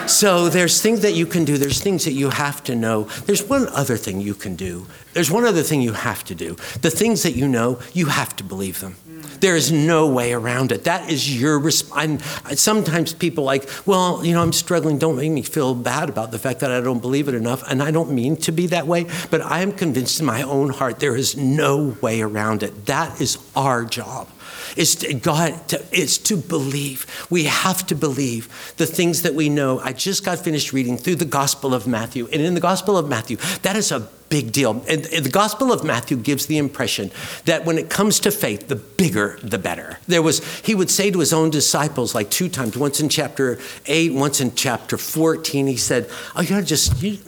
so 0.08 0.50
there's 0.50 0.82
things 0.82 1.02
that 1.02 1.14
you 1.14 1.26
can 1.26 1.46
do, 1.46 1.58
there's 1.58 1.82
things 1.82 2.06
that 2.06 2.14
you 2.14 2.30
have 2.30 2.64
to 2.66 2.76
know. 2.76 3.04
There's 3.26 3.44
one 3.44 3.68
other 3.70 3.98
thing 3.98 4.22
you 4.22 4.36
can 4.36 4.56
do. 4.56 4.88
There's 5.14 5.32
one 5.32 5.46
other 5.46 5.64
thing 5.64 5.82
you 5.82 5.94
have 5.94 6.24
to 6.26 6.36
do. 6.36 6.56
The 6.82 6.92
things 6.92 7.24
that 7.24 7.36
you 7.36 7.48
know, 7.48 7.80
you 7.94 8.08
have 8.08 8.36
to 8.36 8.44
believe 8.44 8.82
them. 8.82 8.98
There 9.46 9.56
is 9.56 9.72
no 9.72 10.08
way 10.08 10.34
around 10.34 10.72
it. 10.72 10.86
That 10.86 11.08
is 11.08 11.40
your 11.40 11.60
response. 11.60 12.26
Sometimes 12.60 13.14
people 13.14 13.44
like, 13.44 13.70
well, 13.86 14.26
you 14.26 14.34
know, 14.34 14.42
I'm 14.42 14.52
struggling. 14.52 14.98
Don't 14.98 15.18
make 15.18 15.32
me 15.32 15.44
feel 15.44 15.76
bad 15.76 16.10
about 16.10 16.32
the 16.32 16.40
fact 16.40 16.62
that 16.62 16.72
I 16.72 16.82
don't 16.82 17.00
believe 17.00 17.28
it 17.28 17.36
enough. 17.36 17.62
And 17.70 17.84
I 17.84 17.92
don't 17.92 18.12
mean 18.12 18.38
to 18.38 18.52
be 18.52 18.66
that 18.66 18.88
way, 18.88 19.06
but 19.30 19.42
I 19.42 19.62
am 19.62 19.72
convinced 19.72 20.20
in 20.20 20.26
my 20.26 20.42
own 20.42 20.70
heart 20.70 21.00
there 21.00 21.16
is 21.16 21.38
no 21.38 21.96
way 22.02 22.22
around 22.22 22.64
it. 22.64 22.88
That 22.88 23.22
is 23.22 23.38
our 23.56 23.86
job. 23.86 24.30
Is 24.76 24.96
to, 24.98 25.14
God 25.14 25.68
to, 25.70 25.84
it's 25.92 26.18
to 26.20 26.38
believe. 26.38 27.06
We 27.30 27.46
have 27.46 27.86
to 27.88 27.96
believe 27.96 28.74
the 28.78 28.86
things 28.86 29.22
that 29.22 29.34
we 29.34 29.50
know. 29.50 29.80
I 29.80 29.94
just 29.94 30.26
got 30.26 30.40
finished 30.40 30.74
reading 30.74 30.98
through 30.98 31.16
the 31.16 31.26
Gospel 31.26 31.74
of 31.74 31.88
Matthew, 31.88 32.28
and 32.32 32.42
in 32.42 32.54
the 32.54 32.60
Gospel 32.60 32.98
of 32.98 33.08
Matthew, 33.08 33.38
that 33.62 33.76
is 33.76 33.92
a 33.92 34.10
big 34.30 34.52
deal. 34.52 34.84
And 34.88 35.04
the 35.04 35.30
Gospel 35.32 35.72
of 35.72 35.84
Matthew 35.84 36.18
gives 36.18 36.48
the 36.48 36.58
impression 36.58 37.12
that 37.46 37.66
when 37.66 37.78
it 37.78 37.90
comes 37.90 38.20
to 38.22 38.32
faith, 38.32 38.68
the 38.68 38.76
bigger 38.76 39.40
the 39.42 39.58
better. 39.58 40.00
There 40.08 40.22
was 40.22 40.44
he 40.60 40.76
would 40.76 40.90
say 40.90 41.12
to 41.12 41.20
his 41.20 41.34
own 41.34 41.50
disciples 41.50 42.16
like 42.16 42.30
two 42.30 42.50
times, 42.50 42.78
once 42.78 43.00
in 43.00 43.10
chapter 43.10 43.60
8, 43.86 44.14
once 44.14 44.42
in 44.42 44.56
chapter 44.56 44.98
14, 44.98 45.68
he 45.68 45.78
said, 45.78 46.10
"Oh, 46.36 46.42
you're 46.42 46.62
just 46.62 47.02
you, 47.02 47.20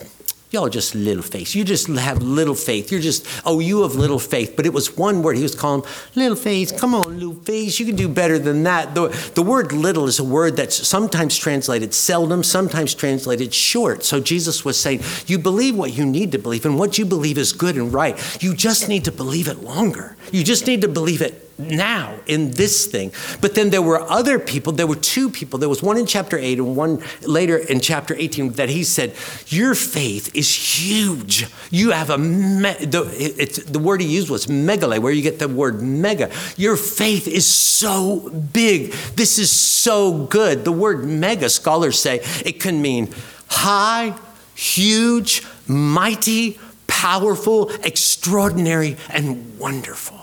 Y'all 0.57 0.69
just 0.69 0.95
little 0.95 1.21
faith. 1.21 1.53
You 1.53 1.63
just 1.63 1.85
have 1.87 2.23
little 2.23 2.55
faith. 2.55 2.91
You're 2.91 2.99
just, 2.99 3.27
oh, 3.45 3.59
you 3.59 3.83
have 3.83 3.93
little 3.93 4.17
faith. 4.17 4.55
But 4.55 4.65
it 4.65 4.73
was 4.73 4.97
one 4.97 5.21
word. 5.21 5.37
He 5.37 5.43
was 5.43 5.53
calling 5.53 5.83
little 6.15 6.35
faith. 6.35 6.79
Come 6.79 6.95
on, 6.95 7.19
little 7.19 7.35
faith. 7.35 7.79
You 7.79 7.85
can 7.85 7.95
do 7.95 8.07
better 8.07 8.39
than 8.39 8.63
that. 8.63 8.95
The, 8.95 9.09
the 9.35 9.43
word 9.43 9.71
little 9.71 10.07
is 10.07 10.17
a 10.17 10.23
word 10.23 10.55
that's 10.55 10.87
sometimes 10.87 11.37
translated 11.37 11.93
seldom, 11.93 12.41
sometimes 12.41 12.95
translated 12.95 13.53
short. 13.53 14.03
So 14.03 14.19
Jesus 14.19 14.65
was 14.65 14.79
saying, 14.79 15.01
you 15.27 15.37
believe 15.37 15.75
what 15.75 15.93
you 15.93 16.07
need 16.07 16.31
to 16.31 16.39
believe, 16.39 16.65
and 16.65 16.79
what 16.79 16.97
you 16.97 17.05
believe 17.05 17.37
is 17.37 17.53
good 17.53 17.75
and 17.75 17.93
right. 17.93 18.17
You 18.41 18.55
just 18.55 18.89
need 18.89 19.05
to 19.05 19.11
believe 19.11 19.47
it 19.47 19.61
longer. 19.61 20.17
You 20.31 20.43
just 20.43 20.65
need 20.65 20.81
to 20.81 20.87
believe 20.87 21.21
it 21.21 21.46
now 21.57 22.19
in 22.27 22.51
this 22.51 22.85
thing. 22.85 23.11
But 23.41 23.55
then 23.55 23.69
there 23.69 23.81
were 23.81 24.01
other 24.01 24.39
people, 24.39 24.73
there 24.73 24.87
were 24.87 24.95
two 24.95 25.29
people. 25.29 25.59
There 25.59 25.69
was 25.69 25.81
one 25.81 25.97
in 25.97 26.05
chapter 26.05 26.37
8 26.37 26.59
and 26.59 26.75
one 26.75 27.01
later 27.21 27.57
in 27.57 27.79
chapter 27.79 28.15
18 28.15 28.53
that 28.53 28.69
he 28.69 28.83
said, 28.83 29.13
Your 29.47 29.75
faith 29.75 30.35
is 30.35 30.53
huge. 30.53 31.47
You 31.71 31.91
have 31.91 32.09
a, 32.09 32.17
me- 32.17 32.85
the, 32.85 33.65
the 33.67 33.79
word 33.79 34.01
he 34.01 34.07
used 34.07 34.29
was 34.29 34.47
megale, 34.47 34.99
where 34.99 35.11
you 35.13 35.21
get 35.21 35.39
the 35.39 35.47
word 35.47 35.81
mega. 35.81 36.29
Your 36.57 36.77
faith 36.77 37.27
is 37.27 37.47
so 37.47 38.29
big. 38.29 38.91
This 39.15 39.39
is 39.39 39.51
so 39.51 40.25
good. 40.25 40.65
The 40.65 40.71
word 40.71 41.05
mega, 41.05 41.49
scholars 41.49 41.99
say, 41.99 42.21
it 42.45 42.59
can 42.59 42.81
mean 42.81 43.13
high, 43.47 44.15
huge, 44.55 45.43
mighty, 45.67 46.59
powerful, 46.87 47.69
extraordinary, 47.83 48.97
and 49.09 49.57
wonderful. 49.59 50.16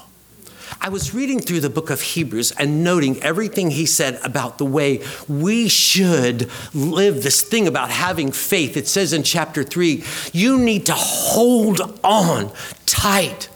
I 0.85 0.90
was 0.90 1.14
reading 1.14 1.40
through 1.40 1.61
the 1.61 1.70
book 1.70 1.88
of 1.88 2.03
Hebrews 2.03 2.53
and 2.59 2.85
noting 2.85 3.23
everything 3.23 3.70
he 3.70 3.87
said 3.87 4.20
about 4.23 4.59
the 4.59 4.66
way 4.66 5.03
we 5.27 5.66
should 5.66 6.51
live 6.75 7.23
this 7.23 7.40
thing 7.40 7.66
about 7.66 7.88
having 7.88 8.31
faith. 8.31 8.77
It 8.77 8.87
says 8.87 9.14
in 9.14 9.23
chapter 9.23 9.62
3 9.64 10.05
you 10.35 10.59
need 10.59 10.85
to 10.85 10.92
hold 10.92 11.81
on 12.05 12.53
tight 12.85 13.49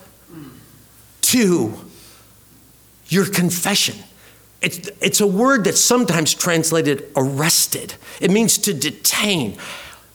to 1.20 1.74
your 3.08 3.26
confession. 3.26 3.96
It's, 4.62 4.88
it's 5.02 5.20
a 5.20 5.26
word 5.26 5.64
that's 5.64 5.80
sometimes 5.80 6.32
translated 6.32 7.12
arrested, 7.14 7.92
it 8.22 8.30
means 8.30 8.56
to 8.56 8.72
detain. 8.72 9.58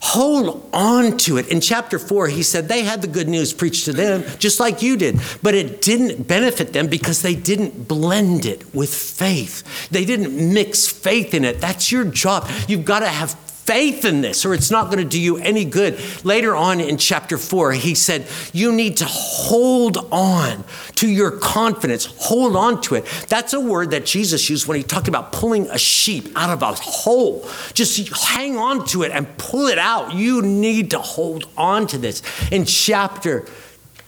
Hold 0.06 0.70
on 0.74 1.18
to 1.20 1.38
it. 1.38 1.48
In 1.48 1.62
chapter 1.62 1.98
four, 1.98 2.28
he 2.28 2.44
said 2.44 2.68
they 2.68 2.84
had 2.84 3.02
the 3.02 3.08
good 3.08 3.30
news 3.30 3.54
preached 3.54 3.86
to 3.86 3.94
them, 3.94 4.26
just 4.38 4.60
like 4.60 4.82
you 4.82 4.98
did, 4.98 5.18
but 5.42 5.56
it 5.56 5.82
didn't 5.82 6.28
benefit 6.28 6.74
them 6.74 6.88
because 6.88 7.22
they 7.22 7.36
didn't 7.36 7.88
blend 7.88 8.46
it 8.46 8.76
with 8.76 8.94
faith. 8.94 9.64
They 9.92 10.04
didn't 10.04 10.54
mix 10.54 10.86
faith 10.88 11.34
in 11.34 11.46
it. 11.46 11.62
That's 11.62 11.90
your 11.90 12.04
job. 12.04 12.50
You've 12.68 12.84
got 12.84 13.00
to 13.00 13.08
have 13.08 13.32
faith 13.66 14.04
in 14.04 14.22
this 14.22 14.46
or 14.46 14.54
it's 14.54 14.70
not 14.70 14.86
going 14.86 14.98
to 14.98 15.06
do 15.06 15.20
you 15.20 15.38
any 15.38 15.66
good. 15.66 16.00
Later 16.24 16.56
on 16.56 16.80
in 16.80 16.98
chapter 16.98 17.38
4, 17.38 17.74
he 17.74 17.96
said, 17.96 18.28
You 18.52 18.72
need 18.72 18.98
to 18.98 19.06
hold 19.06 19.98
on 20.12 20.64
to 20.96 21.10
your 21.10 21.32
confidence. 21.32 22.06
Hold 22.20 22.56
on 22.56 22.82
to 22.82 22.96
it. 22.96 23.06
That's 23.30 23.54
a 23.54 23.60
word 23.60 23.92
that 23.92 24.06
Jesus 24.06 24.50
used 24.50 24.68
when 24.68 24.78
he 24.78 24.84
talked 24.84 25.08
about 25.08 25.32
pulling 25.32 25.70
a 25.70 25.78
sheep 25.78 26.30
out 26.36 26.50
of 26.50 26.62
a 26.62 26.74
hole. 26.74 27.48
Just 27.74 28.10
hang 28.28 28.58
on 28.58 28.86
to 28.88 29.04
it 29.04 29.12
and 29.12 29.38
pull 29.38 29.68
it 29.68 29.80
out. 29.80 30.14
You 30.14 30.42
need 30.42 30.92
to 30.92 31.00
hold 31.00 31.48
on 31.58 31.88
to 31.88 31.98
this. 31.98 32.22
In 32.52 32.66
chapter 32.66 33.48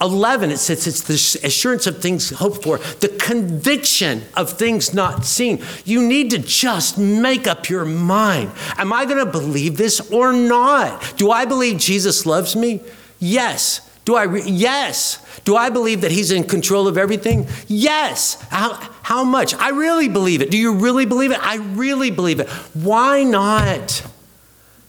11, 0.02 0.52
it 0.52 0.58
says 0.58 0.88
it's 0.88 1.02
the 1.02 1.48
assurance 1.48 1.88
of 1.88 2.02
things 2.02 2.30
hoped 2.32 2.64
for, 2.64 2.80
the 3.00 3.08
conviction 3.08 4.24
of 4.36 4.52
things 4.52 4.94
not 4.94 5.26
seen. 5.26 5.64
You 5.86 6.02
need 6.02 6.32
to 6.32 6.40
just 6.40 6.98
make 6.98 7.48
up 7.48 7.70
your 7.70 7.86
mind. 7.86 8.52
Am 8.78 8.92
I 8.92 9.06
going 9.06 9.24
to 9.24 9.32
believe 9.32 9.78
this 9.78 10.12
or 10.12 10.34
not? 10.34 11.14
Do 11.18 11.32
I 11.32 11.46
believe 11.46 11.78
Jesus 11.78 12.26
loves 12.26 12.56
me? 12.56 12.82
Yes. 13.20 13.82
Do 14.04 14.16
I? 14.16 14.24
Re- 14.24 14.44
yes. 14.46 15.20
Do 15.46 15.56
I 15.56 15.70
believe 15.70 16.02
that 16.02 16.12
He's 16.12 16.32
in 16.32 16.44
control 16.44 16.88
of 16.88 16.98
everything? 16.98 17.48
Yes. 17.68 18.40
How, 18.50 18.74
how 19.02 19.24
much? 19.24 19.56
I 19.56 19.70
really 19.70 20.10
believe 20.10 20.42
it. 20.42 20.52
Do 20.52 20.58
you 20.58 20.76
really 20.76 21.06
believe 21.06 21.32
it? 21.32 21.40
I 21.42 21.56
really 21.56 22.12
believe 22.12 22.40
it. 22.40 22.50
Why 22.74 23.24
not? 23.24 24.06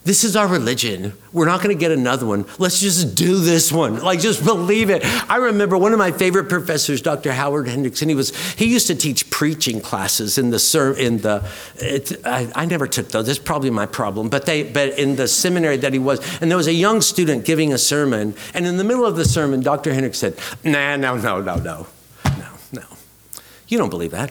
This 0.07 0.23
is 0.23 0.37
our 0.37 0.47
religion. 0.47 1.15
We're 1.33 1.47
not 1.47 1.65
going 1.65 1.77
to 1.77 1.81
get 1.81 1.91
another 1.91 2.27
one. 2.27 2.47
Let's 2.61 2.79
just 2.79 3.17
do 3.17 3.41
this 3.41 3.73
one. 3.73 3.99
Like, 3.99 4.21
just 4.21 4.45
believe 4.45 4.89
it. 4.89 5.05
I 5.29 5.39
remember 5.39 5.77
one 5.77 5.93
of 5.93 5.99
my 5.99 6.13
favorite 6.13 6.49
professors, 6.49 7.03
Dr. 7.03 7.33
Howard 7.33 7.67
Hendrickson. 7.67 8.09
He 8.09 8.15
was 8.15 8.31
he 8.55 8.67
used 8.67 8.87
to 8.87 8.95
teach 8.95 9.29
preaching 9.31 9.81
classes 9.81 10.39
in 10.39 10.51
the 10.51 10.95
in 10.97 11.19
the. 11.19 11.45
It, 11.79 12.25
I, 12.25 12.49
I, 12.55 12.67
never 12.67 12.87
took 12.87 13.09
those. 13.09 13.27
That's 13.27 13.41
probably 13.41 13.71
my 13.71 13.87
problem. 13.87 14.29
But 14.29 14.47
they 14.47 14.63
but 14.63 14.97
in 14.97 15.17
the 15.17 15.27
seminary 15.27 15.77
that 15.79 15.93
he 15.93 15.99
was, 15.99 16.21
and 16.41 16.53
there 16.53 16.57
was 16.57 16.69
a 16.69 16.73
young 16.73 17.01
student 17.01 17.45
giving 17.45 17.73
a 17.73 17.79
sermon, 17.79 18.37
and 18.55 18.65
in 18.65 18.77
the 18.77 18.85
middle 18.85 19.05
of 19.05 19.17
the 19.17 19.25
sermon, 19.25 19.61
Dr. 19.61 19.93
Hendricks 19.93 20.19
said, 20.19 20.39
"Nah, 20.63 20.95
no, 20.95 21.17
no, 21.17 21.41
no, 21.41 21.57
no, 21.57 21.87
no, 22.25 22.49
no. 22.71 22.85
You 23.67 23.77
don't 23.77 23.91
believe 23.91 24.13
that." 24.13 24.31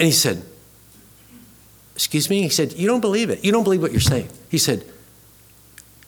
And 0.00 0.06
he 0.06 0.12
said, 0.12 0.42
"Excuse 1.94 2.28
me." 2.28 2.42
He 2.42 2.48
said, 2.48 2.72
"You 2.72 2.88
don't 2.88 3.00
believe 3.00 3.30
it. 3.30 3.44
You 3.44 3.52
don't 3.52 3.62
believe 3.62 3.80
what 3.80 3.92
you're 3.92 4.00
saying." 4.00 4.28
He 4.48 4.58
said 4.58 4.84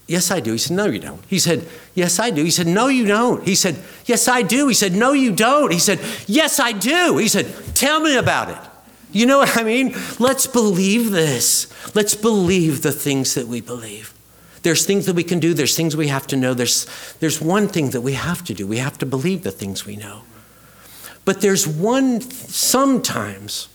Yes, 0.06 0.30
I 0.30 0.40
do. 0.40 0.52
He 0.52 0.58
said, 0.58 0.76
No, 0.76 0.86
you 0.86 1.00
don't. 1.00 1.24
He 1.26 1.38
said, 1.38 1.66
Yes, 1.94 2.18
I 2.20 2.30
do. 2.30 2.44
He 2.44 2.50
said, 2.50 2.66
No, 2.66 2.86
you 2.86 3.06
don't. 3.06 3.46
He 3.46 3.54
said, 3.54 3.78
Yes, 4.04 4.28
I 4.28 4.42
do. 4.42 4.68
He 4.68 4.74
said, 4.74 4.92
No, 4.92 5.12
you 5.12 5.34
don't. 5.34 5.72
He 5.72 5.80
said, 5.80 6.00
Yes, 6.26 6.60
I 6.60 6.72
do. 6.72 7.18
He 7.18 7.28
said, 7.28 7.52
Tell 7.74 8.00
me 8.00 8.16
about 8.16 8.50
it. 8.50 8.70
You 9.10 9.26
know 9.26 9.38
what 9.38 9.56
I 9.56 9.64
mean? 9.64 9.94
Let's 10.18 10.46
believe 10.46 11.10
this. 11.10 11.72
Let's 11.94 12.14
believe 12.14 12.82
the 12.82 12.92
things 12.92 13.34
that 13.34 13.48
we 13.48 13.60
believe. 13.60 14.12
There's 14.62 14.84
things 14.84 15.06
that 15.06 15.14
we 15.14 15.24
can 15.24 15.38
do, 15.38 15.54
there's 15.54 15.76
things 15.76 15.96
we 15.96 16.08
have 16.08 16.26
to 16.28 16.36
know. 16.36 16.52
There's, 16.52 16.86
there's 17.20 17.40
one 17.40 17.68
thing 17.68 17.90
that 17.90 18.00
we 18.00 18.14
have 18.14 18.44
to 18.44 18.54
do 18.54 18.66
we 18.66 18.78
have 18.78 18.98
to 18.98 19.06
believe 19.06 19.42
the 19.42 19.50
things 19.50 19.86
we 19.86 19.96
know. 19.96 20.22
But 21.24 21.40
there's 21.40 21.66
one, 21.66 22.20
sometimes, 22.20 23.68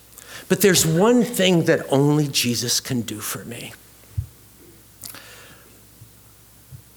but 0.47 0.61
there's 0.61 0.85
one 0.85 1.23
thing 1.23 1.63
that 1.63 1.85
only 1.89 2.27
Jesus 2.27 2.79
can 2.79 3.01
do 3.01 3.19
for 3.19 3.43
me. 3.45 3.73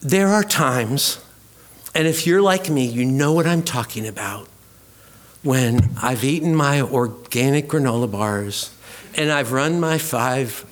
There 0.04 0.28
are 0.28 0.44
times, 0.44 1.18
and 1.94 2.06
if 2.06 2.26
you're 2.26 2.42
like 2.42 2.68
me, 2.68 2.84
you 2.84 3.06
know 3.06 3.32
what 3.32 3.46
I'm 3.46 3.62
talking 3.62 4.06
about, 4.06 4.46
when 5.42 5.96
I've 5.96 6.22
eaten 6.22 6.54
my 6.54 6.82
organic 6.82 7.68
granola 7.68 8.12
bars 8.12 8.70
and 9.14 9.32
I've 9.32 9.50
run 9.52 9.80
my 9.80 9.96
five 9.96 10.66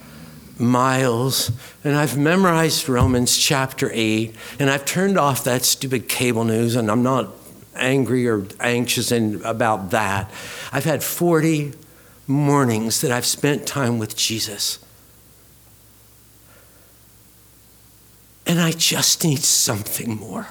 miles 0.58 1.50
and 1.82 1.96
I've 1.96 2.14
memorized 2.14 2.90
Romans 2.90 3.38
chapter 3.38 3.90
8 3.94 4.34
and 4.58 4.68
I've 4.68 4.84
turned 4.84 5.16
off 5.16 5.44
that 5.44 5.62
stupid 5.62 6.10
cable 6.10 6.44
news 6.44 6.76
and 6.76 6.90
I'm 6.90 7.02
not 7.02 7.30
angry 7.74 8.28
or 8.28 8.46
anxious 8.60 9.10
about 9.12 9.92
that. 9.92 10.30
I've 10.72 10.84
had 10.84 11.02
40 11.02 11.72
mornings 12.26 13.00
that 13.00 13.10
I've 13.10 13.24
spent 13.24 13.66
time 13.66 13.98
with 13.98 14.14
Jesus. 14.14 14.78
And 18.46 18.60
I 18.60 18.72
just 18.72 19.24
need 19.24 19.40
something 19.40 20.16
more. 20.16 20.48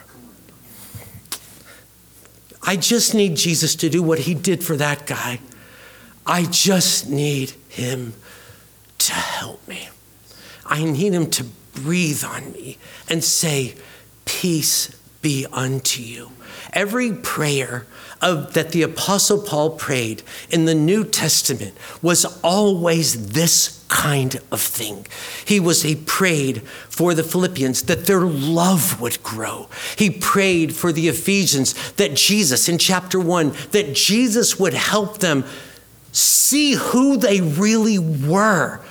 I 2.64 2.76
just 2.76 3.14
need 3.14 3.36
Jesus 3.36 3.76
to 3.76 3.90
do 3.90 4.04
what 4.04 4.20
he 4.20 4.34
did 4.34 4.64
for 4.64 4.76
that 4.78 5.06
guy. 5.06 5.40
I 6.26 6.46
just 6.46 7.10
need 7.10 7.54
him 7.70 8.14
to 9.00 9.14
help 9.14 9.68
me. 9.68 9.90
I 10.66 10.84
need 10.84 11.14
him 11.14 11.30
to 11.32 11.44
breathe 11.74 12.24
on 12.24 12.52
me 12.54 12.78
and 13.10 13.24
say, 13.24 13.76
Peace 14.26 14.96
be 15.22 15.46
unto 15.52 16.02
you. 16.02 16.32
Every 16.74 17.14
prayer 17.14 17.86
of, 18.22 18.54
that 18.54 18.72
the 18.72 18.84
Apostle 18.84 19.42
Paul 19.42 19.72
prayed 19.72 20.24
in 20.50 20.66
the 20.66 20.76
New 20.76 21.04
Testament 21.04 21.76
was 22.02 22.26
always 22.44 23.32
this 23.34 23.84
kind 23.88 24.40
of 24.52 24.62
thing. 24.62 25.06
He 25.44 25.60
was 25.60 25.82
he 25.82 25.96
prayed 25.96 26.62
for 26.62 27.14
the 27.14 27.24
Philippians 27.24 27.84
that 27.84 28.06
their 28.06 28.22
love 28.22 29.02
would 29.02 29.22
grow. 29.22 29.68
He 29.98 30.10
prayed 30.10 30.74
for 30.74 30.94
the 30.94 31.10
Ephesians 31.10 31.92
that 31.94 32.16
Jesus 32.16 32.70
in 32.70 32.78
chapter 32.78 33.20
1 33.20 33.54
that 33.72 33.94
Jesus 33.94 34.58
would 34.58 34.74
help 34.74 35.18
them 35.18 35.44
see 36.14 36.74
who 36.74 37.18
they 37.18 37.42
really 37.42 38.00
were 38.00 38.82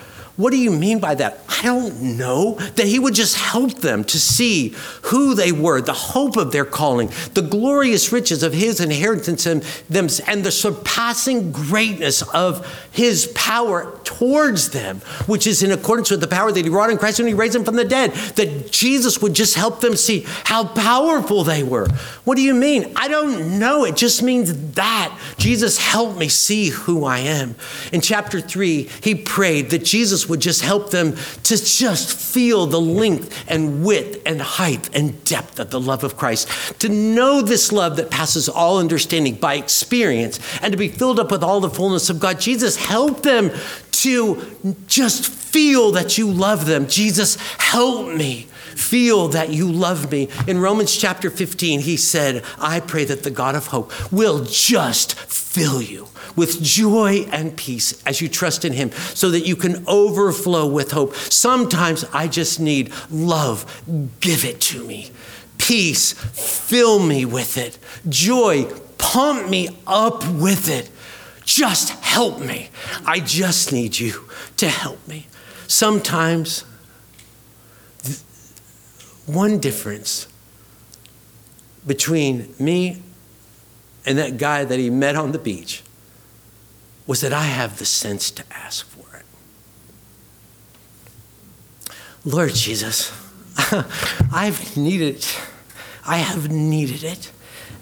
what 0.41 0.53
do 0.53 0.59
you 0.59 0.71
mean 0.71 1.01
by 1.01 1.15
that? 1.17 1.41
I 1.49 1.63
don't 1.63 2.17
know. 2.17 2.55
That 2.55 2.87
he 2.87 2.99
would 2.99 3.15
just 3.15 3.37
help 3.37 3.75
them 3.75 4.05
to 4.05 4.19
see 4.19 4.75
who 5.03 5.35
they 5.35 5.53
were, 5.53 5.83
the 5.83 5.93
hope 5.93 6.37
of 6.39 6.51
their 6.51 6.65
calling, 6.65 7.11
the 7.35 7.43
glorious 7.43 8.11
riches 8.11 8.43
of 8.43 8.55
his 8.55 8.81
inheritance 8.81 9.45
and 9.45 9.63
them, 9.91 10.09
and 10.27 10.43
the 10.43 10.51
surpassing 10.51 11.53
greatness 11.53 12.23
of 12.23 12.67
his 12.91 13.27
power 13.35 13.99
towards 14.05 14.71
them, 14.71 15.01
which 15.27 15.47
is 15.47 15.63
in 15.63 15.71
accordance 15.71 16.11
with 16.11 16.21
the 16.21 16.27
power 16.27 16.51
that 16.51 16.65
he 16.65 16.71
wrought 16.71 16.91
in 16.91 16.97
Christ 16.97 17.19
when 17.19 17.29
he 17.29 17.35
raised 17.35 17.55
him 17.55 17.65
from 17.65 17.77
the 17.77 17.85
dead. 17.85 18.13
That 18.37 18.73
Jesus 18.73 19.21
would 19.21 19.35
just 19.35 19.55
help 19.55 19.81
them 19.81 19.97
see 19.97 20.25
how 20.45 20.65
powerful 20.65 21.45
they 21.45 21.63
were. 21.63 21.89
What 22.25 22.37
do 22.37 22.43
you 22.43 22.55
mean? 22.55 22.93
I 22.97 23.09
don't 23.09 23.59
know. 23.59 23.85
It 23.85 23.97
just 23.97 24.23
means 24.23 24.73
that. 24.73 25.19
Jesus 25.37 25.79
help 25.79 26.17
me 26.17 26.29
see 26.29 26.71
who 26.71 27.05
I 27.05 27.19
am. 27.19 27.57
In 27.93 28.01
chapter 28.01 28.41
3, 28.41 28.89
he 29.03 29.15
prayed 29.15 29.71
that 29.71 29.85
Jesus 29.85 30.30
would 30.31 30.41
just 30.41 30.63
help 30.63 30.91
them 30.91 31.17
to 31.43 31.57
just 31.57 32.13
feel 32.13 32.67
the 32.67 32.81
length 32.81 33.45
and 33.49 33.85
width 33.85 34.23
and 34.25 34.41
height 34.41 34.89
and 34.95 35.23
depth 35.25 35.59
of 35.61 35.71
the 35.71 35.81
love 35.81 36.05
of 36.05 36.17
Christ, 36.17 36.49
to 36.81 36.89
know 36.89 37.43
this 37.43 37.73
love 37.73 37.97
that 37.97 38.11
passes 38.11 38.49
all 38.49 38.79
understanding 38.79 39.35
by 39.35 39.55
experience, 39.55 40.41
and 40.63 40.73
to 40.73 40.79
be 40.79 40.89
filled 40.89 41.21
up 41.21 41.31
with 41.31 41.43
all 41.43 41.61
the 41.61 41.69
fullness 41.69 42.09
of 42.09 42.21
God. 42.21 42.41
Jesus, 42.41 42.77
help 42.77 43.23
them 43.23 43.51
to 43.91 44.57
just 44.87 45.27
feel 45.27 45.93
that 45.93 46.17
you 46.17 46.31
love 46.31 46.65
them. 46.67 46.87
Jesus, 46.87 47.37
help 47.59 48.15
me 48.15 48.47
feel 48.77 49.29
that 49.29 49.51
you 49.51 49.71
love 49.71 50.11
me. 50.11 50.29
In 50.47 50.59
Romans 50.59 50.97
chapter 50.97 51.31
15, 51.31 51.81
he 51.81 51.97
said, 51.97 52.45
I 52.59 52.81
pray 52.81 53.05
that 53.05 53.23
the 53.23 53.31
God 53.31 53.55
of 53.55 53.69
hope 53.69 54.13
will 54.13 54.45
just 54.45 55.15
fill 55.15 55.83
you 55.83 56.09
with 56.37 56.63
joy 56.63 57.27
and 57.33 57.57
peace 57.57 58.03
as 58.05 58.21
you 58.21 58.29
trust 58.29 58.65
in 58.65 58.73
Him 58.73 58.91
so 58.93 59.31
that 59.31 59.47
you 59.47 59.57
can 59.57 59.85
overflow 59.87 60.67
with 60.67 60.93
hope. 60.93 61.15
Sometimes 61.15 62.05
I 62.13 62.29
just 62.29 62.61
need 62.61 62.93
love. 63.11 63.83
Give 64.21 64.45
it 64.45 64.61
to 64.63 64.85
me. 64.85 65.11
Peace, 65.59 66.13
fill 66.13 66.99
me 66.99 67.25
with 67.25 67.59
it. 67.59 67.79
Joy, 68.09 68.65
pump 68.99 69.49
me 69.49 69.69
up 69.87 70.27
with 70.29 70.69
it. 70.69 70.91
Just 71.45 71.91
help 72.05 72.41
me. 72.41 72.71
I 73.05 73.21
just 73.21 73.73
need 73.73 73.99
you 73.99 74.29
to 74.57 74.69
help 74.69 75.07
me. 75.09 75.27
Sometimes, 75.67 76.65
one 79.35 79.59
difference 79.59 80.27
between 81.87 82.55
me 82.59 83.03
and 84.05 84.19
that 84.19 84.39
guy 84.39 84.65
that 84.65 84.79
he 84.79 84.91
met 84.91 85.17
on 85.17 85.33
the 85.33 85.39
beach 85.39 85.83
was 87.07 87.21
that 87.21 87.33
I 87.33 87.45
have 87.45 87.79
the 87.79 87.85
sense 87.85 88.31
to 88.33 88.45
ask 88.53 88.87
for 88.87 89.17
it. 89.17 89.25
Lord 92.25 92.55
Jesus, 92.55 93.13
I've 94.33 94.77
needed 94.77 95.17
it. 95.17 95.41
I 96.07 96.19
have 96.19 96.51
needed 96.51 97.03
it. 97.05 97.33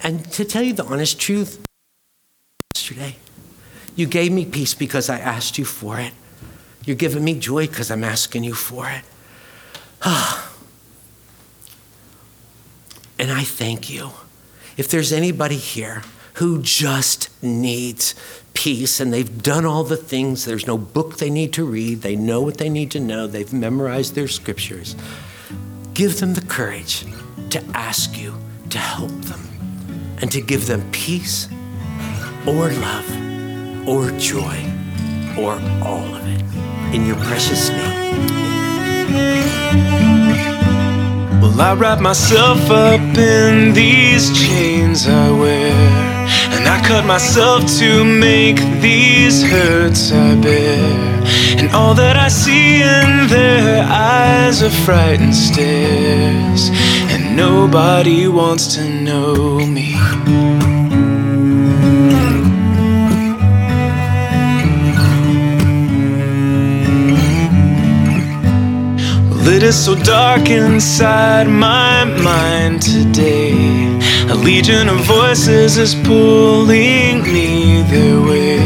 And 0.03 0.31
to 0.33 0.45
tell 0.45 0.63
you 0.63 0.73
the 0.73 0.85
honest 0.85 1.21
truth, 1.21 1.65
yesterday, 2.75 3.17
you 3.97 4.07
gave 4.07 4.33
me 4.33 4.47
peace 4.47 4.75
because 4.75 5.11
I 5.11 5.19
asked 5.19 5.59
you 5.59 5.65
for 5.65 5.99
it. 5.99 6.13
You're 6.85 6.97
giving 6.97 7.25
me 7.25 7.39
joy 7.39 7.67
because 7.67 7.91
I'm 7.91 8.05
asking 8.05 8.45
you 8.45 8.55
for 8.55 8.89
it. 8.89 9.03
Ah, 10.01 10.48
and 13.19 13.31
I 13.31 13.43
thank 13.45 13.91
you. 13.91 14.11
If 14.77 14.89
there's 14.89 15.13
anybody 15.13 15.57
here 15.57 16.03
who 16.35 16.63
just 16.63 17.31
needs 17.43 18.15
peace 18.55 19.01
and 19.01 19.13
they've 19.13 19.43
done 19.43 19.67
all 19.67 19.85
the 19.85 19.97
things, 19.97 20.45
there's 20.45 20.67
no 20.67 20.79
book 20.79 21.17
they 21.17 21.31
need 21.31 21.53
to 21.55 21.65
read, 21.65 22.03
they 22.03 22.15
know 22.17 22.41
what 22.41 22.59
they 22.59 22.69
need 22.69 22.91
to 22.93 23.01
know, 23.01 23.27
they've 23.27 23.53
memorized 23.53 24.15
their 24.15 24.29
scriptures, 24.29 24.95
give 25.95 26.21
them 26.21 26.35
the 26.35 26.43
courage 26.43 27.05
to 27.51 27.63
ask 27.75 28.17
you 28.17 28.35
to 28.71 28.79
help 28.79 29.11
them 29.23 29.41
and 30.21 30.31
to 30.31 30.41
give 30.41 30.67
them 30.67 30.89
peace 30.93 31.49
or 32.47 32.71
love 32.71 33.89
or 33.89 34.11
joy 34.19 34.59
or 35.37 35.55
all 35.83 36.15
of 36.15 36.27
it. 36.27 36.43
In 36.95 37.05
your 37.05 37.17
precious 37.17 37.71
name. 37.71 38.09
Well, 41.41 41.61
I 41.61 41.75
wrap 41.75 42.01
myself 42.01 42.71
up 42.71 43.01
in 43.17 43.73
these 43.73 44.37
chains 44.37 45.07
I 45.07 45.31
wear, 45.31 45.73
and 46.55 46.67
I 46.67 46.83
cut 46.87 47.05
myself 47.05 47.65
to 47.79 48.05
make 48.05 48.57
these 48.81 49.43
hurts 49.43 50.11
I 50.11 50.35
bear. 50.35 51.23
And 51.59 51.71
all 51.71 51.95
that 51.95 52.17
I 52.17 52.29
see 52.29 52.83
in 52.83 53.29
their 53.29 53.85
eyes 53.85 54.63
are 54.63 54.77
frightened 54.85 55.35
stares, 55.35 56.71
and 57.13 57.37
nobody 57.37 58.27
wants 58.27 58.75
to 58.75 58.89
know 58.89 59.59
me. 59.59 59.95
It 69.51 69.63
is 69.63 69.83
so 69.83 69.95
dark 69.97 70.51
inside 70.51 71.49
my 71.49 72.05
mind 72.05 72.83
today. 72.83 73.55
A 74.29 74.35
legion 74.35 74.89
of 74.91 74.99
voices 75.07 75.79
is 75.79 75.95
pulling 75.95 77.23
me 77.23 77.83
their 77.91 78.21
way. 78.21 78.59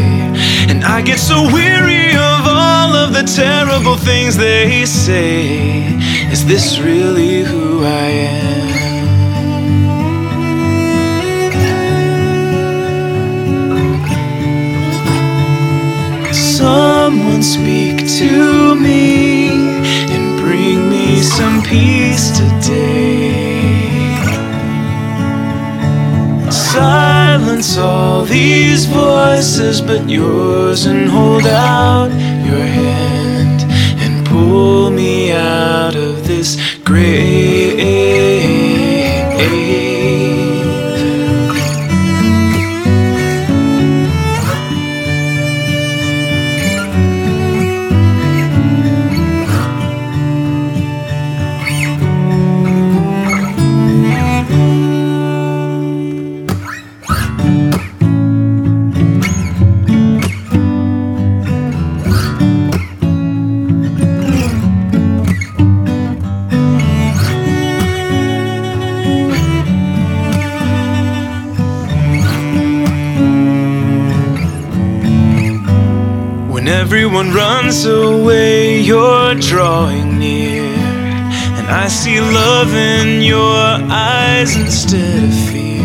And 0.68 0.85
I 0.85 1.01
get 1.01 1.18
so 1.18 1.45
weary 1.53 2.11
of 2.11 2.47
all 2.47 2.95
of 2.95 3.14
the 3.14 3.22
terrible 3.22 3.97
things 3.97 4.37
they 4.37 4.85
say. 4.85 5.97
Is 6.33 6.45
this 6.47 6.80
really 6.80 7.43
who 7.43 7.85
I 7.85 8.09
am? 8.28 8.53
Someone 16.33 17.43
speak 17.43 17.99
to 18.18 18.51
peace 22.22 22.38
today. 22.38 24.12
Silence 26.50 27.76
all 27.78 28.24
these 28.24 28.86
voices 28.86 29.80
but 29.80 30.08
yours 30.08 30.86
and 30.86 31.08
hold 31.08 31.46
out 31.46 32.10
your 32.44 32.66
hand 32.66 33.62
and 34.00 34.26
pull 34.26 34.90
me 34.90 35.32
out 35.32 35.94
of 35.96 36.26
this 36.26 36.56
grave. 36.84 38.32
Everyone 76.93 77.32
runs 77.32 77.86
away, 77.86 78.78
you're 78.78 79.34
drawing 79.36 80.18
near. 80.18 80.62
And 81.57 81.66
I 81.68 81.88
see 81.88 82.20
love 82.20 82.74
in 82.74 83.22
your 83.22 83.64
eyes 83.90 84.57
instead 84.57 85.24
of 85.24 85.32
fear. 85.49 85.80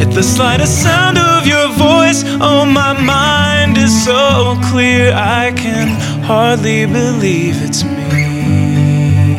At 0.00 0.14
the 0.14 0.22
slightest 0.22 0.82
sound 0.82 1.18
of 1.18 1.46
your 1.46 1.68
voice, 1.74 2.24
oh, 2.40 2.64
my 2.64 2.94
mind 3.02 3.76
is 3.76 3.92
so 4.02 4.58
clear. 4.70 5.12
I 5.12 5.52
can 5.54 5.88
hardly 6.22 6.86
believe 6.86 7.56
it's 7.62 7.84
me. 7.84 9.36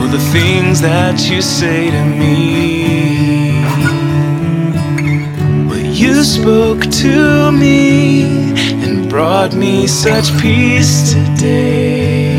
Oh, 0.00 0.08
the 0.10 0.24
things 0.32 0.80
that 0.80 1.30
you 1.30 1.40
say 1.40 1.92
to 1.92 2.04
me. 2.04 3.62
Well, 5.68 5.78
you 5.78 6.24
spoke 6.24 6.80
to 7.04 7.52
me 7.52 8.47
brought 9.18 9.52
me 9.52 9.84
such 9.88 10.30
peace 10.40 11.12
today. 11.12 12.38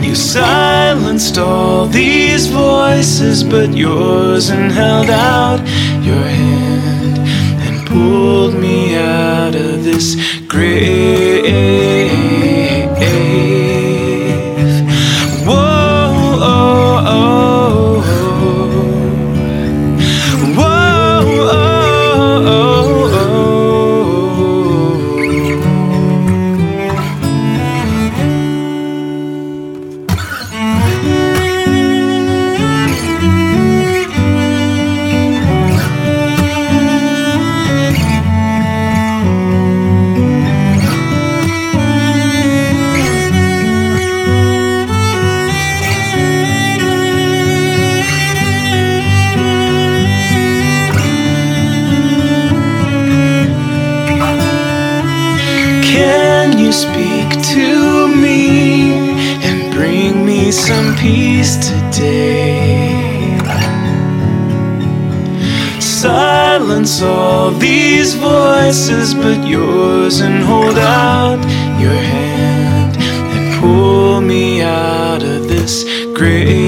You 0.00 0.14
silenced 0.14 1.38
all 1.38 1.86
these 1.86 2.46
voices 2.46 3.42
but 3.42 3.76
yours 3.76 4.50
and 4.50 4.70
held 4.70 5.10
out 5.10 5.58
your 6.04 6.26
hand 6.40 7.18
and 7.64 7.84
pulled 7.88 8.54
me 8.54 8.94
out 8.94 9.56
of 9.56 9.82
this 9.82 10.14
grave. 10.46 12.55
Voices 68.86 69.14
but 69.14 69.44
yours 69.44 70.20
and 70.20 70.44
hold 70.44 70.78
out 70.78 71.38
your 71.80 71.90
hand 71.90 72.96
and 72.96 73.60
pull 73.60 74.20
me 74.20 74.62
out 74.62 75.24
of 75.24 75.48
this 75.48 75.82
grave. 76.14 76.65